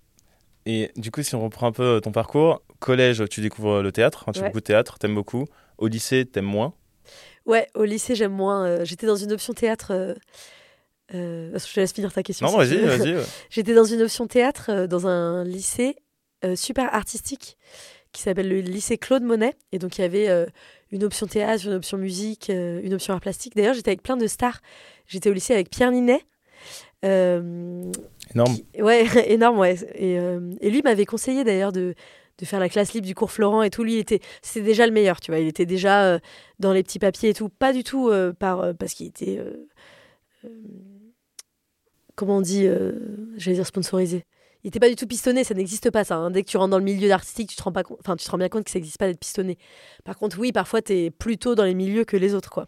et 0.66 0.90
du 0.97 1.11
coup 1.11 1.23
si 1.23 1.35
on 1.35 1.42
reprend 1.42 1.69
un 1.69 1.73
peu 1.73 2.01
ton 2.03 2.12
parcours 2.12 2.62
collège 2.81 3.25
tu 3.31 3.40
découvres 3.40 3.83
le 3.83 3.92
théâtre 3.92 4.25
tu 4.33 4.40
fais 4.40 4.47
beaucoup 4.47 4.61
de 4.61 4.64
théâtre 4.64 4.99
t'aimes 4.99 5.14
beaucoup 5.14 5.47
au 5.79 5.87
lycée 5.87 6.27
t'aimes 6.27 6.45
moins 6.45 6.75
Ouais, 7.47 7.69
au 7.75 7.85
lycée, 7.85 8.14
j'aime 8.14 8.33
moins. 8.33 8.66
Euh, 8.66 8.85
j'étais 8.85 9.07
dans 9.07 9.16
une 9.16 9.33
option 9.33 9.55
théâtre. 9.55 9.92
Euh, 9.92 10.14
euh, 11.14 11.57
je 11.57 11.73
te 11.73 11.81
laisse 11.81 11.92
finir 11.92 12.12
ta 12.12 12.25
question. 12.25 12.49
Non, 12.49 12.57
vas-y, 12.57 12.79
vas-y. 12.79 13.16
J'étais 13.51 13.75
dans 13.75 13.85
une 13.85 14.03
option 14.03 14.27
théâtre 14.27 14.87
dans 14.87 15.07
un 15.07 15.45
lycée 15.45 15.97
super 16.55 16.95
artistique 16.95 17.57
qui 18.17 18.23
s'appelle 18.23 18.49
le 18.49 18.61
lycée 18.61 18.99
Claude 18.99 19.23
Monet. 19.23 19.55
Et 19.73 19.79
donc, 19.79 19.99
il 19.99 20.03
y 20.03 20.05
avait 20.05 20.47
une 20.91 21.05
option 21.05 21.27
théâtre, 21.27 21.67
une 21.67 21.75
option 21.75 21.99
musique, 21.99 22.49
une 22.49 22.95
option 22.95 23.15
art 23.15 23.21
plastique. 23.21 23.55
D'ailleurs, 23.55 23.75
j'étais 23.75 23.91
avec 23.91 24.03
plein 24.03 24.17
de 24.17 24.27
stars. 24.27 24.61
J'étais 25.07 25.31
au 25.31 25.33
lycée 25.33 25.55
avec 25.55 25.71
Pierre 25.71 25.93
Ninet. 25.93 26.23
énorme. 27.03 28.57
Ouais, 28.79 29.07
énorme, 29.33 29.59
ouais. 29.59 29.77
Et, 29.95 30.15
et 30.61 30.71
lui 30.71 30.83
m'avait 30.83 31.07
conseillé 31.07 31.45
d'ailleurs 31.45 31.73
de, 31.73 31.95
de 32.39 32.45
faire 32.45 32.61
la 32.61 32.69
classe 32.69 32.93
libre 32.93 33.07
du 33.07 33.15
cours 33.15 33.31
Florent 33.31 33.63
et 33.63 33.71
tout. 33.71 33.83
Lui, 33.83 33.97
était, 33.97 34.21
c'était 34.43 34.65
déjà 34.65 34.87
le 34.87 34.93
meilleur, 34.93 35.21
tu 35.21 35.31
vois. 35.31 35.41
Il 35.41 35.49
était 35.49 35.67
déjà 35.67 36.05
euh, 36.05 36.19
dans 36.59 36.73
les 36.73 36.83
petits 36.83 36.99
papiers 36.99 37.31
et 37.31 37.35
tout. 37.35 37.49
Pas 37.49 37.73
du 37.73 37.85
tout 37.85 38.09
euh, 38.09 38.33
par, 38.33 38.61
euh, 38.61 38.73
parce 38.73 38.95
qu'il 38.95 39.07
était, 39.07 39.41
comment 42.15 42.39
on 42.39 42.41
dit, 42.41 42.67
j'allais 43.37 43.57
dire 43.57 43.67
sponsorisé. 43.67 44.25
Il 44.67 44.71
n'était 44.71 44.81
pas 44.81 44.89
du 44.89 44.97
tout 44.97 45.07
pistonné, 45.07 45.45
ça 45.45 45.55
n'existe 45.55 45.93
pas 45.93 46.03
ça. 46.03 46.17
Hein. 46.17 46.33
Dès 46.33 46.43
que 46.43 46.49
tu 46.49 46.57
rentres 46.57 46.73
dans 46.73 46.79
le 46.79 46.85
milieu 46.85 47.09
artistique, 47.13 47.51
tu 47.51 47.55
te 47.55 47.63
rends 47.63 47.71
pas 47.71 47.85
enfin 48.01 48.17
tu 48.17 48.27
te 48.27 48.31
rends 48.33 48.37
bien 48.37 48.49
compte 48.49 48.65
que 48.65 48.71
ça 48.73 48.81
n'existe 48.81 48.99
pas 48.99 49.07
d'être 49.07 49.21
pistonné. 49.21 49.59
Par 50.03 50.19
contre, 50.19 50.41
oui, 50.41 50.51
parfois 50.51 50.83
tu 50.83 50.93
es 50.93 51.11
plutôt 51.13 51.55
dans 51.55 51.63
les 51.63 51.73
milieux 51.73 52.05
que 52.05 52.17
les 52.17 52.35
autres, 52.35 52.51
quoi. 52.51 52.67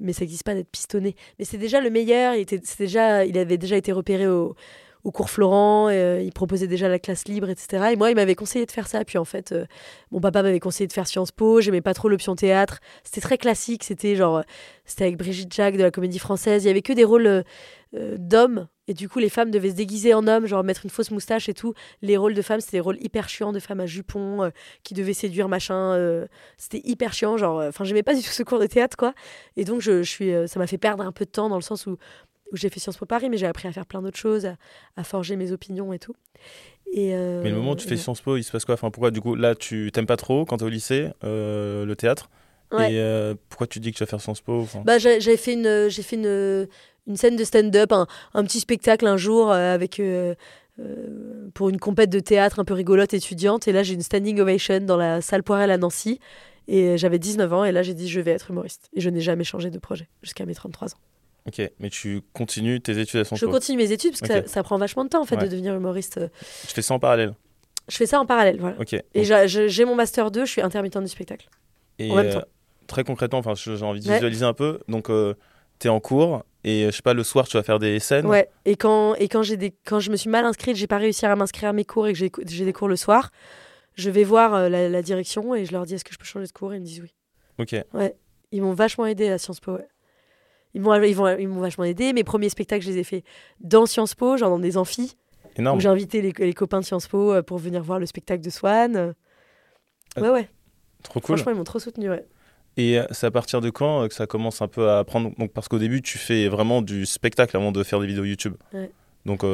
Mais 0.00 0.14
ça 0.14 0.22
n'existe 0.22 0.44
pas 0.44 0.54
d'être 0.54 0.70
pistonné. 0.70 1.14
Mais 1.38 1.44
c'est 1.44 1.58
déjà 1.58 1.82
le 1.82 1.90
meilleur. 1.90 2.36
Il 2.36 2.40
était, 2.40 2.58
déjà, 2.78 3.26
il 3.26 3.36
avait 3.36 3.58
déjà 3.58 3.76
été 3.76 3.92
repéré 3.92 4.26
au, 4.26 4.56
au 5.06 5.12
cours 5.12 5.30
Florent, 5.30 5.88
euh, 5.88 6.20
il 6.20 6.32
proposait 6.32 6.66
déjà 6.66 6.88
la 6.88 6.98
classe 6.98 7.28
libre, 7.28 7.48
etc. 7.48 7.90
Et 7.92 7.96
moi, 7.96 8.10
il 8.10 8.16
m'avait 8.16 8.34
conseillé 8.34 8.66
de 8.66 8.72
faire 8.72 8.88
ça. 8.88 9.04
Puis 9.04 9.18
en 9.18 9.24
fait, 9.24 9.52
euh, 9.52 9.64
mon 10.10 10.20
papa 10.20 10.42
m'avait 10.42 10.58
conseillé 10.58 10.88
de 10.88 10.92
faire 10.92 11.06
Sciences 11.06 11.30
Po. 11.30 11.60
J'aimais 11.60 11.80
pas 11.80 11.94
trop 11.94 12.08
l'option 12.08 12.34
théâtre. 12.34 12.80
C'était 13.04 13.20
très 13.20 13.38
classique. 13.38 13.84
C'était 13.84 14.16
genre, 14.16 14.42
c'était 14.84 15.04
avec 15.04 15.16
Brigitte 15.16 15.54
Jacques 15.54 15.76
de 15.76 15.84
la 15.84 15.92
Comédie 15.92 16.18
Française. 16.18 16.64
Il 16.64 16.66
y 16.66 16.70
avait 16.70 16.82
que 16.82 16.92
des 16.92 17.04
rôles 17.04 17.28
euh, 17.28 17.44
d'hommes. 18.18 18.66
Et 18.88 18.94
du 18.94 19.08
coup, 19.08 19.20
les 19.20 19.28
femmes 19.28 19.52
devaient 19.52 19.70
se 19.70 19.76
déguiser 19.76 20.12
en 20.12 20.26
hommes, 20.26 20.46
genre 20.46 20.64
mettre 20.64 20.80
une 20.84 20.90
fausse 20.90 21.12
moustache 21.12 21.48
et 21.48 21.54
tout. 21.54 21.72
Les 22.02 22.16
rôles 22.16 22.34
de 22.34 22.42
femmes, 22.42 22.60
c'était 22.60 22.78
des 22.78 22.80
rôles 22.80 22.98
hyper 23.00 23.28
chiants 23.28 23.52
de 23.52 23.60
femmes 23.60 23.80
à 23.80 23.86
jupon 23.86 24.50
qui 24.82 24.94
devaient 24.94 25.12
séduire, 25.12 25.48
machin. 25.48 26.24
c'était 26.56 26.82
hyper 26.84 27.12
chiant. 27.12 27.36
Genre, 27.36 27.62
enfin, 27.66 27.82
j'aimais 27.82 28.04
pas 28.04 28.14
du 28.14 28.22
tout 28.22 28.30
ce 28.30 28.44
cours 28.44 28.60
de 28.60 28.66
théâtre, 28.66 28.96
quoi. 28.96 29.12
Et 29.56 29.64
donc, 29.64 29.80
je, 29.80 30.04
je 30.04 30.08
suis, 30.08 30.32
ça 30.46 30.60
m'a 30.60 30.68
fait 30.68 30.78
perdre 30.78 31.04
un 31.04 31.10
peu 31.10 31.24
de 31.24 31.30
temps 31.30 31.48
dans 31.48 31.56
le 31.56 31.62
sens 31.62 31.86
où 31.86 31.96
j'ai 32.52 32.68
fait 32.68 32.80
Sciences 32.80 32.96
Po 32.96 33.06
Paris, 33.06 33.28
mais 33.30 33.36
j'ai 33.36 33.46
appris 33.46 33.68
à 33.68 33.72
faire 33.72 33.86
plein 33.86 34.02
d'autres 34.02 34.18
choses, 34.18 34.48
à, 34.96 35.04
forger 35.04 35.36
mes 35.36 35.52
opinions 35.52 35.92
et 35.92 35.98
tout. 35.98 36.14
Et 36.92 37.14
euh, 37.14 37.42
mais 37.42 37.50
le 37.50 37.56
moment 37.56 37.72
où 37.72 37.76
tu 37.76 37.88
fais 37.88 37.96
Sciences 37.96 38.20
Po, 38.20 38.36
il 38.36 38.44
se 38.44 38.52
passe 38.52 38.64
quoi? 38.64 38.74
Enfin, 38.74 38.90
Pourquoi, 38.90 39.10
du 39.10 39.20
coup, 39.20 39.34
là, 39.34 39.54
tu 39.54 39.90
t'aimes 39.92 40.06
pas 40.06 40.16
trop 40.16 40.44
quand 40.44 40.58
tu 40.58 40.64
es 40.64 40.66
au 40.66 40.70
lycée, 40.70 41.08
euh, 41.24 41.84
le 41.84 41.96
théâtre? 41.96 42.30
Et 42.72 42.98
euh, 42.98 43.34
pourquoi 43.48 43.68
tu 43.68 43.78
dis 43.78 43.92
que 43.92 43.96
tu 43.96 44.02
vas 44.02 44.08
faire 44.08 44.20
Sciences 44.20 44.40
Po 44.40 44.66
bah, 44.84 44.98
J'avais 44.98 45.36
fait, 45.36 45.52
une, 45.52 45.88
j'ai 45.88 46.02
fait 46.02 46.16
une, 46.16 46.68
une 47.06 47.16
scène 47.16 47.36
de 47.36 47.44
stand-up, 47.44 47.92
un, 47.92 48.06
un, 48.34 48.44
petit 48.44 48.60
spectacle 48.60 49.06
un 49.06 49.16
jour 49.16 49.50
avec. 49.52 50.00
pour 51.54 51.68
une 51.68 51.78
compète 51.78 52.10
de 52.10 52.20
théâtre 52.20 52.58
un 52.58 52.64
peu 52.64 52.74
rigolote 52.74 53.14
étudiante. 53.14 53.68
Et 53.68 53.72
là 53.72 53.82
j'ai 53.82 53.94
une 53.94 54.02
standing 54.02 54.40
ovation 54.40 54.80
dans 54.80 54.96
la 54.96 55.20
salle 55.20 55.42
Poirel 55.42 55.70
à 55.70 55.78
Nancy. 55.78 56.20
Et 56.68 56.98
j'avais 56.98 57.20
19 57.20 57.52
ans 57.52 57.64
et 57.64 57.70
là 57.70 57.84
j'ai 57.84 57.94
dit 57.94 58.08
je 58.08 58.20
vais 58.20 58.32
être 58.32 58.50
humoriste. 58.50 58.90
Et 58.94 59.00
je 59.00 59.08
n'ai 59.10 59.20
jamais 59.20 59.44
changé 59.44 59.70
de 59.70 59.78
projet 59.78 60.08
jusqu'à 60.22 60.44
mes 60.44 60.54
33 60.54 60.94
ans. 60.94 60.98
Ok, 61.46 61.62
mais 61.78 61.90
tu 61.90 62.22
continues 62.32 62.80
tes 62.80 62.98
études 62.98 63.20
à 63.20 63.24
Po 63.24 63.36
Je 63.36 63.46
continue 63.46 63.78
mes 63.78 63.92
études 63.92 64.18
parce 64.18 64.42
que 64.42 64.48
ça, 64.48 64.62
prend 64.62 64.78
vachement 64.78 65.04
de 65.04 65.10
temps 65.10 65.22
en 65.22 65.26
fait 65.26 65.36
de 65.36 65.46
devenir 65.46 65.74
humoriste. 65.74 66.20
Tu 66.66 66.74
fais 66.74 66.82
ça 66.82 66.94
en 66.94 66.98
parallèle 66.98 67.34
Je 67.88 67.96
fais 67.96 68.06
ça 68.06 68.20
en 68.20 68.26
parallèle, 68.26 68.58
voilà. 68.58 68.76
Ok. 68.80 68.94
Et 69.14 69.24
j'ai 69.24 69.84
mon 69.84 69.94
master 69.94 70.30
2, 70.30 70.44
je 70.44 70.50
suis 70.50 70.60
intermittent 70.62 70.98
du 70.98 71.08
spectacle. 71.08 71.48
Et 71.98 72.10
en 72.10 72.16
même 72.16 72.32
temps. 72.32 72.38
Euh, 72.38 72.86
très 72.86 73.04
concrètement, 73.04 73.38
enfin, 73.38 73.54
j'ai 73.54 73.82
envie 73.84 74.00
de 74.00 74.10
visualiser 74.12 74.44
un 74.44 74.52
peu. 74.52 74.80
Donc, 74.88 75.08
euh, 75.08 75.34
tu 75.78 75.86
es 75.86 75.90
en 75.90 76.00
cours 76.00 76.44
et 76.64 76.86
je 76.86 76.90
sais 76.90 77.02
pas, 77.02 77.14
le 77.14 77.22
soir, 77.22 77.46
tu 77.46 77.56
vas 77.56 77.62
faire 77.62 77.78
des 77.78 78.00
scènes. 78.00 78.26
Ouais, 78.26 78.50
et 78.64 78.74
quand, 78.74 79.14
et 79.14 79.28
quand, 79.28 79.42
des, 79.42 79.72
quand 79.86 80.00
je 80.00 80.10
me 80.10 80.16
suis 80.16 80.28
mal 80.28 80.44
inscrite, 80.44 80.76
j'ai 80.76 80.88
pas 80.88 80.98
réussi 80.98 81.24
à 81.24 81.36
m'inscrire 81.36 81.68
à 81.68 81.72
mes 81.72 81.84
cours 81.84 82.08
et 82.08 82.12
que 82.12 82.18
j'ai 82.18 82.64
des 82.64 82.72
cours 82.72 82.88
le 82.88 82.96
soir, 82.96 83.30
je 83.94 84.10
vais 84.10 84.24
voir 84.24 84.54
euh, 84.54 84.68
la, 84.68 84.88
la, 84.88 85.00
direction 85.00 85.54
et 85.54 85.64
je 85.64 85.72
leur 85.72 85.86
dis 85.86 85.94
est-ce 85.94 86.04
que 86.04 86.12
je 86.12 86.18
peux 86.18 86.24
changer 86.24 86.46
de 86.46 86.52
cours? 86.52 86.72
Et 86.72 86.76
ils 86.76 86.80
me 86.80 86.84
disent 86.84 87.02
oui. 87.02 87.14
Ok. 87.58 87.76
Ouais, 87.94 88.16
ils 88.50 88.62
m'ont 88.62 88.72
vachement 88.72 89.06
aidé 89.06 89.28
à 89.28 89.38
Sciences 89.38 89.60
Po. 89.60 89.74
Ouais. 89.74 89.86
Ils 90.76 90.82
m'ont 90.82 90.94
ils 91.38 91.48
m'ont 91.48 91.60
vachement 91.60 91.84
aidé. 91.84 92.12
Mes 92.12 92.22
premiers 92.22 92.50
spectacles, 92.50 92.84
je 92.84 92.90
les 92.90 92.98
ai 92.98 93.04
faits 93.04 93.24
dans 93.60 93.86
Sciences 93.86 94.14
Po, 94.14 94.36
genre 94.36 94.50
dans 94.50 94.58
des 94.58 94.76
amphis. 94.76 95.16
Énorme. 95.56 95.80
J'ai 95.80 95.88
invité 95.88 96.20
les, 96.20 96.32
les, 96.36 96.52
copains 96.52 96.80
de 96.80 96.84
Sciences 96.84 97.06
Po 97.06 97.32
euh, 97.32 97.42
pour 97.42 97.56
venir 97.56 97.82
voir 97.82 97.98
le 97.98 98.04
spectacle 98.04 98.44
de 98.44 98.50
Swan. 98.50 99.14
Ah, 100.16 100.20
ouais, 100.20 100.28
ouais. 100.28 100.50
Trop 101.02 101.20
cool. 101.20 101.38
Franchement, 101.38 101.52
ils 101.52 101.56
m'ont 101.56 101.64
trop 101.64 101.78
soutenu, 101.78 102.10
ouais. 102.10 102.26
Et 102.76 102.98
euh, 102.98 103.06
c'est 103.10 103.26
à 103.26 103.30
partir 103.30 103.62
de 103.62 103.70
quand 103.70 104.02
euh, 104.02 104.08
que 104.08 104.14
ça 104.14 104.26
commence 104.26 104.60
un 104.60 104.68
peu 104.68 104.90
à 104.90 105.02
prendre 105.04 105.34
Donc, 105.38 105.50
parce 105.52 105.66
qu'au 105.66 105.78
début, 105.78 106.02
tu 106.02 106.18
fais 106.18 106.46
vraiment 106.48 106.82
du 106.82 107.06
spectacle 107.06 107.56
avant 107.56 107.72
de 107.72 107.82
faire 107.82 107.98
des 108.00 108.06
vidéos 108.06 108.24
YouTube. 108.24 108.54
Ouais. 108.74 108.90
Donc. 109.24 109.44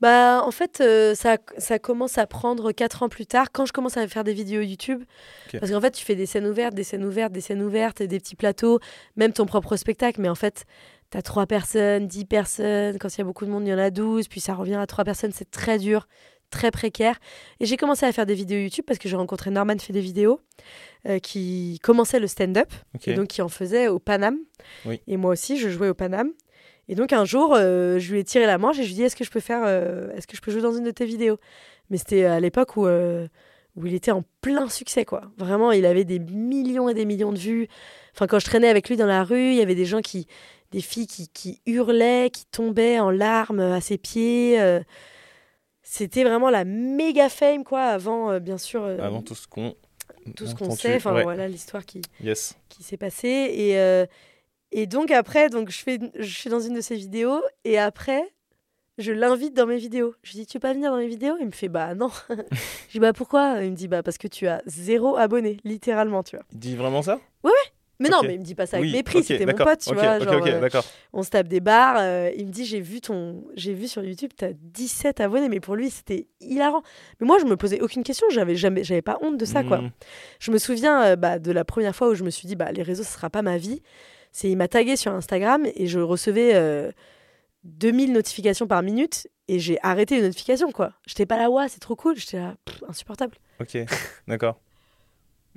Bah, 0.00 0.42
en 0.44 0.50
fait, 0.52 0.80
euh, 0.80 1.14
ça, 1.14 1.38
ça 1.56 1.78
commence 1.78 2.18
à 2.18 2.26
prendre 2.26 2.70
4 2.70 3.02
ans 3.02 3.08
plus 3.08 3.26
tard, 3.26 3.50
quand 3.52 3.66
je 3.66 3.72
commence 3.72 3.96
à 3.96 4.06
faire 4.06 4.22
des 4.24 4.32
vidéos 4.32 4.60
YouTube. 4.62 5.02
Parce 5.58 5.72
qu'en 5.72 5.80
fait, 5.80 5.90
tu 5.90 6.04
fais 6.04 6.14
des 6.14 6.26
scènes 6.26 6.46
ouvertes, 6.46 6.74
des 6.74 6.84
scènes 6.84 7.04
ouvertes, 7.04 7.32
des 7.32 7.40
scènes 7.40 7.62
ouvertes, 7.62 8.02
des 8.02 8.20
petits 8.20 8.36
plateaux, 8.36 8.78
même 9.16 9.32
ton 9.32 9.46
propre 9.46 9.76
spectacle. 9.76 10.20
Mais 10.20 10.28
en 10.28 10.36
fait, 10.36 10.64
tu 11.10 11.18
as 11.18 11.22
3 11.22 11.46
personnes, 11.46 12.06
10 12.06 12.24
personnes. 12.26 12.98
Quand 12.98 13.08
il 13.08 13.18
y 13.18 13.22
a 13.22 13.24
beaucoup 13.24 13.44
de 13.44 13.50
monde, 13.50 13.66
il 13.66 13.70
y 13.70 13.74
en 13.74 13.78
a 13.78 13.90
12. 13.90 14.28
Puis 14.28 14.40
ça 14.40 14.54
revient 14.54 14.76
à 14.76 14.86
3 14.86 15.04
personnes. 15.04 15.32
C'est 15.32 15.50
très 15.50 15.78
dur, 15.78 16.06
très 16.50 16.70
précaire. 16.70 17.18
Et 17.58 17.66
j'ai 17.66 17.76
commencé 17.76 18.06
à 18.06 18.12
faire 18.12 18.26
des 18.26 18.34
vidéos 18.34 18.60
YouTube 18.60 18.84
parce 18.86 19.00
que 19.00 19.08
j'ai 19.08 19.16
rencontré 19.16 19.50
Norman 19.50 19.78
fait 19.78 19.92
des 19.92 20.00
vidéos 20.00 20.40
euh, 21.08 21.18
qui 21.18 21.80
commençait 21.82 22.20
le 22.20 22.28
stand-up. 22.28 22.72
Et 23.04 23.14
donc 23.14 23.28
qui 23.28 23.42
en 23.42 23.48
faisait 23.48 23.88
au 23.88 23.98
Paname. 23.98 24.38
Et 25.08 25.16
moi 25.16 25.32
aussi, 25.32 25.58
je 25.58 25.68
jouais 25.68 25.88
au 25.88 25.94
Paname. 25.94 26.30
Et 26.88 26.94
donc 26.94 27.12
un 27.12 27.24
jour, 27.24 27.54
euh, 27.54 27.98
je 27.98 28.12
lui 28.12 28.20
ai 28.20 28.24
tiré 28.24 28.46
la 28.46 28.58
manche 28.58 28.78
et 28.78 28.82
je 28.82 28.88
lui 28.88 28.94
ai 28.94 28.96
dit 28.96 29.02
est-ce 29.02 29.16
que 29.16 29.24
je 29.24 29.30
peux 29.30 29.40
faire, 29.40 29.62
euh, 29.64 30.10
est-ce 30.16 30.26
que 30.26 30.36
je 30.36 30.40
peux 30.40 30.50
jouer 30.50 30.62
dans 30.62 30.72
une 30.72 30.84
de 30.84 30.90
tes 30.90 31.04
vidéos? 31.04 31.38
Mais 31.90 31.98
c'était 31.98 32.24
à 32.24 32.40
l'époque 32.40 32.76
où 32.76 32.86
euh, 32.86 33.28
où 33.76 33.86
il 33.86 33.94
était 33.94 34.10
en 34.10 34.24
plein 34.40 34.68
succès 34.68 35.04
quoi. 35.04 35.22
Vraiment, 35.36 35.70
il 35.70 35.84
avait 35.84 36.04
des 36.04 36.18
millions 36.18 36.88
et 36.88 36.94
des 36.94 37.04
millions 37.04 37.32
de 37.32 37.38
vues. 37.38 37.68
Enfin, 38.14 38.26
quand 38.26 38.38
je 38.38 38.46
traînais 38.46 38.68
avec 38.68 38.88
lui 38.88 38.96
dans 38.96 39.06
la 39.06 39.22
rue, 39.22 39.50
il 39.50 39.56
y 39.56 39.60
avait 39.60 39.74
des 39.74 39.84
gens 39.84 40.00
qui, 40.00 40.26
des 40.72 40.80
filles 40.80 41.06
qui, 41.06 41.28
qui 41.28 41.60
hurlaient, 41.66 42.30
qui 42.30 42.46
tombaient 42.46 42.98
en 42.98 43.10
larmes 43.10 43.60
à 43.60 43.80
ses 43.80 43.98
pieds. 43.98 44.58
C'était 45.82 46.24
vraiment 46.24 46.50
la 46.50 46.64
méga 46.64 47.28
fame 47.28 47.64
quoi. 47.64 47.82
Avant, 47.82 48.40
bien 48.40 48.58
sûr. 48.58 48.84
avant 48.84 49.22
tout 49.22 49.34
ce 49.34 49.46
qu'on 49.46 49.74
tout 50.34 50.46
ce 50.46 50.54
qu'on 50.54 50.70
sait. 50.70 50.96
Enfin 50.96 51.22
voilà 51.22 51.46
l'histoire 51.48 51.84
qui 51.84 52.00
yes. 52.22 52.56
qui 52.68 52.82
s'est 52.82 52.96
passée 52.96 53.28
et 53.28 54.06
et 54.72 54.86
donc 54.86 55.10
après, 55.10 55.48
donc 55.48 55.70
je, 55.70 55.78
fais, 55.78 55.98
je 56.18 56.34
suis 56.34 56.50
dans 56.50 56.60
une 56.60 56.74
de 56.74 56.80
ses 56.80 56.96
vidéos 56.96 57.40
et 57.64 57.78
après, 57.78 58.22
je 58.98 59.12
l'invite 59.12 59.54
dans 59.54 59.66
mes 59.66 59.78
vidéos. 59.78 60.14
Je 60.22 60.32
lui 60.32 60.40
dis, 60.40 60.46
tu 60.46 60.56
veux 60.56 60.60
pas 60.60 60.72
venir 60.72 60.90
dans 60.90 60.98
mes 60.98 61.06
vidéos? 61.06 61.36
Il 61.40 61.46
me 61.46 61.52
fait, 61.52 61.68
bah 61.68 61.94
non. 61.94 62.10
je 62.28 62.92
dis, 62.92 62.98
bah 62.98 63.12
pourquoi? 63.12 63.62
Il 63.62 63.70
me 63.70 63.76
dit, 63.76 63.88
bah 63.88 64.02
parce 64.02 64.18
que 64.18 64.28
tu 64.28 64.46
as 64.46 64.62
zéro 64.66 65.16
abonné, 65.16 65.58
littéralement, 65.64 66.22
tu 66.22 66.36
vois. 66.36 66.44
Il 66.52 66.58
dit 66.58 66.76
vraiment 66.76 67.02
ça? 67.02 67.20
Ouais, 67.44 67.50
ouais. 67.50 67.72
Mais 68.00 68.08
non, 68.10 68.20
mais 68.22 68.34
il 68.34 68.40
me 68.40 68.44
dit 68.44 68.54
pas 68.54 68.66
ça 68.66 68.76
avec 68.76 68.92
mépris, 68.92 69.24
c'était 69.24 69.44
mon 69.44 69.54
pote, 69.54 69.80
tu 69.80 69.92
vois. 69.92 70.20
Genre, 70.20 70.46
euh, 70.46 70.68
on 71.12 71.24
se 71.24 71.30
tape 71.30 71.48
des 71.48 71.58
barres. 71.58 71.96
Euh, 71.98 72.30
il 72.36 72.46
me 72.46 72.52
dit 72.52 72.64
J'ai 72.64 72.80
vu 72.80 73.00
ton, 73.00 73.44
j'ai 73.56 73.74
vu 73.74 73.88
sur 73.88 74.04
YouTube, 74.04 74.30
tu 74.38 74.44
as 74.44 74.52
17 74.52 75.20
abonnés. 75.20 75.48
Mais 75.48 75.58
pour 75.58 75.74
lui, 75.74 75.90
c'était 75.90 76.28
hilarant. 76.40 76.82
Mais 77.20 77.26
moi, 77.26 77.38
je 77.40 77.44
me 77.44 77.56
posais 77.56 77.80
aucune 77.80 78.04
question. 78.04 78.28
J'avais 78.30 78.54
jamais, 78.54 78.84
j'avais 78.84 79.02
pas 79.02 79.18
honte 79.20 79.36
de 79.36 79.44
ça, 79.44 79.64
quoi. 79.64 79.78
Hmm. 79.78 79.90
Je 80.38 80.52
me 80.52 80.58
souviens 80.58 81.02
euh, 81.02 81.16
bah, 81.16 81.40
de 81.40 81.50
la 81.50 81.64
première 81.64 81.94
fois 81.96 82.08
où 82.08 82.14
je 82.14 82.22
me 82.22 82.30
suis 82.30 82.46
dit 82.46 82.54
Bah, 82.54 82.70
les 82.70 82.82
réseaux, 82.82 83.02
ce 83.02 83.12
sera 83.12 83.30
pas 83.30 83.42
ma 83.42 83.58
vie 83.58 83.82
c'est 84.32 84.50
il 84.50 84.56
m'a 84.56 84.68
tagué 84.68 84.96
sur 84.96 85.12
Instagram 85.12 85.66
et 85.74 85.86
je 85.86 86.00
recevais 86.00 86.92
2000 87.64 88.10
euh, 88.10 88.12
notifications 88.14 88.66
par 88.66 88.82
minute 88.82 89.28
et 89.48 89.58
j'ai 89.58 89.78
arrêté 89.82 90.16
les 90.16 90.22
notifications 90.22 90.72
quoi. 90.72 90.92
J'étais 91.06 91.26
pas 91.26 91.38
là, 91.38 91.50
ouais, 91.50 91.68
c'est 91.68 91.80
trop 91.80 91.96
cool, 91.96 92.16
j'étais 92.16 92.38
là, 92.38 92.54
insupportable. 92.88 93.36
Ok, 93.60 93.76
d'accord. 94.28 94.60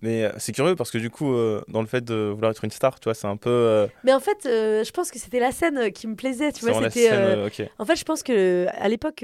Mais 0.01 0.25
euh, 0.25 0.31
c'est 0.37 0.51
curieux 0.51 0.75
parce 0.75 0.89
que 0.89 0.97
du 0.97 1.09
coup, 1.09 1.33
euh, 1.33 1.61
dans 1.67 1.81
le 1.81 1.87
fait 1.87 2.03
de 2.03 2.31
vouloir 2.33 2.51
être 2.51 2.63
une 2.63 2.71
star, 2.71 2.99
tu 2.99 3.03
vois, 3.05 3.13
c'est 3.13 3.27
un 3.27 3.37
peu. 3.37 3.49
euh, 3.49 3.87
Mais 4.03 4.13
en 4.13 4.19
fait, 4.19 4.39
je 4.43 4.91
pense 4.91 5.11
que 5.11 5.19
c'était 5.19 5.39
la 5.39 5.51
scène 5.51 5.91
qui 5.91 6.07
me 6.07 6.15
plaisait. 6.15 6.51
Tu 6.51 6.65
vois, 6.65 6.73
c'était. 6.73 7.09
scène, 7.09 7.13
euh, 7.13 7.35
euh, 7.43 7.47
ok. 7.47 7.69
En 7.77 7.85
fait, 7.85 7.95
je 7.95 8.03
pense 8.03 8.23
que 8.23 8.65
à 8.71 8.89
l'époque, 8.89 9.23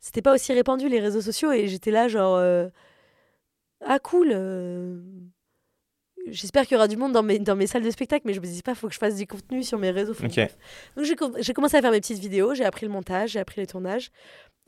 c'était 0.00 0.22
pas 0.22 0.32
aussi 0.34 0.52
répandu 0.52 0.88
les 0.88 1.00
réseaux 1.00 1.20
sociaux 1.20 1.50
et 1.52 1.66
j'étais 1.66 1.90
là 1.90 2.06
genre 2.08 2.38
ah 3.84 3.98
cool. 3.98 4.32
J'espère 6.30 6.66
qu'il 6.66 6.74
y 6.74 6.76
aura 6.76 6.88
du 6.88 6.96
monde 6.96 7.12
dans 7.12 7.22
mes, 7.22 7.38
dans 7.38 7.56
mes 7.56 7.66
salles 7.66 7.82
de 7.82 7.90
spectacle, 7.90 8.22
mais 8.26 8.34
je 8.34 8.40
me 8.40 8.46
dis 8.46 8.62
pas, 8.62 8.74
faut 8.74 8.88
que 8.88 8.94
je 8.94 8.98
fasse 8.98 9.16
du 9.16 9.26
contenu 9.26 9.62
sur 9.62 9.78
mes 9.78 9.90
réseaux. 9.90 10.12
Enfin, 10.12 10.26
Ok. 10.26 10.34
bref. 10.34 10.56
Donc 10.96 11.04
j'ai 11.04 11.16
com- 11.16 11.36
j'ai 11.38 11.52
commencé 11.52 11.76
à 11.76 11.80
faire 11.82 11.90
mes 11.92 12.00
petites 12.00 12.18
vidéos, 12.18 12.54
j'ai 12.54 12.64
appris 12.64 12.86
le 12.86 12.92
montage, 12.92 13.30
j'ai 13.30 13.38
appris 13.40 13.60
les 13.60 13.66
tournages, 13.66 14.10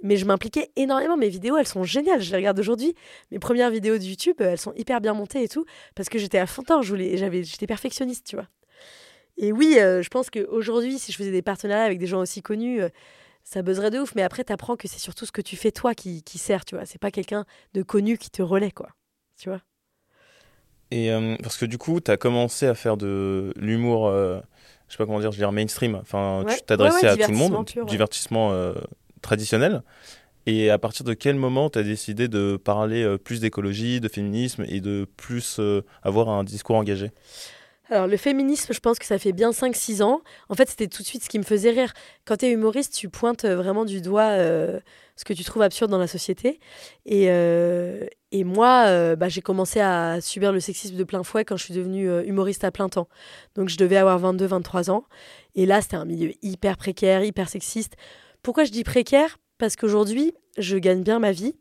mais 0.03 0.17
je 0.17 0.25
m'impliquais 0.25 0.71
énormément. 0.77 1.17
Mes 1.17 1.29
vidéos, 1.29 1.57
elles 1.57 1.67
sont 1.67 1.85
géniales, 1.85 2.21
je 2.23 2.31
les 2.31 2.37
regarde 2.37 2.59
aujourd'hui. 2.59 2.95
Mes 3.31 3.39
premières 3.39 3.71
vidéos 3.71 3.99
de 3.99 4.03
YouTube, 4.05 4.37
elles 4.41 4.59
sont 4.59 4.73
hyper 4.75 5.01
bien 5.01 5.13
montées 5.15 5.43
et 5.43 5.49
tout, 5.49 5.65
parce 5.95 6.09
que 6.09 6.19
j'étais 6.19 6.39
à 6.39 6.47
fond 6.47 6.63
je 6.83 6.89
voulais, 6.89 7.17
j'avais, 7.17 7.43
j'étais 7.43 7.67
perfectionniste, 7.67 8.27
tu 8.27 8.37
vois. 8.37 8.47
Et 9.37 9.53
oui, 9.53 9.77
euh, 9.79 10.03
je 10.03 10.09
pense 10.11 10.29
qu'aujourd'hui, 10.31 10.99
si 10.99 11.13
je 11.13 11.17
faisais 11.17 11.31
des 11.33 11.43
partenariats 11.43 11.85
avec 11.85 11.99
des 11.99 12.07
gens 12.07 12.21
aussi 12.21 12.43
connus, 12.43 12.83
euh, 12.83 12.89
ça 13.43 13.63
buzzerait 13.63 13.91
de 13.91 13.99
ouf. 13.99 14.15
Mais 14.15 14.23
après, 14.23 14.45
t'apprends 14.45 14.77
que 14.77 14.87
c'est 14.87 14.99
surtout 14.99 15.25
ce 15.25 15.33
que 15.33 15.41
tu 15.41 15.57
fais 15.57 15.73
toi 15.73 15.95
qui, 15.95 16.23
qui 16.23 16.37
sert, 16.37 16.65
tu 16.67 16.75
vois. 16.75 16.85
C'est 16.85 17.01
pas 17.01 17.11
quelqu'un 17.11 17.47
de 17.73 17.83
connu 17.83 18.19
qui 18.19 18.29
te 18.31 18.43
relaie, 18.43 18.71
quoi. 18.71 18.91
Tu 19.39 19.49
vois. 19.49 19.63
Et 20.91 21.13
euh, 21.13 21.37
parce 21.43 21.57
que 21.57 21.67
du 21.67 21.79
coup, 21.79 22.01
tu 22.01 22.11
as 22.11 22.17
commencé 22.17 22.67
à 22.67 22.75
faire 22.75 22.97
de 22.97 23.53
l'humour, 23.57 24.09
euh, 24.09 24.41
je 24.89 24.93
sais 24.95 24.99
pas 24.99 25.07
comment 25.07 25.21
dire, 25.21 25.31
je 25.31 25.37
veux 25.37 25.43
dire 25.43 25.53
mainstream. 25.53 25.95
Enfin, 25.97 26.43
Ouais. 26.45 26.57
tu 26.57 26.63
t'adressais 26.63 27.07
Ouais, 27.07 27.13
ouais, 27.15 27.23
à 27.23 27.27
tout 27.27 27.33
le 27.33 27.37
monde, 27.39 27.67
divertissement 27.87 28.53
euh, 28.53 28.75
traditionnel. 29.23 29.83
Et 30.47 30.71
à 30.71 30.79
partir 30.79 31.05
de 31.05 31.13
quel 31.15 31.37
moment 31.37 31.71
tu 31.71 31.79
as 31.79 31.83
décidé 31.83 32.27
de 32.27 32.57
parler 32.57 33.03
euh, 33.05 33.19
plus 33.19 33.41
d'écologie, 33.41 34.01
de 34.01 34.09
féminisme 34.09 34.65
et 34.67 34.81
de 34.81 35.07
plus 35.17 35.59
euh, 35.61 35.83
avoir 36.03 36.29
un 36.31 36.45
discours 36.45 36.77
engagé? 36.77 37.11
Alors, 37.91 38.07
le 38.07 38.17
féminisme, 38.17 38.73
je 38.73 38.79
pense 38.79 39.01
que 39.01 39.05
ça 39.05 39.19
fait 39.19 39.33
bien 39.33 39.51
5-6 39.51 40.01
ans. 40.05 40.21
En 40.49 40.55
fait, 40.55 40.69
c'était 40.71 40.87
tout 40.87 41.03
de 41.03 41.07
suite 41.07 41.25
ce 41.25 41.29
qui 41.29 41.41
me 41.41 41.45
faisait 41.45 41.71
rire. 41.71 41.93
Quand 42.25 42.37
tu 42.37 42.47
es 42.47 42.51
humoriste, 42.53 42.95
tu 42.95 43.09
pointes 43.09 43.45
euh, 43.45 43.57
vraiment 43.57 43.85
du 43.85 44.01
doigt 44.01 44.31
euh, 44.31 44.79
ce 45.17 45.25
que 45.25 45.33
tu 45.33 45.43
trouves 45.43 45.63
absurde 45.63 45.91
dans 45.91 45.99
la 45.99 46.07
société. 46.07 46.61
Et, 47.05 47.27
euh, 47.31 48.07
moi, 48.33 49.17
bah, 49.17 49.29
j'ai 49.29 49.43
commencé 49.43 49.81
à 49.81 50.21
subir 50.21 50.53
le 50.53 50.61
sexisme 50.61 50.95
de 50.95 51.03
plein 51.03 51.25
fouet 51.25 51.45
quand 51.45 51.57
je 51.57 51.65
suis 51.65 51.75
devenue 51.75 52.09
humoriste 52.25 52.63
à 52.63 52.71
plein 52.71 52.89
temps. 52.89 53.09
Donc, 53.57 53.69
je 53.69 53.77
devais 53.77 53.97
avoir 53.97 54.21
22-23 54.21 54.89
ans. 54.91 55.05
Et 55.57 55.67
là, 55.67 55.83
c'était 55.83 55.97
un 55.97 56.05
milieu 56.05 56.33
hyper 56.43 56.77
précaire, 56.77 57.25
hyper 57.25 57.49
sexiste. 57.49 57.97
Pourquoi 58.43 58.63
je 58.63 58.71
dis 58.71 58.85
précaire? 58.85 59.39
Parce 59.59 59.75
qu'aujourd'hui, 59.75 60.33
je 60.59 60.77
gagne 60.79 61.03
bien 61.03 61.19
ma 61.19 61.33
vie. 61.33 61.55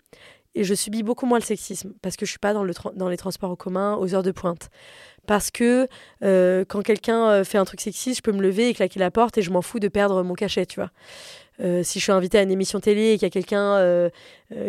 Et 0.55 0.63
je 0.63 0.73
subis 0.73 1.03
beaucoup 1.03 1.25
moins 1.25 1.37
le 1.37 1.43
sexisme 1.43 1.93
parce 2.01 2.15
que 2.15 2.25
je 2.25 2.31
suis 2.31 2.39
pas 2.39 2.53
dans, 2.53 2.63
le 2.63 2.73
dans 2.95 3.09
les 3.09 3.17
transports 3.17 3.51
en 3.51 3.55
commun 3.55 3.95
aux 3.97 4.15
heures 4.15 4.23
de 4.23 4.31
pointe. 4.31 4.69
Parce 5.27 5.51
que 5.51 5.87
euh, 6.23 6.65
quand 6.67 6.81
quelqu'un 6.81 7.29
euh, 7.29 7.43
fait 7.43 7.59
un 7.59 7.65
truc 7.65 7.81
sexiste, 7.81 8.17
je 8.17 8.21
peux 8.23 8.31
me 8.31 8.41
lever 8.41 8.69
et 8.69 8.73
claquer 8.73 8.99
la 8.99 9.11
porte 9.11 9.37
et 9.37 9.43
je 9.43 9.51
m'en 9.51 9.61
fous 9.61 9.79
de 9.79 9.87
perdre 9.87 10.23
mon 10.23 10.33
cachet, 10.33 10.65
tu 10.65 10.79
vois. 10.79 10.89
Euh, 11.61 11.83
si 11.83 11.99
je 11.99 12.05
suis 12.05 12.11
invitée 12.11 12.39
à 12.39 12.41
une 12.41 12.49
émission 12.49 12.79
télé 12.79 13.11
et 13.11 13.13
qu'il 13.19 13.23
y 13.23 13.25
a 13.25 13.29
quelqu'un 13.29 14.09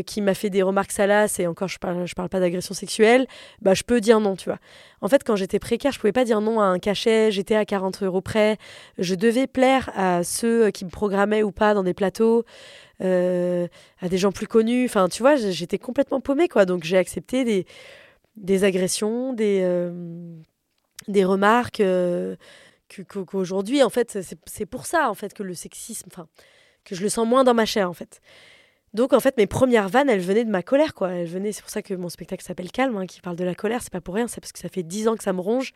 qui 0.04 0.20
m'a 0.20 0.34
fait 0.34 0.50
des 0.50 0.62
remarques 0.62 0.92
salaces 0.92 1.40
et 1.40 1.46
encore 1.46 1.68
je 1.68 1.78
parle, 1.78 2.06
je 2.06 2.14
parle 2.14 2.28
pas 2.28 2.40
d'agression 2.40 2.74
sexuelle, 2.74 3.26
bah 3.62 3.72
je 3.72 3.82
peux 3.82 4.02
dire 4.02 4.20
non, 4.20 4.36
tu 4.36 4.50
vois. 4.50 4.58
En 5.00 5.08
fait, 5.08 5.24
quand 5.24 5.36
j'étais 5.36 5.58
précaire, 5.58 5.92
je 5.92 5.98
pouvais 5.98 6.12
pas 6.12 6.24
dire 6.24 6.42
non 6.42 6.60
à 6.60 6.64
un 6.64 6.78
cachet, 6.78 7.30
j'étais 7.30 7.54
à 7.54 7.64
40 7.64 8.02
euros 8.02 8.20
près, 8.20 8.58
je 8.98 9.14
devais 9.14 9.46
plaire 9.46 9.90
à 9.94 10.24
ceux 10.24 10.70
qui 10.72 10.84
me 10.84 10.90
programmaient 10.90 11.42
ou 11.42 11.52
pas 11.52 11.72
dans 11.72 11.84
des 11.84 11.94
plateaux, 11.94 12.44
euh, 13.02 13.68
à 14.00 14.08
des 14.08 14.18
gens 14.18 14.32
plus 14.32 14.46
connus, 14.46 14.84
enfin 14.84 15.08
tu 15.08 15.22
vois, 15.22 15.36
j'étais 15.36 15.78
complètement 15.78 16.20
paumée 16.20 16.48
quoi, 16.48 16.64
donc 16.66 16.84
j'ai 16.84 16.98
accepté 16.98 17.44
des, 17.44 17.66
des 18.36 18.64
agressions, 18.64 19.32
des, 19.32 19.60
euh, 19.62 20.34
des 21.08 21.24
remarques 21.24 21.80
euh, 21.80 22.36
qu'aujourd'hui, 23.08 23.82
en 23.82 23.90
fait, 23.90 24.10
c'est 24.10 24.38
c'est 24.46 24.66
pour 24.66 24.86
ça, 24.86 25.10
en 25.10 25.14
fait, 25.14 25.34
que 25.34 25.42
le 25.42 25.54
sexisme, 25.54 26.08
enfin, 26.12 26.26
que 26.84 26.94
je 26.94 27.02
le 27.02 27.08
sens 27.08 27.26
moins 27.26 27.44
dans 27.44 27.54
ma 27.54 27.66
chair, 27.66 27.88
en 27.88 27.92
fait. 27.94 28.20
Donc, 28.94 29.12
en 29.12 29.20
fait, 29.20 29.36
mes 29.36 29.46
premières 29.46 29.88
vannes, 29.88 30.10
elles 30.10 30.20
venaient 30.20 30.44
de 30.44 30.50
ma 30.50 30.62
colère, 30.62 30.94
quoi. 30.94 31.10
Elles 31.12 31.28
venaient, 31.28 31.52
c'est 31.52 31.62
pour 31.62 31.70
ça 31.70 31.82
que 31.82 31.94
mon 31.94 32.08
spectacle 32.08 32.44
s'appelle 32.44 32.72
Calme, 32.72 32.96
hein, 32.96 33.06
qui 33.06 33.20
parle 33.20 33.36
de 33.36 33.44
la 33.44 33.54
colère, 33.54 33.82
c'est 33.82 33.92
pas 33.92 34.00
pour 34.00 34.14
rien, 34.14 34.26
c'est 34.26 34.40
parce 34.40 34.52
que 34.52 34.58
ça 34.58 34.68
fait 34.68 34.82
dix 34.82 35.06
ans 35.06 35.16
que 35.16 35.22
ça 35.22 35.32
me 35.32 35.40
ronge. 35.40 35.72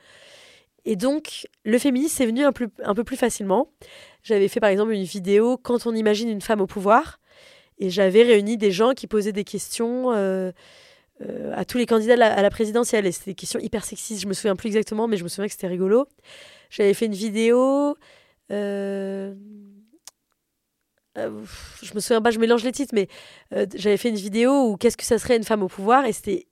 Et 0.85 0.97
donc, 0.97 1.47
le 1.65 1.79
féminisme 1.79 2.15
c'est 2.17 2.27
venu 2.27 2.45
un, 2.45 2.53
peu 2.53 3.05
plus 3.05 3.17
facilement. 3.17 3.69
J'avais 4.23 4.49
fait, 4.49 4.61
par 4.61 4.71
exemple, 4.71 4.93
une 4.93 5.05
vidéo 5.05 5.57
Quand 5.57 5.87
on 5.87 5.95
imagine 5.95 6.29
une 6.29 6.41
femme 6.41 6.61
au 6.61 6.67
pouvoir, 6.67 7.21
et 7.79 7.91
j'avais 7.91 8.23
réuni 8.23 8.57
des 8.57 8.71
gens 8.71 8.93
qui 8.93 9.07
posaient 9.07 9.33
des 9.33 9.45
questions. 9.45 10.13
euh, 10.13 10.53
euh, 11.23 11.53
à 11.55 11.65
tous 11.65 11.79
les 11.79 11.87
candidats 11.87 12.15
à 12.15 12.43
la, 12.43 12.51
présidentielle. 12.51 13.07
Et 13.07 13.13
c'était 13.13 13.31
des 13.31 13.35
questions 13.37 13.61
hyper 13.61 13.85
sexistes. 13.85 14.21
Je 14.23 14.27
me 14.27 14.33
souviens 14.33 14.57
plus 14.57 14.69
exactement, 14.69 15.07
mais 15.07 15.17
je 15.17 15.25
me 15.25 15.29
souviens 15.29 15.47
que 15.47 15.53
c'était 15.53 15.69
rigolo. 15.69 16.09
J'avais 16.71 16.95
fait 16.95 17.07
une 17.07 17.15
vidéo. 17.15 17.97
euh, 18.51 19.35
euh, 21.17 21.45
je 21.83 21.95
me 21.95 22.01
souviens 22.01 22.21
pas, 22.21 22.33
je 22.33 22.41
mélange 22.41 22.65
les 22.65 22.73
titres, 22.73 22.95
mais 22.95 23.09
j'avais 23.77 23.97
fait 23.97 24.09
une 24.09 24.17
vidéo 24.17 24.71
où 24.71 24.77
qu'est-ce 24.77 24.97
que 24.97 25.05
ça 25.05 25.19
serait 25.19 25.37
une 25.37 25.45
femme 25.45 25.63
au 25.63 25.69
pouvoir 25.69 26.05
et 26.07 26.13
c'était 26.13 26.49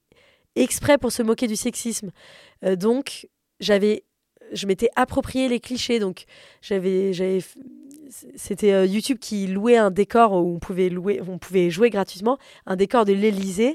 exprès 0.55 0.99
pour 0.99 1.11
se 1.11 1.23
moquer 1.23 1.49
du 1.49 1.57
sexisme. 1.57 2.13
Donc, 2.63 3.29
j'avais, 3.59 4.05
je 4.53 4.67
m'étais 4.67 4.91
approprié 4.97 5.49
les 5.49 5.61
clichés. 5.61 5.99
Donc, 5.99 6.25
j'avais, 6.61 7.13
j'avais, 7.13 7.41
c'était 8.37 8.73
euh, 8.73 8.87
YouTube 8.87 9.19
qui 9.19 9.47
louait 9.47 9.77
un 9.77 9.91
décor 9.91 10.33
où 10.33 10.55
on 10.55 10.59
pouvait 10.59 10.89
louer, 10.89 11.21
on 11.27 11.39
pouvait 11.39 11.71
jouer 11.71 11.91
gratuitement, 11.91 12.39
un 12.67 12.77
décor 12.77 13.05
de 13.05 13.13
l'Élysée. 13.13 13.75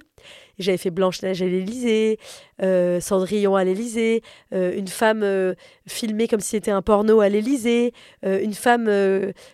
J'avais 0.59 0.77
fait 0.77 0.89
Blanche-Neige 0.89 1.41
à 1.41 1.45
l'Élysée, 1.45 2.17
euh, 2.63 2.99
Cendrillon 2.99 3.55
à 3.55 3.63
l'Élysée, 3.63 4.23
euh, 4.55 4.75
une 4.75 4.87
femme 4.87 5.21
euh, 5.21 5.53
filmée 5.87 6.27
comme 6.27 6.39
si 6.39 6.49
c'était 6.49 6.71
un 6.71 6.81
porno 6.81 7.19
à 7.21 7.29
l'Élysée, 7.29 7.93
une 8.23 8.53
femme 8.53 8.85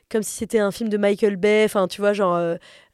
comme 0.10 0.24
si 0.24 0.32
c'était 0.32 0.60
un 0.60 0.72
film 0.72 0.90
de 0.90 0.98
Michael 0.98 1.36
Bay, 1.36 1.64
enfin 1.66 1.88
tu 1.88 2.00
vois, 2.00 2.14
genre 2.14 2.38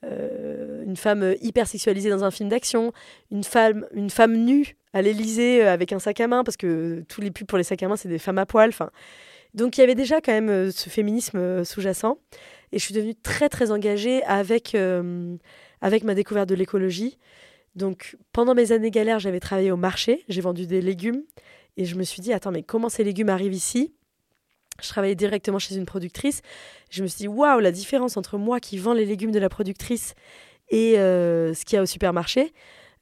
une 0.04 0.96
femme 0.96 1.36
hyper 1.42 1.68
sexualisée 1.68 2.10
dans 2.10 2.24
un 2.24 2.32
film 2.32 2.50
d'action, 2.50 2.92
une 3.32 3.44
femme, 3.44 3.86
une 3.94 4.10
femme 4.10 4.36
nue 4.36 4.76
à 4.94 5.02
l'Élysée 5.02 5.64
euh, 5.64 5.74
avec 5.74 5.94
un 5.94 6.00
sac 6.00 6.20
à 6.20 6.28
main, 6.28 6.44
parce 6.44 6.58
que 6.58 7.04
tous 7.08 7.22
les 7.22 7.32
pubs 7.32 7.48
pour 7.48 7.58
les 7.58 7.64
sacs 7.64 7.84
à 7.84 7.88
main, 7.88 7.96
c'est 7.96 8.10
des 8.10 8.20
femmes 8.20 8.38
à 8.38 8.46
poil, 8.46 8.70
enfin. 8.70 8.90
Donc 9.54 9.78
il 9.78 9.82
y 9.82 9.84
avait 9.84 9.96
déjà 9.96 10.22
quand 10.22 10.32
même 10.32 10.50
euh, 10.50 10.72
ce 10.72 10.90
féminisme 10.90 11.38
euh, 11.38 11.64
sous-jacent. 11.64 12.18
Et 12.72 12.78
je 12.78 12.84
suis 12.84 12.94
devenue 12.94 13.16
très 13.16 13.50
très 13.50 13.72
engagée 13.72 14.24
avec, 14.26 14.78
avec 15.82 16.04
ma 16.04 16.14
découverte 16.14 16.48
de 16.48 16.54
l'écologie. 16.54 17.18
Donc 17.76 18.16
pendant 18.32 18.54
mes 18.54 18.72
années 18.72 18.92
galères, 18.92 19.18
j'avais 19.18 19.40
travaillé 19.40 19.72
au 19.72 19.76
marché, 19.76 20.24
j'ai 20.30 20.42
vendu 20.42 20.68
des 20.68 20.80
légumes. 20.80 21.24
Et 21.78 21.86
je 21.86 21.96
me 21.96 22.04
suis 22.04 22.22
dit, 22.22 22.32
attends, 22.32 22.52
mais 22.52 22.62
comment 22.62 22.88
ces 22.88 23.04
légumes 23.04 23.30
arrivent 23.30 23.56
ici? 23.56 23.96
Je 24.84 24.88
travaillais 24.88 25.16
directement 25.16 25.58
chez 25.58 25.78
une 25.78 25.88
productrice. 25.88 26.44
Je 26.92 27.02
me 27.02 27.08
suis 27.08 27.18
dit, 27.18 27.28
waouh, 27.28 27.60
la 27.60 27.72
différence 27.72 28.18
entre 28.18 28.38
moi 28.38 28.60
qui 28.60 28.78
vends 28.78 28.94
les 28.94 29.06
légumes 29.06 29.32
de 29.32 29.40
la 29.40 29.50
productrice 29.50 30.14
et 30.70 30.94
ce 30.94 31.66
qu'il 31.66 31.76
y 31.76 31.80
a 31.80 31.82
au 31.82 31.88
supermarché, 31.88 32.54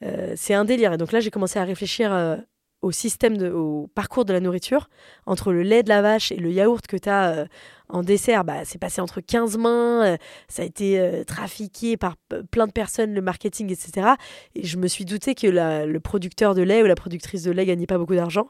euh, 0.04 0.34
c'est 0.36 0.54
un 0.54 0.66
délire. 0.66 0.94
Et 0.94 0.98
donc 0.98 1.12
là, 1.12 1.20
j'ai 1.20 1.32
commencé 1.32 1.60
à 1.60 1.64
réfléchir 1.64 2.14
euh, 2.14 2.38
au 2.82 2.92
système, 2.92 3.42
au 3.54 3.88
parcours 3.96 4.26
de 4.26 4.34
la 4.34 4.40
nourriture. 4.40 4.90
Entre 5.26 5.52
le 5.52 5.64
lait 5.64 5.84
de 5.84 5.90
la 5.90 6.02
vache 6.02 6.32
et 6.32 6.38
le 6.38 6.52
yaourt 6.52 6.86
que 6.88 6.98
tu 6.98 7.10
as 7.10 7.30
euh, 7.32 7.46
en 7.90 8.04
dessert, 8.04 8.44
bah, 8.44 8.66
c'est 8.66 8.78
passé 8.78 9.02
entre 9.02 9.22
15 9.22 9.58
mains, 9.58 10.18
ça 10.50 10.62
a 10.62 10.66
été 10.66 11.24
trafiqué 11.26 11.96
par 11.96 12.18
plein 12.52 12.68
de 12.68 12.74
personnes, 12.74 13.14
le 13.14 13.22
marketing, 13.22 13.72
etc. 13.72 14.10
Et 14.56 14.66
je 14.66 14.78
me 14.78 14.88
suis 14.88 15.06
douté 15.06 15.36
que 15.36 15.48
le 15.48 16.00
producteur 16.00 16.54
de 16.54 16.62
lait 16.64 16.84
ou 16.84 16.86
la 16.86 16.96
productrice 16.96 17.44
de 17.44 17.52
lait 17.52 17.66
gagnait 17.66 17.86
pas 17.86 17.98
beaucoup 17.98 18.16
d'argent. 18.16 18.50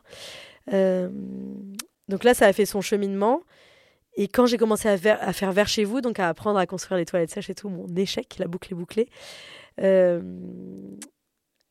Donc 0.71 2.23
là, 2.23 2.33
ça 2.33 2.47
a 2.47 2.53
fait 2.53 2.65
son 2.65 2.81
cheminement. 2.81 3.41
Et 4.15 4.27
quand 4.27 4.47
j'ai 4.47 4.57
commencé 4.57 4.89
à, 4.89 4.95
ver- 4.95 5.19
à 5.21 5.31
faire 5.33 5.51
vers 5.51 5.67
chez 5.67 5.83
vous, 5.83 6.01
donc 6.01 6.17
à 6.19 6.27
apprendre 6.29 6.57
à 6.57 6.65
construire 6.65 6.97
les 6.97 7.05
toilettes 7.05 7.29
sèches 7.29 7.51
et 7.51 7.55
tout, 7.55 7.69
mon 7.69 7.85
échec, 7.95 8.37
la 8.39 8.47
boucle 8.47 8.73
est 8.73 8.75
bouclée. 8.75 9.09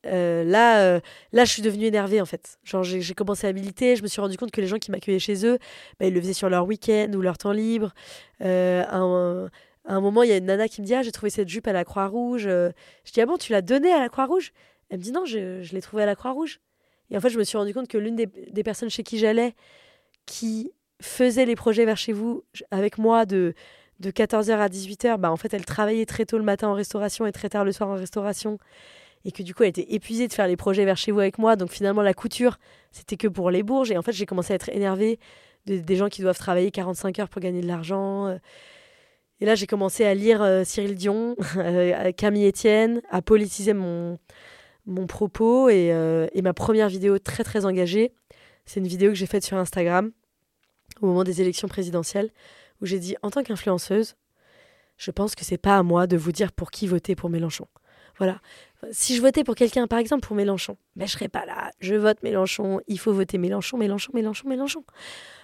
Euh, 0.05 0.43
là, 0.43 0.81
euh, 0.81 0.99
là, 1.31 1.45
je 1.45 1.51
suis 1.51 1.61
devenue 1.61 1.85
énervée 1.85 2.21
en 2.21 2.25
fait. 2.25 2.59
Genre, 2.63 2.83
j'ai 2.83 3.13
commencé 3.13 3.47
à 3.47 3.53
militer. 3.53 3.95
Je 3.95 4.03
me 4.03 4.07
suis 4.07 4.21
rendu 4.21 4.37
compte 4.37 4.51
que 4.51 4.61
les 4.61 4.67
gens 4.67 4.77
qui 4.77 4.91
m'accueillaient 4.91 5.19
chez 5.19 5.45
eux, 5.45 5.57
bah, 5.99 6.05
ils 6.05 6.13
le 6.13 6.21
faisaient 6.21 6.33
sur 6.33 6.49
leur 6.49 6.65
week-end 6.65 7.11
ou 7.15 7.21
leur 7.21 7.37
temps 7.37 7.51
libre. 7.51 7.93
Euh, 8.41 8.83
à, 8.87 8.97
un, 8.97 9.49
un 9.85 10.01
moment, 10.01 10.23
il 10.23 10.29
y 10.29 10.33
a 10.33 10.37
une 10.37 10.45
nana 10.45 10.67
qui 10.67 10.81
me 10.81 10.85
dit 10.85 10.93
Ah, 10.93 11.01
j'ai 11.01 11.11
trouvé 11.11 11.29
cette 11.29 11.49
jupe 11.49 11.67
à 11.67 11.73
la 11.73 11.83
Croix-Rouge. 11.83 12.43
Je 12.43 12.71
dis 13.11 13.21
Ah 13.21 13.25
bon, 13.25 13.37
tu 13.37 13.51
l'as 13.51 13.61
donnée 13.61 13.91
à 13.91 13.99
la 13.99 14.09
Croix-Rouge? 14.09 14.53
Elle 14.89 14.99
me 14.99 15.03
dit 15.03 15.11
Non, 15.11 15.25
je, 15.25 15.73
l'ai 15.73 15.81
trouvée 15.81 16.03
à 16.03 16.05
la 16.05 16.15
Croix-Rouge. 16.15 16.59
Et 17.09 17.17
en 17.17 17.21
fait, 17.21 17.29
je 17.29 17.39
me 17.39 17.43
suis 17.43 17.57
rendu 17.57 17.73
compte 17.73 17.87
que 17.87 17.97
l'une 17.97 18.15
des, 18.15 18.63
personnes 18.63 18.89
chez 18.89 19.03
qui 19.03 19.17
j'allais, 19.17 19.55
qui 20.25 20.71
faisait 21.01 21.45
les 21.45 21.55
projets 21.55 21.85
vers 21.85 21.97
chez 21.97 22.11
vous 22.11 22.43
avec 22.69 22.97
moi 22.97 23.25
de, 23.25 23.53
de 24.01 24.11
14h 24.11 24.57
à 24.57 24.67
18h, 24.67 25.17
bah, 25.17 25.31
en 25.31 25.37
fait, 25.37 25.53
elle 25.53 25.63
travaillait 25.63 26.05
très 26.05 26.25
tôt 26.25 26.37
le 26.37 26.43
matin 26.43 26.67
en 26.67 26.73
restauration 26.73 27.25
et 27.25 27.31
très 27.31 27.49
tard 27.49 27.63
le 27.63 27.71
soir 27.71 27.89
en 27.89 27.95
restauration. 27.95 28.57
Et 29.27 29.31
que 29.31 29.43
du 29.43 29.53
coup, 29.53 29.63
elle 29.63 29.69
était 29.69 29.93
épuisée 29.93 30.27
de 30.27 30.33
faire 30.33 30.47
les 30.47 30.55
projets 30.55 30.85
vers 30.85 30.95
chez 30.97 31.11
vous 31.11 31.19
avec 31.19 31.37
moi. 31.37 31.55
Donc 31.57 31.69
finalement, 31.69 32.01
la 32.01 32.13
couture, 32.15 32.57
c'était 32.91 33.17
que 33.17 33.27
pour 33.27 33.51
les 33.51 33.61
bourges. 33.61 33.91
Et 33.91 33.97
en 33.97 34.01
fait, 34.01 34.13
j'ai 34.13 34.25
commencé 34.25 34.53
à 34.53 34.55
être 34.55 34.69
énervée 34.69 35.19
de- 35.67 35.77
des 35.79 35.95
gens 35.97 36.07
qui 36.07 36.21
doivent 36.21 36.37
travailler 36.37 36.71
45 36.71 37.19
heures 37.19 37.27
pour 37.29 37.41
gagner 37.41 37.61
de 37.61 37.67
l'argent. 37.67 38.27
euh. 38.27 38.37
Et 39.41 39.45
là, 39.45 39.53
j'ai 39.53 39.67
commencé 39.67 40.05
à 40.05 40.13
lire 40.15 40.41
euh, 40.41 40.63
Cyril 40.63 40.95
Dion, 40.95 41.35
euh, 41.57 42.11
Camille 42.13 42.47
Etienne, 42.47 43.01
à 43.11 43.21
politiser 43.21 43.73
mon, 43.73 44.17
mon 44.85 45.05
propos 45.07 45.69
et, 45.69 45.87
et, 46.33 46.41
ma 46.41 46.53
première 46.53 46.87
vidéo 46.87 47.19
très 47.19 47.43
très 47.43 47.65
engagée, 47.65 48.13
c'est 48.65 48.79
une 48.79 48.87
vidéo 48.87 49.09
que 49.09 49.15
j'ai 49.15 49.27
faite 49.27 49.43
sur 49.43 49.57
Instagram 49.57 50.11
au 51.01 51.07
moment 51.07 51.23
des 51.25 51.41
élections 51.41 51.67
présidentielles 51.67 52.31
où 52.81 52.85
j'ai 52.85 52.99
dit 52.99 53.15
en 53.21 53.29
tant 53.29 53.43
qu'influenceuse, 53.43 54.15
je 54.97 55.11
pense 55.11 55.35
que 55.35 55.43
c'est 55.43 55.57
pas 55.57 55.77
à 55.77 55.83
moi 55.83 56.07
de 56.07 56.15
vous 56.17 56.31
dire 56.31 56.51
pour 56.53 56.71
qui 56.71 56.87
voter 56.87 57.15
pour 57.15 57.29
Mélenchon. 57.29 57.67
Voilà. 58.17 58.39
Si 58.91 59.15
je 59.15 59.21
votais 59.21 59.43
pour 59.43 59.55
quelqu'un, 59.55 59.87
par 59.87 59.97
exemple 59.97 60.25
pour 60.25 60.35
Mélenchon, 60.35 60.77
ben 60.95 61.07
je 61.07 61.13
serais 61.13 61.29
pas 61.29 61.45
là. 61.45 61.71
Je 61.79 61.95
vote 61.95 62.21
Mélenchon, 62.21 62.79
il 62.87 62.99
faut 62.99 63.11
voter 63.11 63.39
Mélenchon, 63.39 63.75
Mélenchon, 63.75 64.11
Mélenchon, 64.13 64.47
Mélenchon. 64.47 64.83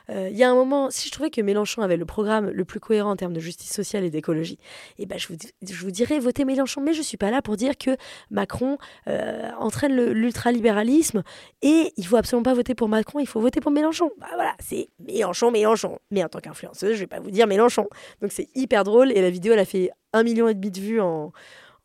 Euh, 0.09 0.29
il 0.29 0.37
y 0.37 0.43
a 0.43 0.51
un 0.51 0.53
moment, 0.53 0.91
si 0.91 1.07
je 1.07 1.13
trouvais 1.13 1.29
que 1.31 1.41
Mélenchon 1.41 1.81
avait 1.81 1.97
le 1.97 2.05
programme 2.05 2.49
le 2.49 2.65
plus 2.65 2.79
cohérent 2.79 3.11
en 3.11 3.15
termes 3.15 3.33
de 3.33 3.39
justice 3.39 3.71
sociale 3.71 4.03
et 4.03 4.09
d'écologie, 4.09 4.59
eh 4.99 5.05
ben 5.05 5.17
je 5.17 5.27
vous, 5.29 5.35
je 5.67 5.89
dirais 5.89 6.19
votez 6.19 6.45
Mélenchon. 6.45 6.81
Mais 6.81 6.93
je 6.93 7.01
suis 7.01 7.17
pas 7.17 7.31
là 7.31 7.41
pour 7.41 7.57
dire 7.57 7.77
que 7.77 7.97
Macron 8.29 8.77
euh, 9.07 9.49
entraîne 9.57 9.95
l'ultralibéralisme 9.95 11.23
et 11.63 11.91
il 11.97 12.05
faut 12.05 12.17
absolument 12.17 12.43
pas 12.43 12.53
voter 12.53 12.75
pour 12.75 12.87
Macron, 12.89 13.19
il 13.19 13.27
faut 13.27 13.39
voter 13.39 13.61
pour 13.61 13.71
Mélenchon. 13.71 14.11
Bah 14.19 14.27
voilà, 14.35 14.53
c'est 14.59 14.89
Mélenchon, 14.99 15.49
Mélenchon. 15.49 15.97
Mais 16.11 16.23
en 16.23 16.29
tant 16.29 16.39
qu'influenceuse, 16.39 16.93
je 16.93 16.99
vais 16.99 17.07
pas 17.07 17.19
vous 17.19 17.31
dire 17.31 17.47
Mélenchon. 17.47 17.87
Donc 18.21 18.31
c'est 18.31 18.49
hyper 18.53 18.83
drôle 18.83 19.11
et 19.11 19.21
la 19.21 19.31
vidéo, 19.31 19.53
elle 19.53 19.59
a 19.59 19.65
fait 19.65 19.89
un 20.13 20.21
million 20.21 20.47
et 20.47 20.53
demi 20.53 20.69
de 20.69 20.79
vues 20.79 21.01
en 21.01 21.31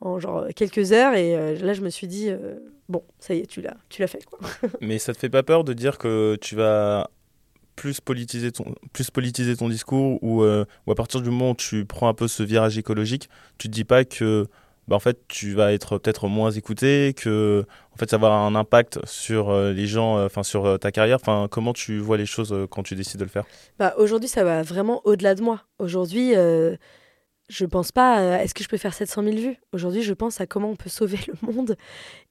en 0.01 0.19
genre 0.19 0.47
quelques 0.55 0.93
heures. 0.93 1.15
Et 1.15 1.37
euh, 1.37 1.57
là, 1.57 1.73
je 1.73 1.81
me 1.81 1.91
suis 1.91 2.07
dit, 2.07 2.29
euh, 2.29 2.57
bon, 2.89 3.03
ça 3.19 3.35
y 3.35 3.39
est, 3.39 3.47
tu 3.47 3.61
l'as, 3.61 3.77
tu 3.89 4.03
l'as 4.03 4.09
fait. 4.09 4.25
Quoi. 4.25 4.39
Mais 4.81 4.99
ça 4.99 5.13
te 5.13 5.19
fait 5.19 5.31
pas 5.31 5.43
peur 5.43 5.65
de 5.65 5.73
dire 5.73 5.99
que 5.99 6.37
tu 6.41 6.55
vas 6.57 7.11
plus 7.77 8.01
politiser 8.01 8.51
ton, 8.51 8.75
plus 8.93 9.11
politiser 9.11 9.57
ton 9.57 9.69
discours 9.69 10.19
ou, 10.23 10.43
euh, 10.43 10.65
ou 10.87 10.93
à 10.93 10.95
partir 10.95 11.21
du 11.21 11.31
moment 11.31 11.51
où 11.51 11.55
tu 11.55 11.85
prends 11.85 12.09
un 12.09 12.15
peu 12.15 12.27
ce 12.27 12.43
virage 12.43 12.77
écologique, 12.77 13.29
tu 13.57 13.69
te 13.69 13.73
dis 13.73 13.85
pas 13.85 14.05
que 14.05 14.47
bah, 14.89 14.97
en 14.97 15.01
fait, 15.01 15.29
tu 15.29 15.53
vas 15.53 15.73
être 15.73 15.99
peut-être 15.99 16.29
moins 16.29 16.51
écouté, 16.51 17.15
que 17.15 17.65
en 17.93 17.97
fait, 17.99 18.09
ça 18.09 18.17
va 18.17 18.29
avoir 18.29 18.47
un 18.47 18.55
impact 18.55 18.99
sur 19.05 19.55
les 19.55 19.87
gens, 19.87 20.25
enfin 20.25 20.43
sur 20.43 20.79
ta 20.79 20.91
carrière. 20.91 21.19
Enfin, 21.21 21.47
comment 21.51 21.75
tu 21.75 21.99
vois 21.99 22.17
les 22.17 22.25
choses 22.25 22.57
quand 22.71 22.83
tu 22.83 22.95
décides 22.95 23.21
de 23.21 23.25
le 23.25 23.31
faire? 23.31 23.45
Bah, 23.79 23.95
Aujourd'hui, 23.99 24.31
ça 24.31 24.45
va 24.45 24.63
vraiment 24.63 25.03
au-delà 25.05 25.35
de 25.35 25.43
moi. 25.43 25.61
Aujourd'hui, 25.79 26.33
je 27.49 27.65
pense 27.65 27.93
pas 27.93 28.15
à 28.15 28.43
est-ce 28.43 28.55
que 28.55 28.63
je 28.63 28.69
peux 28.69 28.77
faire 28.77 28.95
700 28.95 29.23
000 29.23 29.37
vues? 29.37 29.57
Aujourd'hui, 29.73 30.03
je 30.03 30.13
pense 30.13 30.41
à 30.41 30.47
comment 30.47 30.71
on 30.71 30.77
peut 30.77 30.91
sauver 30.91 31.19
le 31.27 31.53
monde 31.53 31.77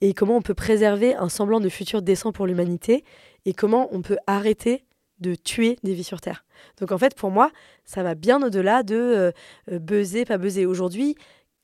et 0.01 0.13
comment 0.13 0.37
on 0.37 0.41
peut 0.41 0.53
préserver 0.53 1.15
un 1.15 1.29
semblant 1.29 1.59
de 1.59 1.69
futur 1.69 2.01
décent 2.01 2.31
pour 2.31 2.47
l'humanité 2.47 3.03
et 3.45 3.53
comment 3.53 3.89
on 3.91 4.01
peut 4.01 4.17
arrêter 4.27 4.83
de 5.19 5.33
tuer 5.33 5.77
des 5.83 5.93
vies 5.93 6.03
sur 6.03 6.21
Terre. 6.21 6.45
Donc 6.79 6.91
en 6.91 6.97
fait, 6.97 7.15
pour 7.15 7.31
moi, 7.31 7.51
ça 7.85 8.03
va 8.03 8.13
bien 8.13 8.41
au-delà 8.43 8.83
de 8.83 9.33
euh, 9.71 9.79
buzzer, 9.79 10.25
pas 10.25 10.37
buzzer. 10.37 10.67
Aujourd'hui, 10.67 11.15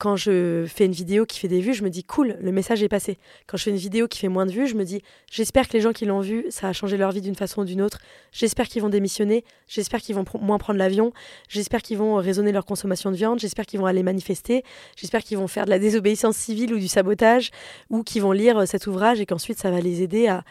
quand 0.04 0.18
je 0.18 0.66
fais 0.68 0.86
une 0.86 0.92
vidéo 0.92 1.26
qui 1.26 1.40
fait 1.40 1.48
des 1.48 1.62
vues, 1.62 1.74
je 1.74 1.82
me 1.82 1.90
dis 1.90 2.04
cool, 2.04 2.36
le 2.42 2.52
message 2.52 2.84
est 2.84 2.90
passé. 2.90 3.18
Quand 3.48 3.56
je 3.56 3.64
fais 3.64 3.70
une 3.70 3.78
vidéo 3.78 4.10
qui 4.10 4.20
fait 4.20 4.28
moins 4.28 4.46
de 4.46 4.52
vues, 4.52 4.68
je 4.68 4.76
me 4.76 4.84
dis 4.84 5.02
j'espère 5.32 5.66
que 5.66 5.72
les 5.72 5.80
gens 5.80 5.94
qui 5.94 6.06
l'ont 6.06 6.20
vu, 6.20 6.46
ça 6.50 6.68
a 6.68 6.74
changé 6.74 6.98
leur 6.98 7.14
vie 7.14 7.22
d'une 7.22 7.36
façon 7.36 7.62
ou 7.62 7.64
d'une 7.64 7.82
autre. 7.82 8.00
J'espère 8.34 8.68
qu'ils 8.68 8.82
vont 8.82 8.90
démissionner, 8.90 9.46
j'espère 9.66 10.02
qu'ils 10.02 10.16
vont 10.16 10.26
moins 10.42 10.58
prendre 10.58 10.78
l'avion, 10.78 11.14
j'espère 11.48 11.82
qu'ils 11.82 11.98
vont 11.98 12.16
raisonner 12.16 12.52
leur 12.52 12.66
consommation 12.66 13.12
de 13.12 13.16
viande, 13.16 13.40
j'espère 13.40 13.66
qu'ils 13.66 13.80
vont 13.80 13.86
aller 13.86 14.04
manifester, 14.04 14.66
j'espère 14.98 15.24
qu'ils 15.24 15.38
vont 15.38 15.48
faire 15.48 15.64
de 15.64 15.70
la 15.70 15.80
désobéissance 15.80 16.36
civile 16.36 16.74
ou 16.74 16.80
du 16.80 16.90
sabotage, 16.90 17.52
ou 17.90 18.04
qu'ils 18.04 18.24
vont 18.24 18.34
lire 18.34 18.58
euh, 18.58 18.66
cet 18.66 18.88
ouvrage 18.88 19.22
et 19.22 19.26
qu'ensuite 19.26 19.58
ça 19.58 19.72
va 19.72 19.80
les 19.80 20.02
aider 20.02 20.28
à, 20.28 20.44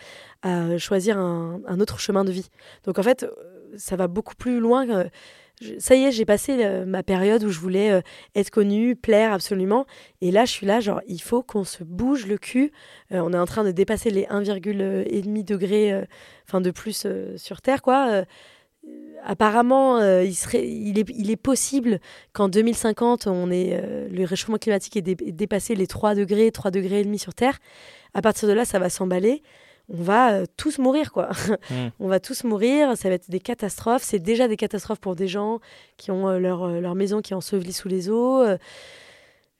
choisir 0.78 1.18
un, 1.18 1.60
un, 1.68 1.78
autre 1.78 2.00
chemin 2.00 2.24
de 2.24 2.32
vie. 2.32 2.48
Donc 2.84 2.98
en 2.98 3.02
fait, 3.02 3.24
euh, 3.24 3.30
ça 3.76 3.96
va 3.96 4.08
beaucoup 4.08 4.34
plus 4.34 4.60
loin. 4.60 4.86
Que, 4.86 5.10
ça 5.78 5.94
y 5.94 6.04
est, 6.04 6.12
j'ai 6.12 6.24
passé 6.24 6.84
ma 6.86 7.02
période 7.02 7.44
où 7.44 7.50
je 7.50 7.58
voulais 7.58 7.92
euh, 7.92 8.00
être 8.34 8.50
connue, 8.50 8.96
plaire 8.96 9.32
absolument. 9.32 9.86
Et 10.20 10.30
là, 10.30 10.44
je 10.44 10.52
suis 10.52 10.66
là, 10.66 10.80
genre, 10.80 11.00
il 11.06 11.20
faut 11.20 11.42
qu'on 11.42 11.64
se 11.64 11.84
bouge 11.84 12.26
le 12.26 12.38
cul. 12.38 12.72
Euh, 13.12 13.20
on 13.20 13.32
est 13.32 13.38
en 13.38 13.46
train 13.46 13.64
de 13.64 13.70
dépasser 13.70 14.10
les 14.10 14.24
1,5 14.24 15.44
degrés 15.44 15.92
euh, 15.92 16.04
enfin 16.48 16.60
de 16.60 16.70
plus 16.70 17.06
sur 17.36 17.62
Terre, 17.62 17.82
quoi. 17.82 18.24
apparemment, 19.24 20.00
il, 20.20 20.34
serait, 20.34 20.68
il, 20.68 20.98
est, 20.98 21.08
il 21.16 21.30
est 21.30 21.36
possible 21.36 22.00
qu'en 22.32 22.48
2050, 22.48 23.26
on 23.26 23.50
ait, 23.50 24.08
le 24.10 24.24
réchauffement 24.24 24.58
climatique 24.58 24.96
ait 24.96 25.02
dépassé 25.02 25.74
les 25.74 25.86
3 25.86 26.14
degrés, 26.14 26.50
3 26.50 26.70
degrés 26.70 27.00
et 27.00 27.04
demi 27.04 27.18
sur 27.18 27.34
Terre. 27.34 27.58
À 28.14 28.22
partir 28.22 28.48
de 28.48 28.52
là, 28.52 28.64
ça 28.64 28.78
va 28.78 28.90
s'emballer 28.90 29.42
on 29.88 30.02
va 30.02 30.32
euh, 30.32 30.46
tous 30.56 30.78
mourir, 30.78 31.12
quoi. 31.12 31.30
Hmm. 31.70 31.88
on 32.00 32.08
va 32.08 32.18
tous 32.18 32.44
mourir, 32.44 32.96
ça 32.96 33.08
va 33.08 33.14
être 33.14 33.30
des 33.30 33.40
catastrophes. 33.40 34.02
C'est 34.02 34.18
déjà 34.18 34.48
des 34.48 34.56
catastrophes 34.56 35.00
pour 35.00 35.14
des 35.14 35.28
gens 35.28 35.60
qui 35.96 36.10
ont 36.10 36.28
euh, 36.28 36.38
leur, 36.38 36.64
euh, 36.64 36.80
leur, 36.80 36.94
maison 36.94 37.20
qui 37.20 37.32
est 37.32 37.36
ensevelie 37.36 37.72
sous 37.72 37.88
les 37.88 38.10
eaux, 38.10 38.44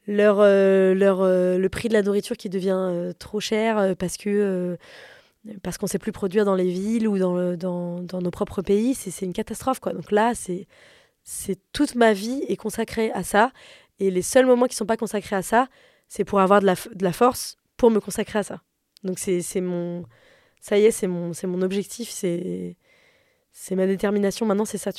leur, 0.07 0.39
leur, 0.39 1.25
le 1.25 1.69
prix 1.69 1.89
de 1.89 1.95
la 1.95 2.03
nourriture 2.03 2.37
qui 2.37 2.49
devient 2.49 3.13
trop 3.19 3.41
cher 3.41 3.95
parce 3.97 4.17
que 4.17 4.77
parce 5.63 5.79
qu'on 5.79 5.87
ne 5.87 5.91
sait 5.91 5.99
plus 5.99 6.13
produire 6.13 6.45
dans 6.45 6.55
les 6.55 6.71
villes 6.71 7.07
ou 7.09 7.19
dans, 7.19 7.57
dans, 7.57 8.01
dans 8.01 8.21
nos 8.21 8.31
propres 8.31 8.63
pays. 8.63 8.95
C'est 8.95 9.25
une 9.25 9.33
catastrophe, 9.33 9.81
quoi. 9.81 9.93
Donc 9.93 10.11
là, 10.11 10.33
c'est 10.35 10.67
c'est 11.25 11.59
toute 11.73 11.95
ma 11.95 12.13
vie 12.13 12.43
est 12.49 12.57
consacrée 12.57 13.13
à 13.13 13.23
ça. 13.23 13.53
Et 14.01 14.11
les 14.11 14.23
seuls 14.23 14.47
moments 14.47 14.67
qui 14.67 14.75
ne 14.75 14.79
sont 14.79 14.87
pas 14.87 14.97
consacrés 14.97 15.37
à 15.37 15.43
ça, 15.43 15.69
c'est 16.09 16.25
pour 16.25 16.41
avoir 16.41 16.61
de 16.61 16.67
la, 16.67 16.75
de 16.75 17.05
la 17.05 17.13
force 17.13 17.57
pour 17.77 17.91
me 17.91 18.01
consacrer 18.01 18.41
à 18.41 18.43
ça. 18.43 18.61
Donc 19.05 19.19
c'est 19.19 19.61
mon... 19.61 20.05
Ça 20.61 20.79
y 20.79 20.85
est, 20.85 20.91
c'est 20.93 21.09
mon, 21.09 21.33
mon 21.45 21.63
objectif, 21.63 22.11
c'est... 22.11 22.77
C'est 23.55 23.77
ma 23.77 23.87
détermination 23.87 24.47
maintenant, 24.47 24.65
c'est 24.65 24.79
ça. 24.79 24.93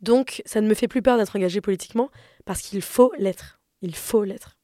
Donc, 0.00 0.40
ça 0.46 0.62
ne 0.62 0.66
me 0.66 0.72
fait 0.72 0.88
plus 0.88 1.02
peur 1.02 1.18
d'être 1.18 1.36
engagé 1.36 1.60
politiquement 1.60 2.10
parce 2.46 2.62
qu'il 2.62 2.80
faut 2.80 3.12
l'être. 3.18 3.60
Il 3.82 3.94
faut 3.94 4.24
l'être. 4.24 4.56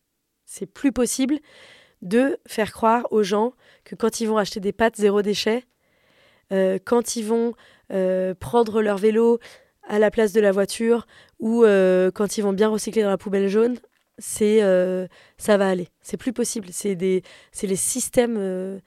C'est 0.46 0.64
plus 0.64 0.92
possible 0.92 1.38
de 2.00 2.38
faire 2.46 2.72
croire 2.72 3.06
aux 3.10 3.22
gens 3.22 3.52
que 3.84 3.94
quand 3.94 4.20
ils 4.20 4.26
vont 4.26 4.38
acheter 4.38 4.60
des 4.60 4.72
pâtes 4.72 4.96
zéro 4.96 5.20
déchet, 5.20 5.64
euh, 6.52 6.78
quand 6.82 7.16
ils 7.16 7.24
vont 7.24 7.54
euh, 7.92 8.34
prendre 8.34 8.82
leur 8.82 8.98
vélo 8.98 9.38
à 9.86 9.98
la 9.98 10.10
place 10.10 10.32
de 10.32 10.40
la 10.40 10.52
voiture 10.52 11.06
ou 11.38 11.64
euh, 11.64 12.10
quand 12.10 12.38
ils 12.38 12.42
vont 12.42 12.52
bien 12.52 12.68
recycler 12.68 13.02
dans 13.02 13.10
la 13.10 13.18
poubelle 13.18 13.48
jaune, 13.48 13.78
c'est 14.18 14.62
euh, 14.62 15.06
ça 15.38 15.56
va 15.56 15.68
aller. 15.68 15.88
C'est 16.00 16.16
plus 16.16 16.32
possible. 16.32 16.68
C'est 16.70 16.94
des 16.94 17.22
c'est 17.52 17.66
les 17.66 17.76
systèmes. 17.76 18.36
Euh, 18.38 18.78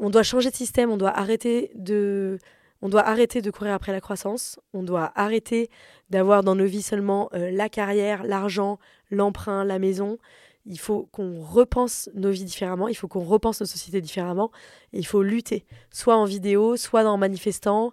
on 0.00 0.10
doit 0.10 0.22
changer 0.22 0.50
de 0.50 0.56
système. 0.56 0.90
On 0.90 0.96
doit 0.96 1.16
arrêter 1.16 1.70
de 1.74 2.38
on 2.82 2.88
doit 2.88 3.02
arrêter 3.02 3.42
de 3.42 3.50
courir 3.50 3.74
après 3.74 3.92
la 3.92 4.00
croissance. 4.00 4.60
On 4.72 4.82
doit 4.82 5.12
arrêter 5.14 5.70
d'avoir 6.10 6.42
dans 6.42 6.54
nos 6.54 6.66
vies 6.66 6.82
seulement 6.82 7.28
euh, 7.34 7.50
la 7.50 7.68
carrière, 7.68 8.24
l'argent, 8.24 8.78
l'emprunt, 9.10 9.64
la 9.64 9.78
maison. 9.78 10.18
Il 10.66 10.78
faut 10.78 11.08
qu'on 11.12 11.42
repense 11.42 12.08
nos 12.14 12.30
vies 12.30 12.44
différemment, 12.44 12.88
il 12.88 12.94
faut 12.94 13.06
qu'on 13.06 13.24
repense 13.24 13.60
nos 13.60 13.66
sociétés 13.66 14.00
différemment, 14.00 14.50
et 14.94 14.98
il 14.98 15.04
faut 15.04 15.22
lutter, 15.22 15.66
soit 15.90 16.16
en 16.16 16.24
vidéo, 16.24 16.78
soit 16.78 17.04
en 17.04 17.18
manifestant, 17.18 17.92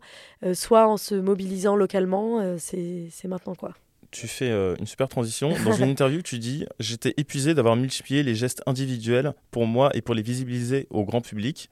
soit 0.53 0.87
en 0.87 0.95
se 0.95 1.15
mobilisant 1.15 1.75
localement, 1.75 2.57
c'est 2.57 3.11
maintenant 3.25 3.55
quoi 3.55 3.73
tu 4.11 4.27
fais 4.27 4.49
euh, 4.49 4.75
une 4.77 4.85
super 4.85 5.07
transition. 5.07 5.53
Dans 5.63 5.73
une 5.73 5.89
interview, 5.89 6.21
tu 6.21 6.37
dis 6.37 6.65
J'étais 6.79 7.13
épuisé 7.17 7.53
d'avoir 7.53 7.75
multiplié 7.75 8.23
les 8.23 8.35
gestes 8.35 8.61
individuels 8.65 9.33
pour 9.49 9.65
moi 9.65 9.89
et 9.93 10.01
pour 10.01 10.13
les 10.13 10.21
visibiliser 10.21 10.87
au 10.89 11.03
grand 11.03 11.21
public. 11.21 11.69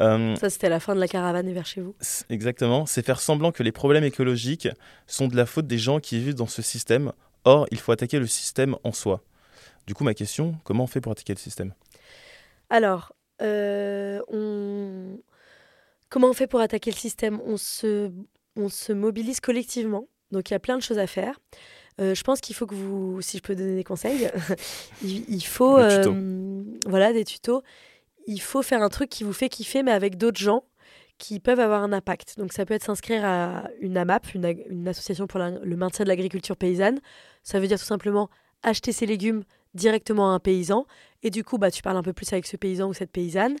Euh, 0.00 0.36
Ça, 0.36 0.50
c'était 0.50 0.68
la 0.68 0.80
fin 0.80 0.94
de 0.94 1.00
la 1.00 1.08
caravane 1.08 1.48
et 1.48 1.52
vers 1.52 1.66
chez 1.66 1.80
vous. 1.80 1.94
Exactement. 2.28 2.86
C'est 2.86 3.04
faire 3.04 3.20
semblant 3.20 3.52
que 3.52 3.62
les 3.62 3.72
problèmes 3.72 4.04
écologiques 4.04 4.68
sont 5.06 5.28
de 5.28 5.36
la 5.36 5.46
faute 5.46 5.66
des 5.66 5.78
gens 5.78 6.00
qui 6.00 6.18
vivent 6.18 6.34
dans 6.34 6.46
ce 6.46 6.62
système. 6.62 7.12
Or, 7.44 7.66
il 7.70 7.78
faut 7.78 7.92
attaquer 7.92 8.18
le 8.18 8.26
système 8.26 8.76
en 8.84 8.92
soi. 8.92 9.22
Du 9.86 9.94
coup, 9.94 10.04
ma 10.04 10.14
question 10.14 10.56
comment 10.64 10.84
on 10.84 10.88
fait 10.88 11.00
pour 11.00 11.12
attaquer 11.12 11.32
le 11.32 11.38
système? 11.38 11.74
Alors, 12.68 13.12
euh, 13.42 14.20
on... 14.28 15.18
comment 16.08 16.28
on 16.28 16.34
fait 16.34 16.46
pour 16.46 16.60
attaquer 16.60 16.90
le 16.90 16.96
système? 16.96 17.40
On 17.44 17.56
se... 17.56 18.10
on 18.56 18.68
se 18.68 18.92
mobilise 18.92 19.40
collectivement 19.40 20.06
donc 20.32 20.50
il 20.50 20.54
y 20.54 20.56
a 20.56 20.60
plein 20.60 20.76
de 20.76 20.82
choses 20.82 20.98
à 20.98 21.06
faire. 21.06 21.38
Euh, 22.00 22.14
je 22.14 22.22
pense 22.22 22.40
qu'il 22.40 22.54
faut 22.56 22.66
que 22.66 22.74
vous, 22.74 23.20
si 23.20 23.38
je 23.38 23.42
peux 23.42 23.54
donner 23.54 23.74
des 23.74 23.84
conseils, 23.84 24.30
il, 25.02 25.44
faut 25.44 25.76
euh, 25.78 26.62
voilà 26.86 27.12
des 27.12 27.24
tutos. 27.24 27.62
Il 28.26 28.40
faut 28.40 28.62
faire 28.62 28.82
un 28.82 28.88
truc 28.88 29.10
qui 29.10 29.24
vous 29.24 29.32
fait 29.32 29.48
kiffer, 29.48 29.82
mais 29.82 29.92
avec 29.92 30.16
d'autres 30.16 30.40
gens 30.40 30.64
qui 31.18 31.40
peuvent 31.40 31.60
avoir 31.60 31.82
un 31.82 31.92
impact. 31.92 32.38
Donc 32.38 32.52
ça 32.52 32.64
peut 32.64 32.74
être 32.74 32.84
s'inscrire 32.84 33.24
à 33.24 33.64
une 33.80 33.98
AMAP, 33.98 34.34
une, 34.34 34.88
association 34.88 35.26
pour 35.26 35.40
le 35.40 35.76
maintien 35.76 36.04
de 36.04 36.08
l'agriculture 36.08 36.56
paysanne. 36.56 37.00
Ça 37.42 37.60
veut 37.60 37.66
dire 37.66 37.78
tout 37.78 37.84
simplement 37.84 38.30
acheter 38.62 38.92
ses 38.92 39.04
légumes 39.04 39.42
directement 39.74 40.30
à 40.30 40.34
un 40.34 40.38
paysan. 40.38 40.86
Et 41.22 41.28
du 41.28 41.44
coup, 41.44 41.58
bah, 41.58 41.70
tu 41.70 41.82
parles 41.82 41.98
un 41.98 42.02
peu 42.02 42.14
plus 42.14 42.32
avec 42.32 42.46
ce 42.46 42.56
paysan 42.56 42.88
ou 42.88 42.94
cette 42.94 43.12
paysanne. 43.12 43.56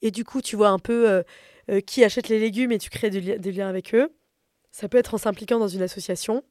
Et 0.00 0.10
du 0.10 0.24
coup, 0.24 0.40
tu 0.40 0.56
vois 0.56 0.70
un 0.70 0.78
peu 0.78 1.22
euh, 1.70 1.80
qui 1.80 2.02
achète 2.02 2.28
les 2.28 2.38
légumes 2.38 2.72
et 2.72 2.78
tu 2.78 2.88
crées 2.88 3.10
des 3.10 3.52
liens 3.52 3.68
avec 3.68 3.94
eux. 3.94 4.10
Ça 4.74 4.88
peut 4.88 4.98
être 4.98 5.14
en 5.14 5.18
s'impliquant 5.18 5.60
dans 5.60 5.68
une 5.68 5.82
association. 5.82 6.42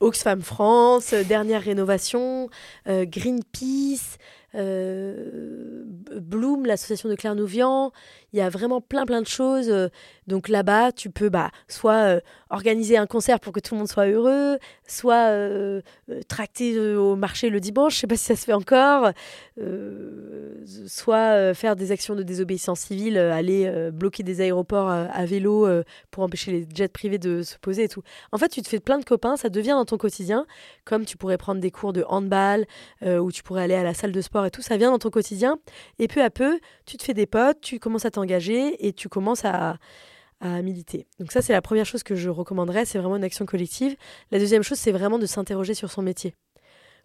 Oxfam 0.00 0.42
France, 0.42 1.14
euh, 1.14 1.24
Dernière 1.24 1.62
Rénovation, 1.62 2.50
euh, 2.88 3.06
Greenpeace, 3.06 4.18
Bloom, 4.54 6.66
l'association 6.66 7.08
de 7.08 7.14
Claire 7.14 7.34
Nouvian. 7.34 7.92
Il 8.32 8.38
y 8.38 8.42
a 8.42 8.48
vraiment 8.48 8.80
plein 8.80 9.06
plein 9.06 9.22
de 9.22 9.26
choses. 9.26 9.72
Donc 10.26 10.48
là-bas, 10.48 10.92
tu 10.92 11.10
peux 11.10 11.28
bah, 11.28 11.50
soit 11.68 12.20
organiser 12.50 12.96
un 12.96 13.06
concert 13.06 13.40
pour 13.40 13.52
que 13.52 13.60
tout 13.60 13.74
le 13.74 13.78
monde 13.78 13.88
soit 13.88 14.06
heureux, 14.06 14.58
soit 14.86 15.32
tracter 16.28 16.96
au 16.96 17.16
marché 17.16 17.50
le 17.50 17.60
dimanche, 17.60 17.94
je 17.94 18.00
sais 18.00 18.06
pas 18.06 18.16
si 18.16 18.24
ça 18.24 18.36
se 18.36 18.44
fait 18.44 18.52
encore, 18.52 19.10
soit 20.86 21.54
faire 21.54 21.76
des 21.76 21.92
actions 21.92 22.14
de 22.14 22.22
désobéissance 22.22 22.80
civile, 22.80 23.18
aller 23.18 23.90
bloquer 23.92 24.22
des 24.22 24.40
aéroports 24.40 24.90
à 24.90 25.24
vélo 25.26 25.68
pour 26.10 26.22
empêcher 26.22 26.52
les 26.52 26.68
jets 26.72 26.88
privés 26.88 27.18
de 27.18 27.42
se 27.42 27.58
poser 27.58 27.84
et 27.84 27.88
tout. 27.88 28.02
En 28.32 28.38
fait, 28.38 28.48
tu 28.48 28.62
te 28.62 28.68
fais 28.68 28.80
plein 28.80 28.98
de 28.98 29.04
copains, 29.04 29.36
ça 29.36 29.48
devient 29.48 29.70
dans 29.70 29.84
ton 29.84 29.98
quotidien, 29.98 30.46
comme 30.84 31.04
tu 31.04 31.16
pourrais 31.16 31.38
prendre 31.38 31.60
des 31.60 31.70
cours 31.70 31.92
de 31.92 32.04
handball, 32.08 32.66
ou 33.04 33.32
tu 33.32 33.42
pourrais 33.42 33.62
aller 33.62 33.74
à 33.74 33.82
la 33.82 33.94
salle 33.94 34.12
de 34.12 34.20
sport 34.20 34.39
et 34.46 34.50
tout, 34.50 34.62
ça 34.62 34.76
vient 34.76 34.90
dans 34.90 34.98
ton 34.98 35.10
quotidien. 35.10 35.58
Et 35.98 36.08
peu 36.08 36.22
à 36.22 36.30
peu, 36.30 36.60
tu 36.86 36.96
te 36.96 37.02
fais 37.02 37.14
des 37.14 37.26
potes, 37.26 37.60
tu 37.60 37.78
commences 37.78 38.04
à 38.04 38.10
t'engager 38.10 38.86
et 38.86 38.92
tu 38.92 39.08
commences 39.08 39.44
à, 39.44 39.78
à 40.40 40.62
militer. 40.62 41.06
Donc 41.18 41.32
ça, 41.32 41.42
c'est 41.42 41.52
la 41.52 41.62
première 41.62 41.86
chose 41.86 42.02
que 42.02 42.14
je 42.14 42.28
recommanderais, 42.28 42.84
c'est 42.84 42.98
vraiment 42.98 43.16
une 43.16 43.24
action 43.24 43.46
collective. 43.46 43.96
La 44.30 44.38
deuxième 44.38 44.62
chose, 44.62 44.78
c'est 44.78 44.92
vraiment 44.92 45.18
de 45.18 45.26
s'interroger 45.26 45.74
sur 45.74 45.90
son 45.90 46.02
métier. 46.02 46.34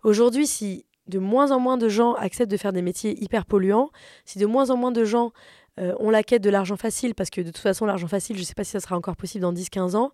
Aujourd'hui, 0.03 0.47
si 0.47 0.85
de 1.07 1.19
moins 1.19 1.51
en 1.51 1.59
moins 1.59 1.77
de 1.77 1.89
gens 1.89 2.13
acceptent 2.13 2.51
de 2.51 2.57
faire 2.57 2.73
des 2.73 2.81
métiers 2.81 3.21
hyper 3.21 3.45
polluants, 3.45 3.91
si 4.25 4.39
de 4.39 4.45
moins 4.45 4.69
en 4.69 4.77
moins 4.77 4.91
de 4.91 5.05
gens 5.05 5.31
euh, 5.79 5.93
ont 5.99 6.09
la 6.09 6.23
quête 6.23 6.41
de 6.41 6.49
l'argent 6.49 6.77
facile, 6.77 7.13
parce 7.13 7.29
que 7.29 7.41
de 7.41 7.47
toute 7.47 7.57
façon, 7.57 7.85
l'argent 7.85 8.07
facile, 8.07 8.37
je 8.37 8.41
ne 8.41 8.45
sais 8.45 8.53
pas 8.53 8.63
si 8.63 8.71
ça 8.71 8.79
sera 8.79 8.95
encore 8.95 9.15
possible 9.15 9.41
dans 9.41 9.53
10-15 9.53 9.95
ans, 9.95 10.11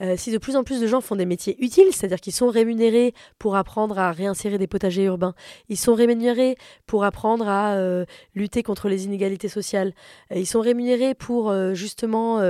euh, 0.00 0.16
si 0.16 0.30
de 0.30 0.38
plus 0.38 0.54
en 0.56 0.62
plus 0.62 0.80
de 0.80 0.86
gens 0.86 1.00
font 1.00 1.16
des 1.16 1.26
métiers 1.26 1.56
utiles, 1.62 1.92
c'est-à-dire 1.92 2.20
qu'ils 2.20 2.32
sont 2.32 2.48
rémunérés 2.48 3.14
pour 3.38 3.56
apprendre 3.56 3.98
à 3.98 4.12
réinsérer 4.12 4.56
des 4.56 4.66
potagers 4.68 5.04
urbains, 5.04 5.34
ils 5.68 5.76
sont 5.76 5.94
rémunérés 5.94 6.56
pour 6.86 7.04
apprendre 7.04 7.48
à 7.48 7.74
euh, 7.74 8.04
lutter 8.34 8.62
contre 8.62 8.88
les 8.88 9.04
inégalités 9.06 9.48
sociales, 9.48 9.92
euh, 10.32 10.36
ils 10.38 10.46
sont 10.46 10.60
rémunérés 10.60 11.14
pour 11.14 11.52
justement 11.74 12.40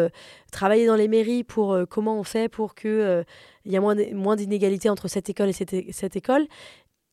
travailler 0.53 0.87
dans 0.87 0.97
les 0.97 1.09
mairies, 1.09 1.45
pour 1.45 1.77
comment 1.89 2.19
on 2.19 2.23
fait 2.23 2.49
pour 2.49 2.75
qu'il 2.75 3.25
il 3.65 3.73
y 3.73 3.77
ait 3.77 3.81
moins, 3.81 3.97
moins 4.13 4.37
d'inégalités 4.37 4.89
entre 4.91 5.09
cette 5.09 5.29
école 5.31 5.49
et 5.49 5.53
cette, 5.53 5.75
cette 5.93 6.17
école, 6.17 6.47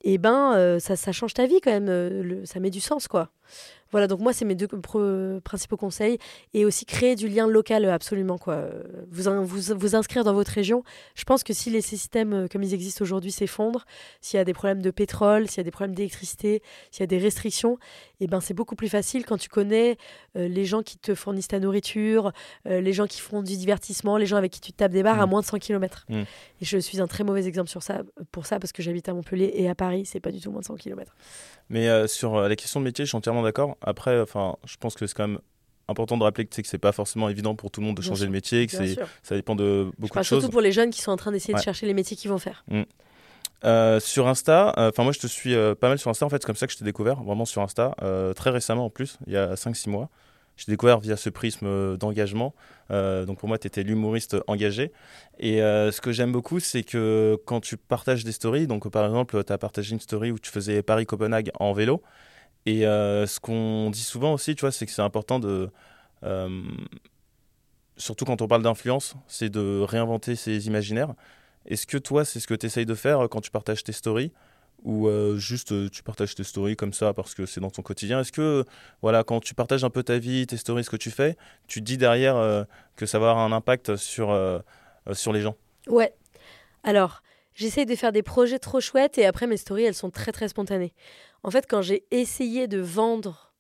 eh 0.03 0.17
ben 0.17 0.79
ça, 0.79 0.95
ça, 0.95 1.11
change 1.11 1.33
ta 1.33 1.45
vie 1.45 1.61
quand 1.61 1.71
même, 1.71 2.45
ça 2.45 2.59
met 2.59 2.69
du 2.69 2.81
sens 2.81 3.07
quoi. 3.07 3.29
Voilà, 3.95 4.07
donc 4.07 4.19
moi, 4.19 4.33
c'est 4.33 4.43
mes 4.43 4.55
deux 4.55 4.67
principaux 5.41 5.77
conseils. 5.77 6.17
Et 6.53 6.65
aussi 6.65 6.85
créer 6.85 7.15
du 7.15 7.29
lien 7.29 7.47
local, 7.47 7.85
absolument. 7.85 8.37
Quoi. 8.37 8.65
Vous, 9.09 9.23
vous, 9.45 9.73
vous 9.73 9.95
inscrire 9.95 10.25
dans 10.25 10.33
votre 10.33 10.51
région. 10.51 10.83
Je 11.15 11.23
pense 11.23 11.45
que 11.45 11.53
si 11.53 11.69
les 11.69 11.79
systèmes 11.79 12.33
euh, 12.33 12.47
comme 12.51 12.61
ils 12.61 12.73
existent 12.73 13.03
aujourd'hui 13.03 13.31
s'effondrent, 13.31 13.85
s'il 14.19 14.37
y 14.37 14.41
a 14.41 14.43
des 14.43 14.51
problèmes 14.51 14.81
de 14.81 14.91
pétrole, 14.91 15.47
s'il 15.47 15.59
y 15.59 15.61
a 15.61 15.63
des 15.63 15.71
problèmes 15.71 15.95
d'électricité, 15.95 16.61
s'il 16.91 16.99
y 16.99 17.03
a 17.03 17.07
des 17.07 17.19
restrictions, 17.19 17.77
et 18.19 18.25
eh 18.25 18.27
ben, 18.27 18.39
c'est 18.39 18.53
beaucoup 18.53 18.75
plus 18.75 18.89
facile 18.89 19.25
quand 19.25 19.37
tu 19.37 19.49
connais 19.49 19.97
euh, 20.37 20.47
les 20.47 20.65
gens 20.65 20.83
qui 20.83 20.97
te 20.97 21.15
fournissent 21.15 21.47
ta 21.47 21.59
nourriture, 21.59 22.31
euh, 22.67 22.81
les 22.81 22.93
gens 22.93 23.07
qui 23.07 23.21
font 23.21 23.41
du 23.41 23.57
divertissement, 23.57 24.17
les 24.17 24.25
gens 24.25 24.37
avec 24.37 24.51
qui 24.51 24.61
tu 24.61 24.71
tapes 24.71 24.91
des 24.91 25.03
barres 25.03 25.19
à 25.19 25.25
mmh. 25.25 25.29
moins 25.29 25.41
de 25.41 25.45
100 25.45 25.59
km. 25.59 26.05
Mmh. 26.09 26.15
Et 26.15 26.25
je 26.61 26.77
suis 26.77 27.01
un 27.01 27.07
très 27.07 27.23
mauvais 27.23 27.45
exemple 27.45 27.69
sur 27.69 27.83
ça, 27.83 28.03
pour 28.31 28.45
ça, 28.45 28.59
parce 28.59 28.71
que 28.71 28.81
j'habite 28.81 29.09
à 29.09 29.13
Montpellier 29.13 29.51
et 29.55 29.69
à 29.69 29.75
Paris, 29.75 30.05
c'est 30.05 30.19
pas 30.19 30.31
du 30.31 30.39
tout 30.39 30.51
moins 30.51 30.61
de 30.61 30.65
100 30.65 30.75
km. 30.75 31.13
Mais 31.69 32.07
sur 32.07 32.39
la 32.39 32.55
question 32.55 32.79
de 32.79 32.85
métier, 32.85 33.05
je 33.05 33.09
suis 33.09 33.17
entièrement 33.17 33.43
d'accord. 33.43 33.77
Après, 33.81 34.19
enfin, 34.21 34.55
je 34.65 34.77
pense 34.77 34.95
que 34.95 35.07
c'est 35.07 35.15
quand 35.15 35.27
même 35.27 35.39
important 35.87 36.17
de 36.17 36.23
rappeler 36.23 36.45
que, 36.45 36.61
que 36.61 36.67
c'est 36.67 36.77
pas 36.77 36.91
forcément 36.91 37.29
évident 37.29 37.55
pour 37.55 37.71
tout 37.71 37.81
le 37.81 37.87
monde 37.87 37.97
de 37.97 38.01
changer 38.01 38.25
de 38.25 38.31
métier, 38.31 38.65
que 38.67 38.71
c'est, 38.71 38.95
ça 39.23 39.35
dépend 39.35 39.55
de 39.55 39.91
beaucoup 39.99 40.17
de 40.17 40.23
choses. 40.23 40.39
Surtout 40.39 40.51
pour 40.51 40.61
les 40.61 40.71
jeunes 40.71 40.89
qui 40.89 41.01
sont 41.01 41.11
en 41.11 41.17
train 41.17 41.31
d'essayer 41.31 41.53
de 41.53 41.59
chercher 41.59 41.85
les 41.85 41.93
métiers 41.93 42.17
qu'ils 42.17 42.31
vont 42.31 42.37
faire. 42.37 42.63
Mm. 42.69 42.83
Euh, 43.63 43.99
sur 43.99 44.27
Insta, 44.27 44.73
euh, 44.77 44.89
enfin 44.89 45.03
moi 45.03 45.11
je 45.11 45.19
te 45.19 45.27
suis 45.27 45.55
euh, 45.55 45.75
pas 45.75 45.87
mal 45.87 45.97
sur 45.97 46.11
Insta 46.11 46.25
en 46.25 46.29
fait, 46.29 46.37
c'est 46.41 46.45
comme 46.45 46.55
ça 46.55 46.67
que 46.67 46.73
je 46.73 46.77
t'ai 46.77 46.85
découvert, 46.85 47.23
vraiment 47.23 47.45
sur 47.45 47.61
Insta, 47.61 47.95
très 48.35 48.49
récemment 48.49 48.85
en 48.85 48.89
plus, 48.89 49.17
il 49.27 49.33
y 49.33 49.37
a 49.37 49.55
5-6 49.55 49.89
mois. 49.89 50.09
J'ai 50.57 50.71
découvert 50.71 51.01
via 51.01 51.17
ce 51.17 51.29
prisme 51.29 51.97
d'engagement. 51.97 52.53
donc 52.89 53.39
pour 53.39 53.49
moi, 53.49 53.57
tu 53.57 53.67
étais 53.67 53.83
l'humoriste 53.83 54.37
engagé. 54.47 54.93
Et 55.37 55.57
ce 55.57 55.99
que 55.99 56.13
j'aime 56.13 56.31
beaucoup, 56.31 56.61
c'est 56.61 56.83
que 56.83 57.37
quand 57.45 57.59
tu 57.59 57.75
partages 57.75 58.23
des 58.23 58.31
stories, 58.31 58.65
donc 58.65 58.89
par 58.89 59.05
exemple, 59.05 59.43
tu 59.43 59.51
as 59.51 59.57
partagé 59.57 59.91
une 59.91 59.99
story 59.99 60.31
où 60.31 60.39
tu 60.39 60.49
faisais 60.49 60.81
Paris-Copenhague 60.81 61.51
en 61.59 61.73
vélo, 61.73 62.01
et 62.65 62.81
ce 62.83 63.39
qu'on 63.41 63.89
dit 63.89 64.03
souvent 64.03 64.33
aussi, 64.33 64.55
tu 64.55 64.61
vois, 64.61 64.71
c'est 64.71 64.85
que 64.85 64.93
c'est 64.93 65.01
important 65.01 65.39
de. 65.39 65.69
Surtout 67.97 68.23
quand 68.25 68.41
on 68.41 68.47
parle 68.47 68.63
d'influence, 68.63 69.15
c'est 69.27 69.49
de 69.49 69.81
réinventer 69.81 70.35
ses 70.35 70.67
imaginaires. 70.67 71.15
Est-ce 71.65 71.87
que 71.87 71.97
toi, 71.97 72.25
c'est 72.25 72.39
ce 72.39 72.47
que 72.47 72.53
tu 72.53 72.65
essayes 72.65 72.85
de 72.85 72.95
faire 72.95 73.27
quand 73.29 73.41
tu 73.41 73.51
partages 73.51 73.83
tes 73.83 73.91
stories 73.91 74.31
ou 74.83 75.07
euh, 75.07 75.37
juste 75.37 75.89
tu 75.89 76.03
partages 76.03 76.35
tes 76.35 76.43
stories 76.43 76.75
comme 76.75 76.93
ça 76.93 77.13
parce 77.13 77.33
que 77.33 77.45
c'est 77.45 77.61
dans 77.61 77.71
ton 77.71 77.81
quotidien? 77.81 78.19
Est-ce 78.19 78.31
que 78.31 78.65
voilà, 79.01 79.23
quand 79.23 79.39
tu 79.39 79.55
partages 79.55 79.83
un 79.83 79.89
peu 79.89 80.03
ta 80.03 80.17
vie, 80.17 80.45
tes 80.45 80.57
stories, 80.57 80.83
ce 80.83 80.89
que 80.89 80.97
tu 80.97 81.11
fais, 81.11 81.37
tu 81.67 81.81
dis 81.81 81.97
derrière 81.97 82.65
que 82.95 83.05
ça 83.05 83.17
va 83.19 83.31
avoir 83.31 83.45
un 83.45 83.51
impact 83.51 83.95
sur, 83.95 84.37
sur 85.13 85.33
les 85.33 85.41
gens? 85.41 85.55
Ouais. 85.87 86.13
Alors, 86.83 87.23
j'essaye 87.55 87.87
de 87.87 87.95
faire 87.95 88.11
des 88.11 88.21
projets 88.21 88.59
trop 88.59 88.79
chouettes 88.79 89.17
et 89.17 89.25
après 89.25 89.47
mes 89.47 89.57
stories, 89.57 89.85
elles 89.85 89.95
sont 89.95 90.11
très 90.11 90.31
très 90.31 90.49
spontanées. 90.49 90.93
En 91.41 91.49
fait, 91.49 91.65
quand 91.67 91.81
j'ai 91.81 92.03
essayé 92.11 92.67
de 92.67 92.79
vendre 92.79 93.54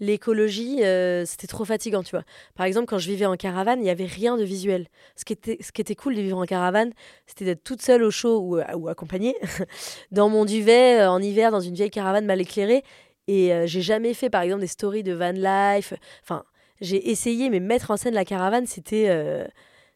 l'écologie, 0.00 0.84
euh, 0.84 1.24
c'était 1.24 1.46
trop 1.46 1.64
fatigant, 1.64 2.02
tu 2.02 2.10
vois. 2.10 2.24
Par 2.54 2.66
exemple, 2.66 2.86
quand 2.86 2.98
je 2.98 3.08
vivais 3.08 3.26
en 3.26 3.36
caravane, 3.36 3.80
il 3.80 3.84
n'y 3.84 3.90
avait 3.90 4.06
rien 4.06 4.36
de 4.36 4.44
visuel. 4.44 4.88
Ce 5.16 5.24
qui, 5.24 5.32
était, 5.32 5.58
ce 5.60 5.72
qui 5.72 5.80
était 5.80 5.94
cool 5.94 6.14
de 6.14 6.20
vivre 6.20 6.38
en 6.38 6.44
caravane, 6.44 6.92
c'était 7.26 7.44
d'être 7.44 7.64
toute 7.64 7.82
seule 7.82 8.02
au 8.02 8.10
chaud 8.10 8.38
ou, 8.40 8.58
euh, 8.58 8.90
accompagnée 8.90 9.36
dans 10.10 10.28
mon 10.28 10.44
duvet 10.44 11.00
euh, 11.00 11.10
en 11.10 11.20
hiver, 11.20 11.50
dans 11.50 11.60
une 11.60 11.74
vieille 11.74 11.90
caravane 11.90 12.26
mal 12.26 12.40
éclairée. 12.40 12.82
Et 13.26 13.52
j'ai 13.64 13.80
jamais 13.80 14.12
fait, 14.12 14.28
par 14.28 14.42
exemple, 14.42 14.60
des 14.60 14.66
stories 14.66 15.02
de 15.02 15.14
van 15.14 15.32
life. 15.32 15.94
Enfin, 16.22 16.44
j'ai 16.82 17.08
essayé, 17.10 17.48
mais 17.48 17.58
mettre 17.58 17.90
en 17.90 17.96
scène 17.96 18.12
la 18.12 18.26
caravane, 18.26 18.66
c'était 18.66 19.08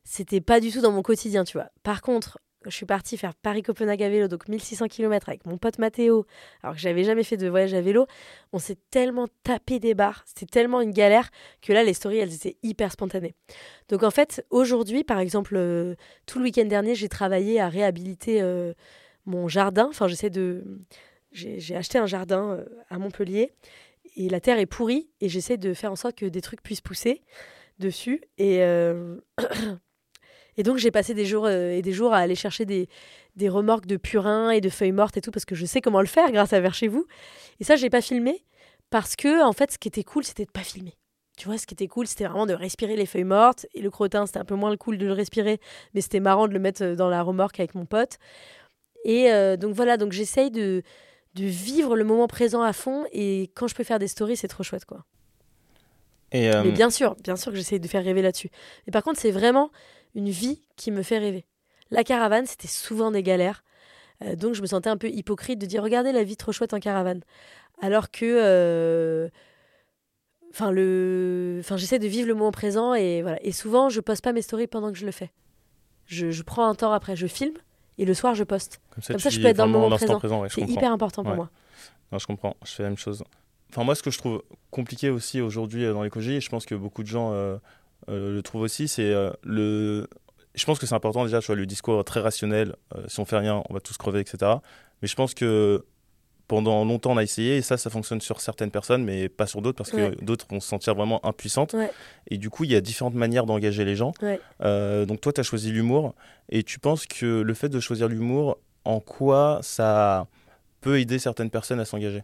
c'était 0.02 0.40
pas 0.40 0.60
du 0.60 0.72
tout 0.72 0.80
dans 0.80 0.92
mon 0.92 1.02
quotidien, 1.02 1.44
tu 1.44 1.58
vois. 1.58 1.68
Par 1.82 2.00
contre, 2.00 2.38
je 2.68 2.76
suis 2.76 2.86
partie 2.86 3.16
faire 3.16 3.34
Paris-Copenhague 3.34 4.02
à 4.02 4.08
vélo, 4.08 4.28
donc 4.28 4.48
1600 4.48 4.88
km 4.88 5.28
avec 5.28 5.46
mon 5.46 5.58
pote 5.58 5.78
Mathéo, 5.78 6.26
alors 6.62 6.74
que 6.74 6.80
j'avais 6.80 7.04
jamais 7.04 7.24
fait 7.24 7.36
de 7.36 7.48
voyage 7.48 7.74
à 7.74 7.80
vélo, 7.80 8.06
on 8.52 8.58
s'est 8.58 8.78
tellement 8.90 9.26
tapé 9.42 9.78
des 9.78 9.94
barres, 9.94 10.22
c'était 10.26 10.46
tellement 10.46 10.80
une 10.80 10.92
galère 10.92 11.30
que 11.62 11.72
là, 11.72 11.82
les 11.82 11.94
stories, 11.94 12.18
elles 12.18 12.34
étaient 12.34 12.56
hyper 12.62 12.92
spontanées. 12.92 13.34
Donc 13.88 14.02
en 14.02 14.10
fait, 14.10 14.44
aujourd'hui, 14.50 15.04
par 15.04 15.18
exemple, 15.18 15.56
euh, 15.56 15.94
tout 16.26 16.38
le 16.38 16.44
week-end 16.44 16.64
dernier, 16.64 16.94
j'ai 16.94 17.08
travaillé 17.08 17.60
à 17.60 17.68
réhabiliter 17.68 18.40
euh, 18.42 18.72
mon 19.26 19.48
jardin. 19.48 19.86
Enfin, 19.88 20.08
j'essaie 20.08 20.30
de. 20.30 20.64
J'ai 21.32 21.76
acheté 21.76 21.98
un 21.98 22.06
jardin 22.06 22.52
euh, 22.52 22.64
à 22.88 22.98
Montpellier 22.98 23.52
et 24.16 24.30
la 24.30 24.40
terre 24.40 24.58
est 24.58 24.66
pourrie 24.66 25.10
et 25.20 25.28
j'essaie 25.28 25.58
de 25.58 25.74
faire 25.74 25.92
en 25.92 25.96
sorte 25.96 26.16
que 26.16 26.24
des 26.24 26.40
trucs 26.40 26.62
puissent 26.62 26.80
pousser 26.80 27.22
dessus. 27.78 28.22
Et. 28.38 28.62
Et 30.58 30.64
donc, 30.64 30.76
j'ai 30.76 30.90
passé 30.90 31.14
des 31.14 31.24
jours 31.24 31.46
euh, 31.46 31.70
et 31.70 31.80
des 31.80 31.92
jours 31.92 32.12
à 32.12 32.18
aller 32.18 32.34
chercher 32.34 32.66
des, 32.66 32.88
des 33.36 33.48
remorques 33.48 33.86
de 33.86 33.96
purin 33.96 34.50
et 34.50 34.60
de 34.60 34.68
feuilles 34.68 34.92
mortes 34.92 35.16
et 35.16 35.20
tout, 35.20 35.30
parce 35.30 35.44
que 35.44 35.54
je 35.54 35.64
sais 35.64 35.80
comment 35.80 36.00
le 36.00 36.06
faire 36.06 36.30
grâce 36.32 36.52
à 36.52 36.60
Vers 36.60 36.74
chez 36.74 36.88
vous. 36.88 37.06
Et 37.60 37.64
ça, 37.64 37.76
je 37.76 37.84
n'ai 37.84 37.90
pas 37.90 38.02
filmé, 38.02 38.44
parce 38.90 39.16
que, 39.16 39.42
en 39.42 39.52
fait, 39.52 39.70
ce 39.70 39.78
qui 39.78 39.88
était 39.88 40.02
cool, 40.02 40.24
c'était 40.24 40.44
de 40.44 40.50
pas 40.50 40.64
filmer. 40.64 40.98
Tu 41.36 41.46
vois, 41.46 41.56
ce 41.56 41.66
qui 41.66 41.74
était 41.74 41.86
cool, 41.86 42.08
c'était 42.08 42.24
vraiment 42.24 42.46
de 42.46 42.54
respirer 42.54 42.96
les 42.96 43.06
feuilles 43.06 43.22
mortes. 43.22 43.66
Et 43.72 43.80
le 43.80 43.90
crottin, 43.90 44.26
c'était 44.26 44.40
un 44.40 44.44
peu 44.44 44.56
moins 44.56 44.76
cool 44.76 44.98
de 44.98 45.06
le 45.06 45.12
respirer, 45.12 45.60
mais 45.94 46.00
c'était 46.00 46.18
marrant 46.18 46.48
de 46.48 46.52
le 46.52 46.58
mettre 46.58 46.82
euh, 46.82 46.96
dans 46.96 47.08
la 47.08 47.22
remorque 47.22 47.60
avec 47.60 47.76
mon 47.76 47.86
pote. 47.86 48.18
Et 49.04 49.30
euh, 49.30 49.56
donc 49.56 49.74
voilà, 49.74 49.96
donc 49.96 50.10
j'essaye 50.10 50.50
de, 50.50 50.82
de 51.34 51.44
vivre 51.44 51.94
le 51.94 52.02
moment 52.02 52.26
présent 52.26 52.62
à 52.62 52.72
fond. 52.72 53.04
Et 53.12 53.52
quand 53.54 53.68
je 53.68 53.76
peux 53.76 53.84
faire 53.84 54.00
des 54.00 54.08
stories, 54.08 54.36
c'est 54.36 54.48
trop 54.48 54.64
chouette, 54.64 54.84
quoi. 54.84 55.04
Et 56.32 56.50
Mais 56.50 56.72
bien 56.72 56.90
sûr, 56.90 57.14
bien 57.24 57.36
sûr 57.36 57.52
que 57.52 57.56
j'essaye 57.56 57.80
de 57.80 57.88
faire 57.88 58.04
rêver 58.04 58.20
là-dessus. 58.20 58.50
Mais 58.86 58.90
par 58.90 59.02
contre, 59.02 59.18
c'est 59.18 59.30
vraiment 59.30 59.70
une 60.18 60.28
vie 60.28 60.60
qui 60.76 60.90
me 60.90 61.02
fait 61.02 61.18
rêver. 61.18 61.46
La 61.90 62.04
caravane, 62.04 62.44
c'était 62.44 62.68
souvent 62.68 63.10
des 63.10 63.22
galères. 63.22 63.62
Euh, 64.24 64.34
donc 64.34 64.54
je 64.54 64.62
me 64.62 64.66
sentais 64.66 64.90
un 64.90 64.96
peu 64.96 65.08
hypocrite 65.08 65.60
de 65.60 65.66
dire 65.66 65.82
regardez 65.82 66.12
la 66.12 66.24
vie 66.24 66.36
trop 66.36 66.52
chouette 66.52 66.74
en 66.74 66.80
caravane. 66.80 67.22
Alors 67.80 68.10
que 68.10 68.24
euh, 68.24 69.28
enfin 70.50 70.72
le 70.72 71.58
enfin 71.60 71.76
j'essaie 71.76 72.00
de 72.00 72.08
vivre 72.08 72.26
le 72.26 72.34
moment 72.34 72.50
présent 72.50 72.94
et 72.94 73.22
voilà 73.22 73.38
et 73.44 73.52
souvent 73.52 73.88
je 73.88 74.00
poste 74.00 74.24
pas 74.24 74.32
mes 74.32 74.42
stories 74.42 74.66
pendant 74.66 74.90
que 74.90 74.98
je 74.98 75.06
le 75.06 75.12
fais. 75.12 75.30
Je, 76.06 76.42
prends 76.42 76.66
un 76.66 76.74
temps 76.74 76.92
après, 76.92 77.16
je 77.16 77.26
filme 77.26 77.56
et 77.98 78.06
le 78.06 78.14
soir 78.14 78.34
je 78.34 78.42
poste. 78.42 78.80
Comme 78.90 79.18
ça, 79.18 79.28
je 79.28 79.40
peux 79.40 79.46
être 79.46 79.58
dans 79.58 79.66
le 79.66 79.72
moment 79.72 79.94
présent. 79.94 80.48
c'est 80.48 80.62
hyper 80.62 80.90
important 80.90 81.22
pour 81.22 81.34
moi. 81.34 81.50
Non, 82.10 82.18
je 82.18 82.26
comprends, 82.26 82.56
je 82.64 82.72
fais 82.72 82.82
la 82.82 82.88
même 82.88 82.98
chose. 82.98 83.22
Enfin 83.70 83.84
moi 83.84 83.94
ce 83.94 84.02
que 84.02 84.10
je 84.10 84.18
trouve 84.18 84.42
compliqué 84.70 85.10
aussi 85.10 85.40
aujourd'hui 85.40 85.84
euh, 85.84 85.92
dans 85.92 86.02
l'écologie 86.02 86.34
et 86.34 86.40
je 86.40 86.48
pense 86.48 86.66
que 86.66 86.74
beaucoup 86.74 87.02
de 87.02 87.08
gens 87.08 87.32
euh, 87.34 87.58
le 88.08 88.40
trouve 88.42 88.62
aussi, 88.62 88.88
c'est 88.88 89.12
euh, 89.12 89.30
le. 89.42 90.08
Je 90.54 90.64
pense 90.64 90.78
que 90.78 90.86
c'est 90.86 90.94
important 90.94 91.24
déjà, 91.24 91.40
tu 91.40 91.46
vois, 91.46 91.56
le 91.56 91.66
discours 91.66 92.04
très 92.04 92.20
rationnel. 92.20 92.74
Euh, 92.94 93.04
si 93.06 93.20
on 93.20 93.24
fait 93.24 93.38
rien, 93.38 93.62
on 93.68 93.74
va 93.74 93.80
tous 93.80 93.96
crever, 93.96 94.20
etc. 94.20 94.52
Mais 95.02 95.08
je 95.08 95.14
pense 95.14 95.34
que 95.34 95.84
pendant 96.48 96.84
longtemps, 96.84 97.12
on 97.12 97.16
a 97.18 97.22
essayé 97.22 97.58
et 97.58 97.62
ça, 97.62 97.76
ça 97.76 97.90
fonctionne 97.90 98.20
sur 98.22 98.40
certaines 98.40 98.70
personnes, 98.70 99.04
mais 99.04 99.28
pas 99.28 99.46
sur 99.46 99.60
d'autres 99.60 99.76
parce 99.76 99.90
que 99.90 100.18
d'autres 100.24 100.46
vont 100.48 100.60
se 100.60 100.68
sentir 100.68 100.94
vraiment 100.94 101.24
impuissantes. 101.26 101.76
Et 102.28 102.38
du 102.38 102.48
coup, 102.48 102.64
il 102.64 102.72
y 102.72 102.76
a 102.76 102.80
différentes 102.80 103.14
manières 103.14 103.44
d'engager 103.44 103.84
les 103.84 103.96
gens. 103.96 104.12
donc, 104.60 105.20
toi, 105.20 105.32
tu 105.32 105.40
as 105.40 105.44
choisi 105.44 105.70
l'humour 105.70 106.14
et 106.48 106.62
tu 106.62 106.78
penses 106.78 107.06
que 107.06 107.42
le 107.42 107.54
fait 107.54 107.68
de 107.68 107.80
choisir 107.80 108.08
l'humour, 108.08 108.58
en 108.86 109.00
quoi 109.00 109.60
ça 109.62 110.26
peut 110.80 110.98
aider 110.98 111.18
certaines 111.18 111.50
personnes 111.50 111.80
à 111.80 111.84
s'engager? 111.84 112.22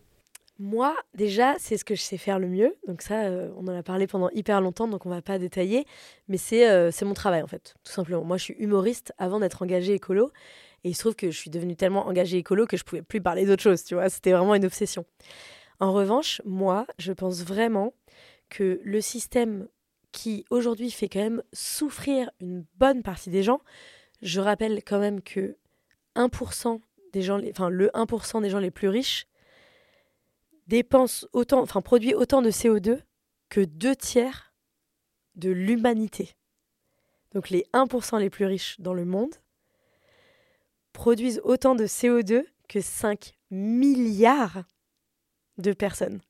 Moi, 0.59 0.96
déjà, 1.14 1.57
c'est 1.59 1.76
ce 1.76 1.84
que 1.84 1.94
je 1.96 2.02
sais 2.02 2.16
faire 2.16 2.38
le 2.38 2.46
mieux. 2.46 2.76
Donc 2.86 3.02
ça, 3.02 3.24
euh, 3.24 3.50
on 3.57 3.66
en 3.66 3.76
a 3.76 3.82
parlé 3.82 4.07
pendant 4.07 4.30
hyper 4.30 4.61
longtemps, 4.61 4.86
donc 4.86 5.05
on 5.05 5.11
va 5.11 5.20
pas 5.20 5.38
détailler. 5.38 5.84
Mais 6.28 6.36
c'est 6.36 6.70
euh, 6.70 6.90
c'est 6.92 7.05
mon 7.05 7.14
travail, 7.14 7.42
en 7.42 7.48
fait, 7.48 7.74
tout 7.82 7.92
simplement. 7.92 8.24
Moi, 8.24 8.36
je 8.36 8.44
suis 8.44 8.55
humoriste 8.59 9.12
avant 9.18 9.40
d'être 9.40 9.62
engagée 9.62 9.94
écolo. 9.94 10.30
Et 10.84 10.90
il 10.90 10.94
se 10.94 11.00
trouve 11.00 11.16
que 11.16 11.30
je 11.30 11.36
suis 11.38 11.50
devenue 11.50 11.76
tellement 11.76 12.07
engagée 12.07 12.38
écolo 12.38 12.66
que 12.66 12.76
je 12.76 12.84
pouvais 12.84 13.02
plus 13.02 13.20
parler 13.20 13.46
d'autre 13.46 13.62
chose, 13.62 13.82
tu 13.84 13.94
vois. 13.94 14.09
C'était 14.11 14.32
vraiment 14.32 14.55
une 14.55 14.66
obsession. 14.66 15.05
En 15.80 15.92
revanche, 15.92 16.40
moi, 16.44 16.86
je 16.98 17.12
pense 17.12 17.42
vraiment 17.42 17.94
que 18.50 18.80
le 18.84 19.00
système 19.00 19.66
qui 20.12 20.44
aujourd'hui 20.50 20.90
fait 20.90 21.09
quand 21.09 21.20
même 21.20 21.42
souffrir 21.52 22.30
une 22.40 22.64
bonne 22.76 23.02
partie 23.02 23.30
des 23.30 23.42
gens, 23.42 23.61
je 24.22 24.40
rappelle 24.40 24.82
quand 24.84 25.00
même 25.00 25.20
que 25.20 25.57
1% 26.14 26.80
des 27.12 27.22
gens, 27.22 27.40
enfin 27.50 27.68
le 27.68 27.88
1% 27.94 28.42
des 28.42 28.50
gens 28.50 28.61
les 28.61 28.70
plus 28.70 28.88
riches 28.88 29.26
dépense 30.66 31.26
autant, 31.32 31.60
enfin 31.60 31.80
produit 31.80 32.14
autant 32.14 32.42
de 32.42 32.50
CO2 32.50 33.00
que 33.48 33.60
deux 33.60 33.96
tiers 33.96 34.54
de 35.34 35.50
l'humanité. 35.50 36.34
Donc 37.32 37.50
les 37.50 37.66
1% 37.72 38.20
les 38.20 38.30
plus 38.30 38.46
riches 38.46 38.80
dans 38.80 38.94
le 38.94 39.04
monde 39.04 39.34
produisent 40.92 41.40
autant 41.44 41.74
de 41.74 41.86
CO2 41.86 42.44
que 42.68 42.80
5 42.80 43.34
milliards 43.50 44.64
de 45.58 45.72
personnes. 45.72 46.20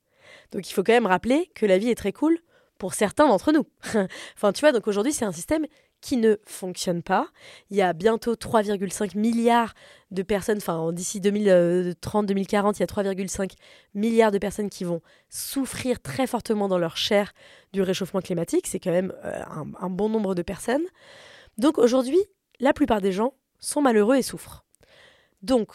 Donc 0.53 0.69
il 0.69 0.73
faut 0.73 0.83
quand 0.83 0.93
même 0.93 1.07
rappeler 1.07 1.51
que 1.55 1.67
la 1.67 1.79
vie 1.79 1.91
est 1.91 1.95
très 1.95 2.13
cool 2.13 2.39
pour 2.79 2.95
certains 2.95 3.29
d'entre 3.29 3.53
nous. 3.53 3.67
enfin 4.37 4.53
tu 4.53 4.61
vois, 4.61 4.73
donc 4.73 4.89
aujourd'hui 4.89 5.13
c'est 5.13 5.25
un 5.25 5.33
système 5.33 5.67
qui 6.05 6.19
ne 6.19 6.37
fonctionne 6.45 7.03
pas. 7.03 7.29
Il 7.71 7.79
y 7.79 7.83
a 7.83 7.95
bientôt 7.95 8.35
3,5 8.35 9.17
milliards 9.17 9.73
de 10.11 10.23
personnes, 10.23 10.59
enfin 10.59 10.93
d'ici 10.93 11.19
2030-2040, 11.19 12.75
il 12.77 12.81
y 12.81 12.83
a 12.83 12.87
3,5 12.87 13.53
milliards 13.95 14.31
de 14.31 14.37
personnes 14.37 14.69
qui 14.69 14.85
vont 14.85 15.01
souffrir 15.31 16.03
très 16.03 16.27
fortement 16.27 16.69
dans 16.69 16.77
leur 16.77 16.99
chair 16.99 17.33
du 17.73 17.81
réchauffement 17.81 18.21
climatique. 18.21 18.67
C'est 18.67 18.81
quand 18.81 18.91
même 18.91 19.15
euh, 19.25 19.41
un, 19.47 19.65
un 19.81 19.89
bon 19.89 20.11
nombre 20.11 20.35
de 20.35 20.43
personnes. 20.43 20.85
Donc 21.57 21.79
aujourd'hui, 21.79 22.21
la 22.61 22.75
plupart 22.75 23.01
des 23.01 23.13
gens 23.13 23.33
sont 23.59 23.81
malheureux 23.81 24.17
et 24.17 24.23
souffrent. 24.23 24.67
Donc, 25.41 25.73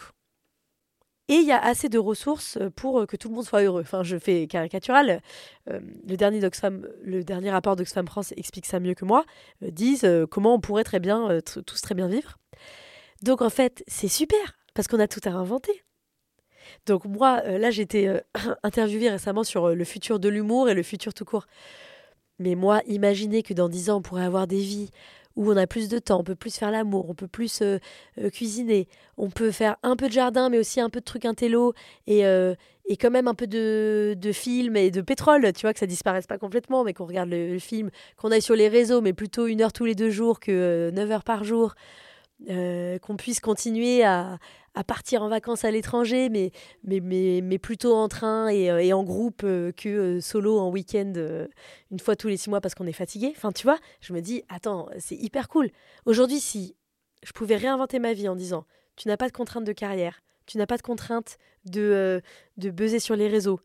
et 1.30 1.34
il 1.34 1.46
y 1.46 1.52
a 1.52 1.62
assez 1.62 1.88
de 1.88 1.98
ressources 1.98 2.56
euh, 2.56 2.70
pour 2.70 2.98
euh, 2.98 3.06
que 3.06 3.16
tout 3.16 3.28
le 3.28 3.36
monde 3.36 3.44
soit 3.44 3.62
heureux. 3.62 3.82
Enfin, 3.82 4.02
je 4.02 4.18
fais 4.18 4.48
caricatural. 4.48 5.22
Euh, 5.70 5.78
le, 6.08 7.22
dernier 7.22 7.50
rapport 7.50 7.76
d'Oxfam 7.76 8.06
France 8.08 8.34
explique 8.36 8.66
ça 8.66 8.80
mieux 8.80 8.94
que 8.94 9.04
moi. 9.04 9.24
disent 9.62 10.08
comment 10.28 10.54
on 10.54 10.60
pourrait 10.60 10.82
très 10.82 10.98
bien, 10.98 11.38
tous 11.44 11.80
très 11.80 11.94
bien 11.94 12.08
vivre. 12.08 12.36
Donc 13.22 13.42
en 13.42 13.50
fait, 13.50 13.84
c'est 13.86 14.08
super, 14.08 14.40
parce 14.74 14.88
qu'on 14.88 14.98
a 14.98 15.06
tout 15.06 15.20
à 15.24 15.30
inventer. 15.30 15.84
Donc 16.86 17.04
moi, 17.04 17.42
là, 17.42 17.70
été 17.70 18.18
interviewée 18.64 19.10
récemment 19.10 19.44
sur 19.44 19.68
le 19.68 19.84
futur 19.84 20.18
de 20.18 20.28
l'humour 20.28 20.68
et 20.68 20.74
le 20.74 20.82
futur 20.82 21.14
tout 21.14 21.24
court. 21.24 21.46
Mais 22.40 22.56
moi, 22.56 22.80
imaginez 22.86 23.42
que 23.44 23.54
dans 23.54 23.68
dix 23.68 23.90
ans, 23.90 23.98
on 23.98 24.02
pourrait 24.02 24.24
avoir 24.24 24.48
des 24.48 24.60
vies 24.60 24.90
où 25.36 25.50
on 25.50 25.56
a 25.56 25.66
plus 25.66 25.88
de 25.88 25.98
temps, 25.98 26.20
on 26.20 26.24
peut 26.24 26.34
plus 26.34 26.56
faire 26.56 26.70
l'amour, 26.70 27.08
on 27.08 27.14
peut 27.14 27.28
plus 27.28 27.62
euh, 27.62 27.78
euh, 28.18 28.30
cuisiner, 28.30 28.88
on 29.16 29.30
peut 29.30 29.50
faire 29.50 29.76
un 29.82 29.96
peu 29.96 30.08
de 30.08 30.12
jardin, 30.12 30.48
mais 30.48 30.58
aussi 30.58 30.80
un 30.80 30.90
peu 30.90 31.00
de 31.00 31.04
trucs 31.04 31.24
intello 31.24 31.72
et, 32.06 32.26
euh, 32.26 32.54
et 32.86 32.96
quand 32.96 33.10
même 33.10 33.28
un 33.28 33.34
peu 33.34 33.46
de, 33.46 34.16
de 34.18 34.32
film 34.32 34.76
et 34.76 34.90
de 34.90 35.00
pétrole, 35.00 35.52
tu 35.52 35.62
vois, 35.62 35.72
que 35.72 35.78
ça 35.78 35.86
disparaisse 35.86 36.26
pas 36.26 36.38
complètement, 36.38 36.84
mais 36.84 36.92
qu'on 36.92 37.06
regarde 37.06 37.30
le, 37.30 37.58
film, 37.58 37.90
qu'on 38.16 38.32
aille 38.32 38.42
sur 38.42 38.56
les 38.56 38.68
réseaux, 38.68 39.00
mais 39.00 39.12
plutôt 39.12 39.46
une 39.46 39.62
heure 39.62 39.72
tous 39.72 39.84
les 39.84 39.94
deux 39.94 40.10
jours 40.10 40.40
que 40.40 40.90
neuf 40.90 41.10
heures 41.10 41.24
par 41.24 41.44
jour. 41.44 41.74
Qu'on 42.46 43.16
puisse 43.16 43.40
continuer 43.40 44.04
à, 44.04 44.38
partir 44.86 45.22
en 45.22 45.28
vacances 45.28 45.64
à 45.64 45.70
l'étranger, 45.70 46.28
mais, 46.30 47.58
plutôt 47.58 47.94
en 47.94 48.08
train 48.08 48.48
et, 48.48 48.70
euh, 48.70 48.96
en 48.96 49.04
groupe 49.04 49.42
euh, 49.44 49.72
que 49.72 49.88
euh, 49.88 50.20
solo 50.20 50.58
en 50.58 50.70
week-end 50.70 51.12
une 51.90 52.00
fois 52.00 52.16
tous 52.16 52.28
les 52.28 52.36
six 52.36 52.50
mois 52.50 52.60
parce 52.60 52.74
qu'on 52.74 52.86
est 52.86 52.92
fatigué. 52.92 53.32
Enfin, 53.36 53.52
tu 53.52 53.64
vois, 53.64 53.78
je 54.00 54.12
me 54.12 54.20
dis, 54.20 54.42
attends, 54.48 54.88
c'est 54.98 55.16
hyper 55.16 55.48
cool. 55.48 55.70
Aujourd'hui, 56.06 56.40
si 56.40 56.76
je 57.22 57.32
pouvais 57.32 57.56
réinventer 57.56 57.98
ma 57.98 58.12
vie 58.12 58.28
en 58.28 58.36
disant, 58.36 58.64
tu 58.96 59.08
n'as 59.08 59.16
pas 59.16 59.28
de 59.28 59.32
contrainte 59.32 59.64
de 59.64 59.72
carrière, 59.72 60.22
tu 60.46 60.58
n'as 60.58 60.66
pas 60.66 60.76
de 60.76 60.82
contrainte 60.82 61.36
de, 61.66 62.22
de 62.56 62.70
buzzer 62.70 63.00
sur 63.00 63.16
les 63.16 63.28
réseaux, 63.28 63.60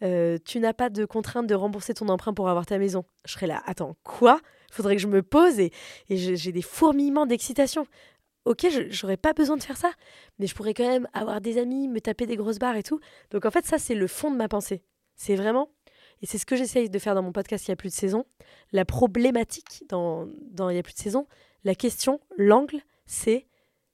tu 0.00 0.60
n'as 0.60 0.72
pas 0.72 0.90
de 0.90 1.04
contrainte 1.04 1.46
de 1.46 1.54
rembourser 1.54 1.94
ton 1.94 2.08
emprunt 2.08 2.34
pour 2.34 2.48
avoir 2.48 2.66
ta 2.66 2.78
maison, 2.78 3.04
je 3.24 3.32
serais 3.32 3.46
là, 3.46 3.62
attends, 3.66 3.96
quoi? 4.04 4.40
Faudrait 4.70 4.94
que 4.94 5.02
je 5.02 5.08
me 5.08 5.22
pose 5.22 5.58
et 5.58 5.72
j'ai 6.08 6.52
des 6.52 6.62
fourmillements 6.62 7.26
d'excitation 7.26 7.86
ok, 8.44 8.66
j'aurais 8.90 9.16
pas 9.16 9.32
besoin 9.32 9.56
de 9.56 9.62
faire 9.62 9.76
ça, 9.76 9.92
mais 10.38 10.46
je 10.46 10.54
pourrais 10.54 10.74
quand 10.74 10.88
même 10.88 11.08
avoir 11.12 11.40
des 11.40 11.58
amis, 11.58 11.88
me 11.88 12.00
taper 12.00 12.26
des 12.26 12.36
grosses 12.36 12.58
barres 12.58 12.76
et 12.76 12.82
tout. 12.82 13.00
Donc 13.30 13.44
en 13.44 13.50
fait, 13.50 13.66
ça, 13.66 13.78
c'est 13.78 13.94
le 13.94 14.06
fond 14.06 14.30
de 14.30 14.36
ma 14.36 14.48
pensée. 14.48 14.82
C'est 15.16 15.36
vraiment, 15.36 15.68
et 16.22 16.26
c'est 16.26 16.38
ce 16.38 16.46
que 16.46 16.56
j'essaye 16.56 16.90
de 16.90 16.98
faire 16.98 17.14
dans 17.14 17.22
mon 17.22 17.32
podcast 17.32 17.66
Il 17.66 17.70
y 17.70 17.72
a 17.72 17.76
plus 17.76 17.90
de 17.90 17.94
saison, 17.94 18.24
la 18.72 18.84
problématique 18.84 19.84
dans, 19.88 20.26
dans 20.50 20.70
Il 20.70 20.76
y 20.76 20.78
a 20.78 20.82
plus 20.82 20.94
de 20.94 20.98
saison, 20.98 21.26
la 21.64 21.74
question, 21.74 22.20
l'angle, 22.36 22.80
c'est 23.06 23.46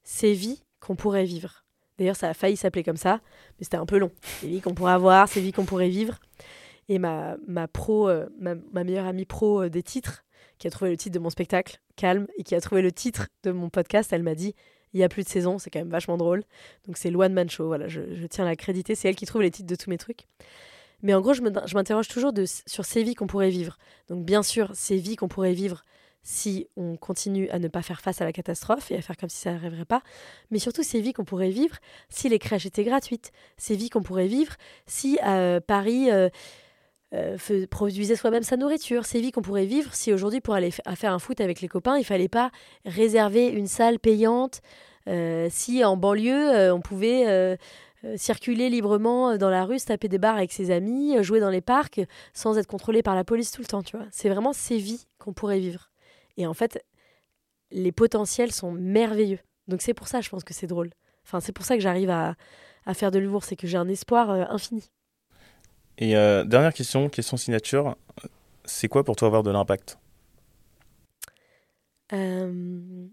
ces 0.02 0.32
vies 0.32 0.62
qu'on 0.80 0.96
pourrait 0.96 1.24
vivre. 1.24 1.64
D'ailleurs, 1.98 2.16
ça 2.16 2.28
a 2.28 2.34
failli 2.34 2.56
s'appeler 2.56 2.84
comme 2.84 2.96
ça, 2.96 3.20
mais 3.58 3.64
c'était 3.64 3.78
un 3.78 3.86
peu 3.86 3.98
long. 3.98 4.10
Ces 4.40 4.48
vies 4.48 4.60
qu'on 4.60 4.74
pourrait 4.74 4.92
avoir, 4.92 5.28
ces 5.28 5.40
vies 5.40 5.52
qu'on 5.52 5.64
pourrait 5.64 5.88
vivre. 5.88 6.18
Et 6.88 6.98
ma, 6.98 7.36
ma 7.46 7.66
pro, 7.66 8.08
euh, 8.08 8.26
ma, 8.38 8.54
meilleure 8.84 9.06
amie 9.06 9.24
pro 9.24 9.62
euh, 9.62 9.70
des 9.70 9.82
titres, 9.82 10.24
qui 10.58 10.66
a 10.66 10.70
trouvé 10.70 10.90
le 10.90 10.96
titre 10.96 11.14
de 11.14 11.18
mon 11.18 11.30
spectacle, 11.30 11.80
Calme, 11.96 12.26
et 12.36 12.42
qui 12.42 12.54
a 12.54 12.60
trouvé 12.60 12.82
le 12.82 12.92
titre 12.92 13.28
de 13.42 13.50
mon 13.50 13.68
podcast, 13.68 14.12
elle 14.12 14.22
m'a 14.22 14.34
dit 14.34 14.54
il 14.92 15.00
y 15.00 15.04
a 15.04 15.08
plus 15.08 15.24
de 15.24 15.28
saison, 15.28 15.58
c'est 15.58 15.70
quand 15.70 15.78
même 15.78 15.90
vachement 15.90 16.16
drôle. 16.16 16.42
Donc 16.86 16.96
c'est 16.96 17.14
One 17.14 17.32
Man 17.32 17.50
Show, 17.50 17.66
voilà, 17.66 17.88
je, 17.88 18.00
tiens 18.30 18.44
à 18.44 18.48
la 18.48 18.56
créditer, 18.56 18.94
c'est 18.94 19.08
elle 19.08 19.16
qui 19.16 19.26
trouve 19.26 19.42
les 19.42 19.50
titres 19.50 19.68
de 19.68 19.74
tous 19.74 19.90
mes 19.90 19.98
trucs. 19.98 20.26
Mais 21.02 21.12
en 21.12 21.20
gros, 21.20 21.34
je 21.34 21.42
m'interroge 21.42 22.08
toujours 22.08 22.32
sur 22.66 22.84
ces 22.84 23.02
vies 23.02 23.14
qu'on 23.14 23.26
pourrait 23.26 23.50
vivre. 23.50 23.76
Donc 24.08 24.24
bien 24.24 24.42
sûr, 24.42 24.70
ces 24.74 24.96
vies 24.96 25.16
qu'on 25.16 25.28
pourrait 25.28 25.52
vivre 25.52 25.82
si 26.22 26.66
on 26.76 26.96
continue 26.96 27.48
à 27.50 27.58
ne 27.58 27.68
pas 27.68 27.82
faire 27.82 28.00
face 28.00 28.20
à 28.20 28.24
la 28.24 28.32
catastrophe 28.32 28.90
et 28.90 28.96
à 28.96 29.02
faire 29.02 29.16
comme 29.16 29.28
si 29.28 29.36
ça 29.36 29.52
n'arriverait 29.52 29.84
pas, 29.84 30.02
mais 30.50 30.58
surtout 30.58 30.82
ces 30.82 31.00
vies 31.00 31.12
qu'on 31.12 31.24
pourrait 31.24 31.50
vivre 31.50 31.76
si 32.08 32.28
les 32.28 32.40
crèches 32.40 32.66
étaient 32.66 32.82
gratuites, 32.82 33.30
ces 33.56 33.76
vies 33.76 33.90
qu'on 33.90 34.02
pourrait 34.02 34.26
vivre 34.26 34.54
si 34.86 35.18
à 35.20 35.36
euh, 35.36 35.60
Paris... 35.60 36.10
Euh, 36.10 36.28
euh, 37.14 37.36
produisait 37.70 38.16
soi-même 38.16 38.42
sa 38.42 38.56
nourriture, 38.56 39.04
ces 39.04 39.20
vies 39.20 39.30
qu'on 39.30 39.42
pourrait 39.42 39.66
vivre 39.66 39.94
si 39.94 40.12
aujourd'hui 40.12 40.40
pour 40.40 40.54
aller 40.54 40.72
faire 40.72 41.12
un 41.12 41.20
foot 41.20 41.40
avec 41.40 41.60
les 41.60 41.68
copains, 41.68 41.98
il 41.98 42.04
fallait 42.04 42.28
pas 42.28 42.50
réserver 42.84 43.46
une 43.46 43.68
salle 43.68 44.00
payante, 44.00 44.60
euh, 45.08 45.46
si 45.48 45.84
en 45.84 45.96
banlieue 45.96 46.50
euh, 46.52 46.74
on 46.74 46.80
pouvait 46.80 47.56
circuler 48.16 48.70
librement 48.70 49.36
dans 49.36 49.50
la 49.50 49.64
rue, 49.64 49.78
se 49.78 49.86
taper 49.86 50.08
des 50.08 50.18
bars 50.18 50.36
avec 50.36 50.52
ses 50.52 50.70
amis, 50.70 51.22
jouer 51.22 51.40
dans 51.40 51.50
les 51.50 51.60
parcs 51.60 52.00
sans 52.34 52.58
être 52.58 52.66
contrôlé 52.66 53.02
par 53.02 53.14
la 53.14 53.24
police 53.24 53.50
tout 53.50 53.62
le 53.62 53.66
temps, 53.66 53.82
tu 53.82 53.96
vois. 53.96 54.06
C'est 54.10 54.28
vraiment 54.28 54.52
ces 54.52 54.78
vies 54.78 55.06
qu'on 55.18 55.32
pourrait 55.32 55.58
vivre. 55.58 55.90
Et 56.36 56.46
en 56.46 56.54
fait, 56.54 56.84
les 57.70 57.90
potentiels 57.92 58.52
sont 58.52 58.70
merveilleux. 58.70 59.40
Donc 59.66 59.80
c'est 59.82 59.94
pour 59.94 60.06
ça, 60.06 60.20
je 60.20 60.28
pense 60.28 60.44
que 60.44 60.54
c'est 60.54 60.68
drôle. 60.68 60.90
Enfin, 61.24 61.40
c'est 61.40 61.52
pour 61.52 61.64
ça 61.64 61.76
que 61.76 61.82
j'arrive 61.82 62.10
à, 62.10 62.36
faire 62.94 63.10
de 63.10 63.18
l'humour, 63.18 63.42
c'est 63.42 63.56
que 63.56 63.66
j'ai 63.66 63.78
un 63.78 63.88
espoir 63.88 64.30
infini. 64.52 64.88
Et 65.98 66.16
euh, 66.16 66.44
dernière 66.44 66.74
question, 66.74 67.08
question 67.08 67.36
signature. 67.36 67.96
C'est 68.64 68.88
quoi 68.88 69.04
pour 69.04 69.16
toi 69.16 69.26
avoir 69.26 69.42
de 69.42 69.50
l'impact? 69.50 69.98
Euh, 72.12 73.06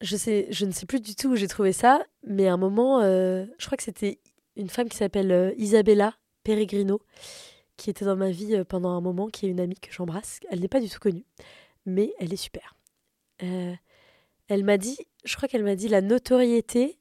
je, 0.00 0.16
sais, 0.16 0.48
je 0.50 0.66
ne 0.66 0.72
sais 0.72 0.86
plus 0.86 1.00
du 1.00 1.14
tout 1.14 1.28
où 1.28 1.36
j'ai 1.36 1.48
trouvé 1.48 1.72
ça, 1.72 2.02
mais 2.26 2.48
à 2.48 2.54
un 2.54 2.56
moment, 2.56 3.00
euh, 3.00 3.46
je 3.58 3.66
crois 3.66 3.76
que 3.76 3.84
c'était 3.84 4.18
une 4.56 4.68
femme 4.68 4.88
qui 4.88 4.96
s'appelle 4.96 5.54
Isabella 5.56 6.14
Peregrino, 6.42 7.00
qui 7.76 7.90
était 7.90 8.04
dans 8.04 8.16
ma 8.16 8.30
vie 8.30 8.62
pendant 8.68 8.90
un 8.90 9.00
moment, 9.00 9.28
qui 9.28 9.46
est 9.46 9.50
une 9.50 9.60
amie 9.60 9.78
que 9.78 9.92
j'embrasse. 9.92 10.40
Elle 10.50 10.60
n'est 10.60 10.68
pas 10.68 10.80
du 10.80 10.88
tout 10.88 10.98
connue, 10.98 11.24
mais 11.86 12.12
elle 12.18 12.32
est 12.32 12.36
super. 12.36 12.74
elle 13.38 14.64
m'a 14.64 14.76
dit, 14.76 14.98
je 15.24 15.36
crois 15.36 15.48
qu'elle 15.48 15.64
m'a 15.64 15.76
dit 15.76 15.88
la 15.88 16.00
notoriété, 16.00 16.99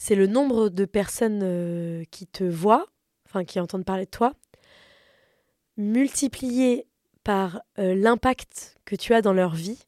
c'est 0.00 0.14
le 0.14 0.26
nombre 0.26 0.70
de 0.70 0.86
personnes 0.86 1.42
euh, 1.42 2.04
qui 2.10 2.26
te 2.26 2.42
voient, 2.42 2.86
enfin 3.26 3.44
qui 3.44 3.60
entendent 3.60 3.84
parler 3.84 4.06
de 4.06 4.10
toi, 4.10 4.32
multiplié 5.76 6.86
par 7.22 7.60
euh, 7.78 7.94
l'impact 7.94 8.78
que 8.86 8.96
tu 8.96 9.12
as 9.12 9.20
dans 9.20 9.34
leur 9.34 9.54
vie, 9.54 9.78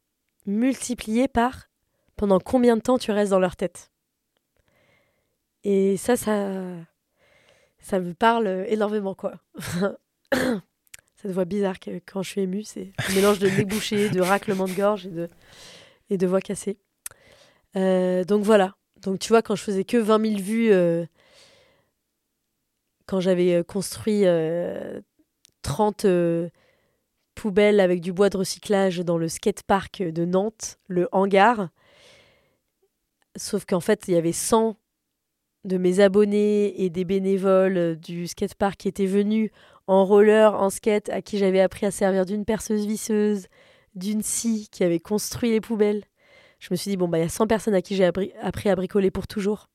multiplié 0.44 1.28
par 1.28 1.70
pendant 2.14 2.40
combien 2.40 2.76
de 2.76 2.82
temps 2.82 2.98
tu 2.98 3.10
restes 3.10 3.30
dans 3.30 3.38
leur 3.38 3.56
tête. 3.56 3.90
Et 5.64 5.96
ça, 5.96 6.16
ça, 6.16 6.76
ça 7.78 7.98
me 7.98 8.12
parle 8.12 8.66
énormément, 8.68 9.14
quoi. 9.14 9.36
Cette 11.14 11.30
voix 11.30 11.46
bizarre 11.46 11.80
que, 11.80 12.02
quand 12.04 12.22
je 12.22 12.28
suis 12.28 12.42
émue, 12.42 12.64
c'est 12.64 12.92
un 12.98 13.14
mélange 13.14 13.38
de 13.38 13.48
nez 13.48 13.64
bouché, 13.64 14.10
de 14.10 14.20
raclement 14.20 14.68
de 14.68 14.74
gorge 14.74 15.08
et 16.10 16.18
de, 16.18 16.26
voix 16.26 16.42
cassée. 16.42 16.76
Euh, 17.76 18.24
donc 18.24 18.42
voilà, 18.42 18.76
donc 19.02 19.18
tu 19.18 19.28
vois, 19.30 19.42
quand 19.42 19.56
je 19.56 19.62
faisais 19.62 19.84
que 19.84 19.96
20 19.96 20.30
000 20.30 20.40
vues, 20.40 20.72
euh, 20.72 21.04
quand 23.06 23.20
j'avais 23.20 23.54
euh, 23.54 23.62
construit 23.62 24.24
30 25.62 26.04
euh, 26.04 26.48
poubelles 27.34 27.80
avec 27.80 28.00
du 28.00 28.12
bois 28.12 28.30
de 28.30 28.36
recyclage 28.36 28.98
dans 29.00 29.18
le 29.18 29.28
skatepark 29.28 30.02
de 30.02 30.24
Nantes, 30.24 30.78
le 30.86 31.08
hangar, 31.12 31.70
sauf 33.36 33.64
qu'en 33.64 33.80
fait, 33.80 34.04
il 34.06 34.14
y 34.14 34.16
avait 34.16 34.32
100 34.32 34.76
de 35.64 35.78
mes 35.78 36.00
abonnés 36.00 36.82
et 36.82 36.90
des 36.90 37.04
bénévoles 37.04 37.96
du 37.96 38.26
skatepark 38.26 38.76
qui 38.76 38.88
étaient 38.88 39.06
venus 39.06 39.50
en 39.86 40.04
roller, 40.04 40.54
en 40.54 40.70
skate, 40.70 41.08
à 41.08 41.22
qui 41.22 41.38
j'avais 41.38 41.60
appris 41.60 41.86
à 41.86 41.90
servir 41.90 42.24
d'une 42.24 42.44
perceuse 42.44 42.86
visseuse, 42.86 43.46
d'une 43.94 44.22
scie 44.22 44.68
qui 44.70 44.84
avait 44.84 45.00
construit 45.00 45.50
les 45.50 45.60
poubelles. 45.60 46.04
Je 46.62 46.68
me 46.70 46.76
suis 46.76 46.92
dit, 46.92 46.96
bon, 46.96 47.08
bah, 47.08 47.18
il 47.18 47.22
y 47.22 47.24
a 47.24 47.28
100 47.28 47.48
personnes 47.48 47.74
à 47.74 47.82
qui 47.82 47.96
j'ai 47.96 48.04
appris, 48.04 48.32
à 48.40 48.76
bricoler 48.76 49.10
pour 49.10 49.26
toujours. 49.26 49.68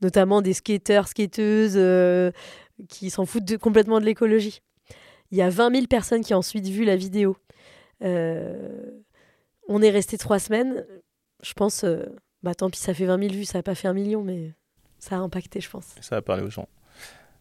Notamment 0.00 0.40
des 0.40 0.54
skateurs, 0.54 1.06
skateuses 1.06 1.74
euh, 1.76 2.30
qui 2.88 3.10
s'en 3.10 3.26
foutent 3.26 3.58
complètement 3.58 4.00
de 4.00 4.06
l'écologie. 4.06 4.62
Il 5.30 5.36
y 5.36 5.42
a 5.42 5.50
20 5.50 5.74
000 5.74 5.86
personnes 5.86 6.24
qui 6.24 6.32
ont 6.32 6.38
ensuite 6.38 6.66
vu 6.66 6.86
la 6.86 6.96
vidéo. 6.96 7.36
Euh, 8.02 9.02
on 9.68 9.82
est 9.82 9.90
resté 9.90 10.16
trois 10.16 10.38
semaines. 10.38 10.86
Je 11.42 11.52
pense, 11.52 11.84
euh, 11.84 12.06
bah 12.42 12.54
tant 12.54 12.70
pis, 12.70 12.78
ça 12.78 12.94
fait 12.94 13.04
20 13.04 13.18
000 13.18 13.34
vues, 13.34 13.44
ça 13.44 13.58
n'a 13.58 13.62
pas 13.62 13.74
fait 13.74 13.88
un 13.88 13.92
million, 13.92 14.22
mais 14.22 14.54
ça 14.98 15.16
a 15.16 15.18
impacté, 15.18 15.60
je 15.60 15.68
pense. 15.68 15.94
Ça 16.00 16.16
a 16.16 16.22
parlé 16.22 16.42
aux 16.42 16.50
gens. 16.50 16.68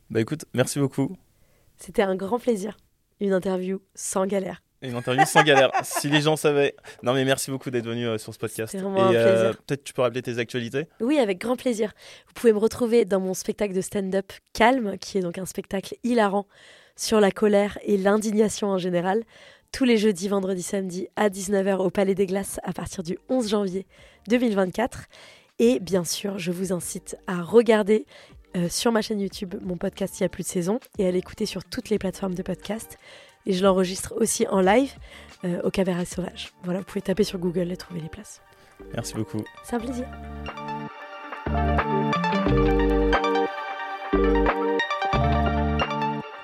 Bah 0.10 0.20
écoute, 0.20 0.44
merci 0.54 0.80
beaucoup. 0.80 1.16
C'était 1.78 2.02
un 2.02 2.18
grand 2.18 2.38
plaisir. 2.38 2.76
Une 3.22 3.32
interview 3.32 3.80
sans 3.96 4.26
galère. 4.26 4.62
Une 4.84 4.96
interview 4.96 5.26
sans 5.26 5.44
galère. 5.44 5.72
si 5.84 6.10
les 6.10 6.22
gens 6.22 6.36
savaient. 6.36 6.76
Non, 7.02 7.14
mais 7.14 7.24
merci 7.24 7.50
beaucoup 7.50 7.72
d'être 7.72 7.86
venu 7.86 8.06
euh, 8.06 8.18
sur 8.18 8.34
ce 8.34 8.40
podcast. 8.40 8.76
Et 8.76 8.78
euh, 8.78 9.54
peut-être 9.54 9.84
tu 9.84 9.94
peux 9.94 10.02
rappeler 10.02 10.22
tes 10.22 10.38
actualités? 10.38 10.88
Oui, 11.00 11.18
avec 11.20 11.40
grand 11.40 11.56
plaisir. 11.56 11.94
Vous 12.28 12.34
pouvez 12.34 12.54
me 12.54 12.60
retrouver 12.60 13.06
dans 13.06 13.20
mon 13.20 13.34
spectacle 13.34 13.74
de 13.74 13.82
stand-up 13.82 14.32
Calme, 14.54 14.98
qui 15.00 15.18
est 15.18 15.22
donc 15.22 15.38
un 15.38 15.46
spectacle 15.46 15.96
hilarant 16.04 16.48
sur 16.96 17.20
la 17.20 17.32
colère 17.32 17.80
et 17.84 17.98
l'indignation 17.98 18.68
en 18.68 18.78
général, 18.78 19.24
tous 19.72 19.86
les 19.86 19.98
jeudis, 19.98 20.28
vendredis, 20.28 20.62
samedis 20.62 21.08
à 21.16 21.30
19h 21.30 21.78
au 21.78 21.90
Palais 21.90 22.14
des 22.14 22.28
Glaces 22.28 22.60
à 22.64 22.74
partir 22.74 23.04
du 23.04 23.18
11 23.30 23.50
janvier 23.50 23.88
2024. 24.28 25.06
Et 25.60 25.80
bien 25.80 26.04
sûr, 26.04 26.38
je 26.38 26.52
vous 26.52 26.74
incite 26.74 27.18
à 27.26 27.42
regarder 27.42 28.06
euh, 28.56 28.70
sur 28.70 28.92
ma 28.92 29.02
chaîne 29.02 29.20
YouTube 29.20 29.56
mon 29.62 29.78
podcast 29.78 30.20
Il 30.20 30.24
y 30.24 30.26
a 30.26 30.30
plus 30.30 30.44
de 30.44 30.48
saison 30.48 30.80
et 31.00 31.08
à 31.08 31.12
l'écouter 31.12 31.46
sur 31.46 31.64
toutes 31.64 31.90
les 31.90 31.98
plateformes 31.98 32.36
de 32.36 32.44
podcast. 32.44 32.98
Et 33.46 33.54
je 33.54 33.64
l'enregistre 33.64 34.14
aussi 34.18 34.48
en 34.48 34.62
live 34.62 34.92
euh, 35.46 35.62
au 35.64 35.70
Cabaret 35.70 36.06
Sauvage. 36.06 36.52
Voilà, 36.64 36.80
vous 36.80 36.86
pouvez 36.86 37.02
taper 37.02 37.24
sur 37.24 37.40
Google 37.40 37.72
et 37.72 37.78
trouver 37.78 38.02
les 38.02 38.10
places. 38.10 38.42
Merci 38.94 39.14
beaucoup. 39.16 39.44
C'est 39.64 39.76
un 39.76 39.80
plaisir. 39.80 40.08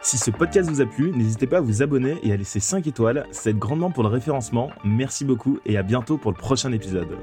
Si 0.01 0.17
ce 0.17 0.31
podcast 0.31 0.69
vous 0.69 0.81
a 0.81 0.85
plu, 0.85 1.11
n'hésitez 1.11 1.45
pas 1.45 1.57
à 1.57 1.61
vous 1.61 1.83
abonner 1.83 2.17
et 2.23 2.31
à 2.31 2.37
laisser 2.37 2.59
5 2.59 2.87
étoiles, 2.87 3.27
ça 3.31 3.51
aide 3.51 3.59
grandement 3.59 3.91
pour 3.91 4.03
le 4.03 4.09
référencement. 4.09 4.71
Merci 4.83 5.23
beaucoup 5.23 5.59
et 5.65 5.77
à 5.77 5.83
bientôt 5.83 6.17
pour 6.17 6.31
le 6.31 6.37
prochain 6.37 6.71
épisode. 6.71 7.17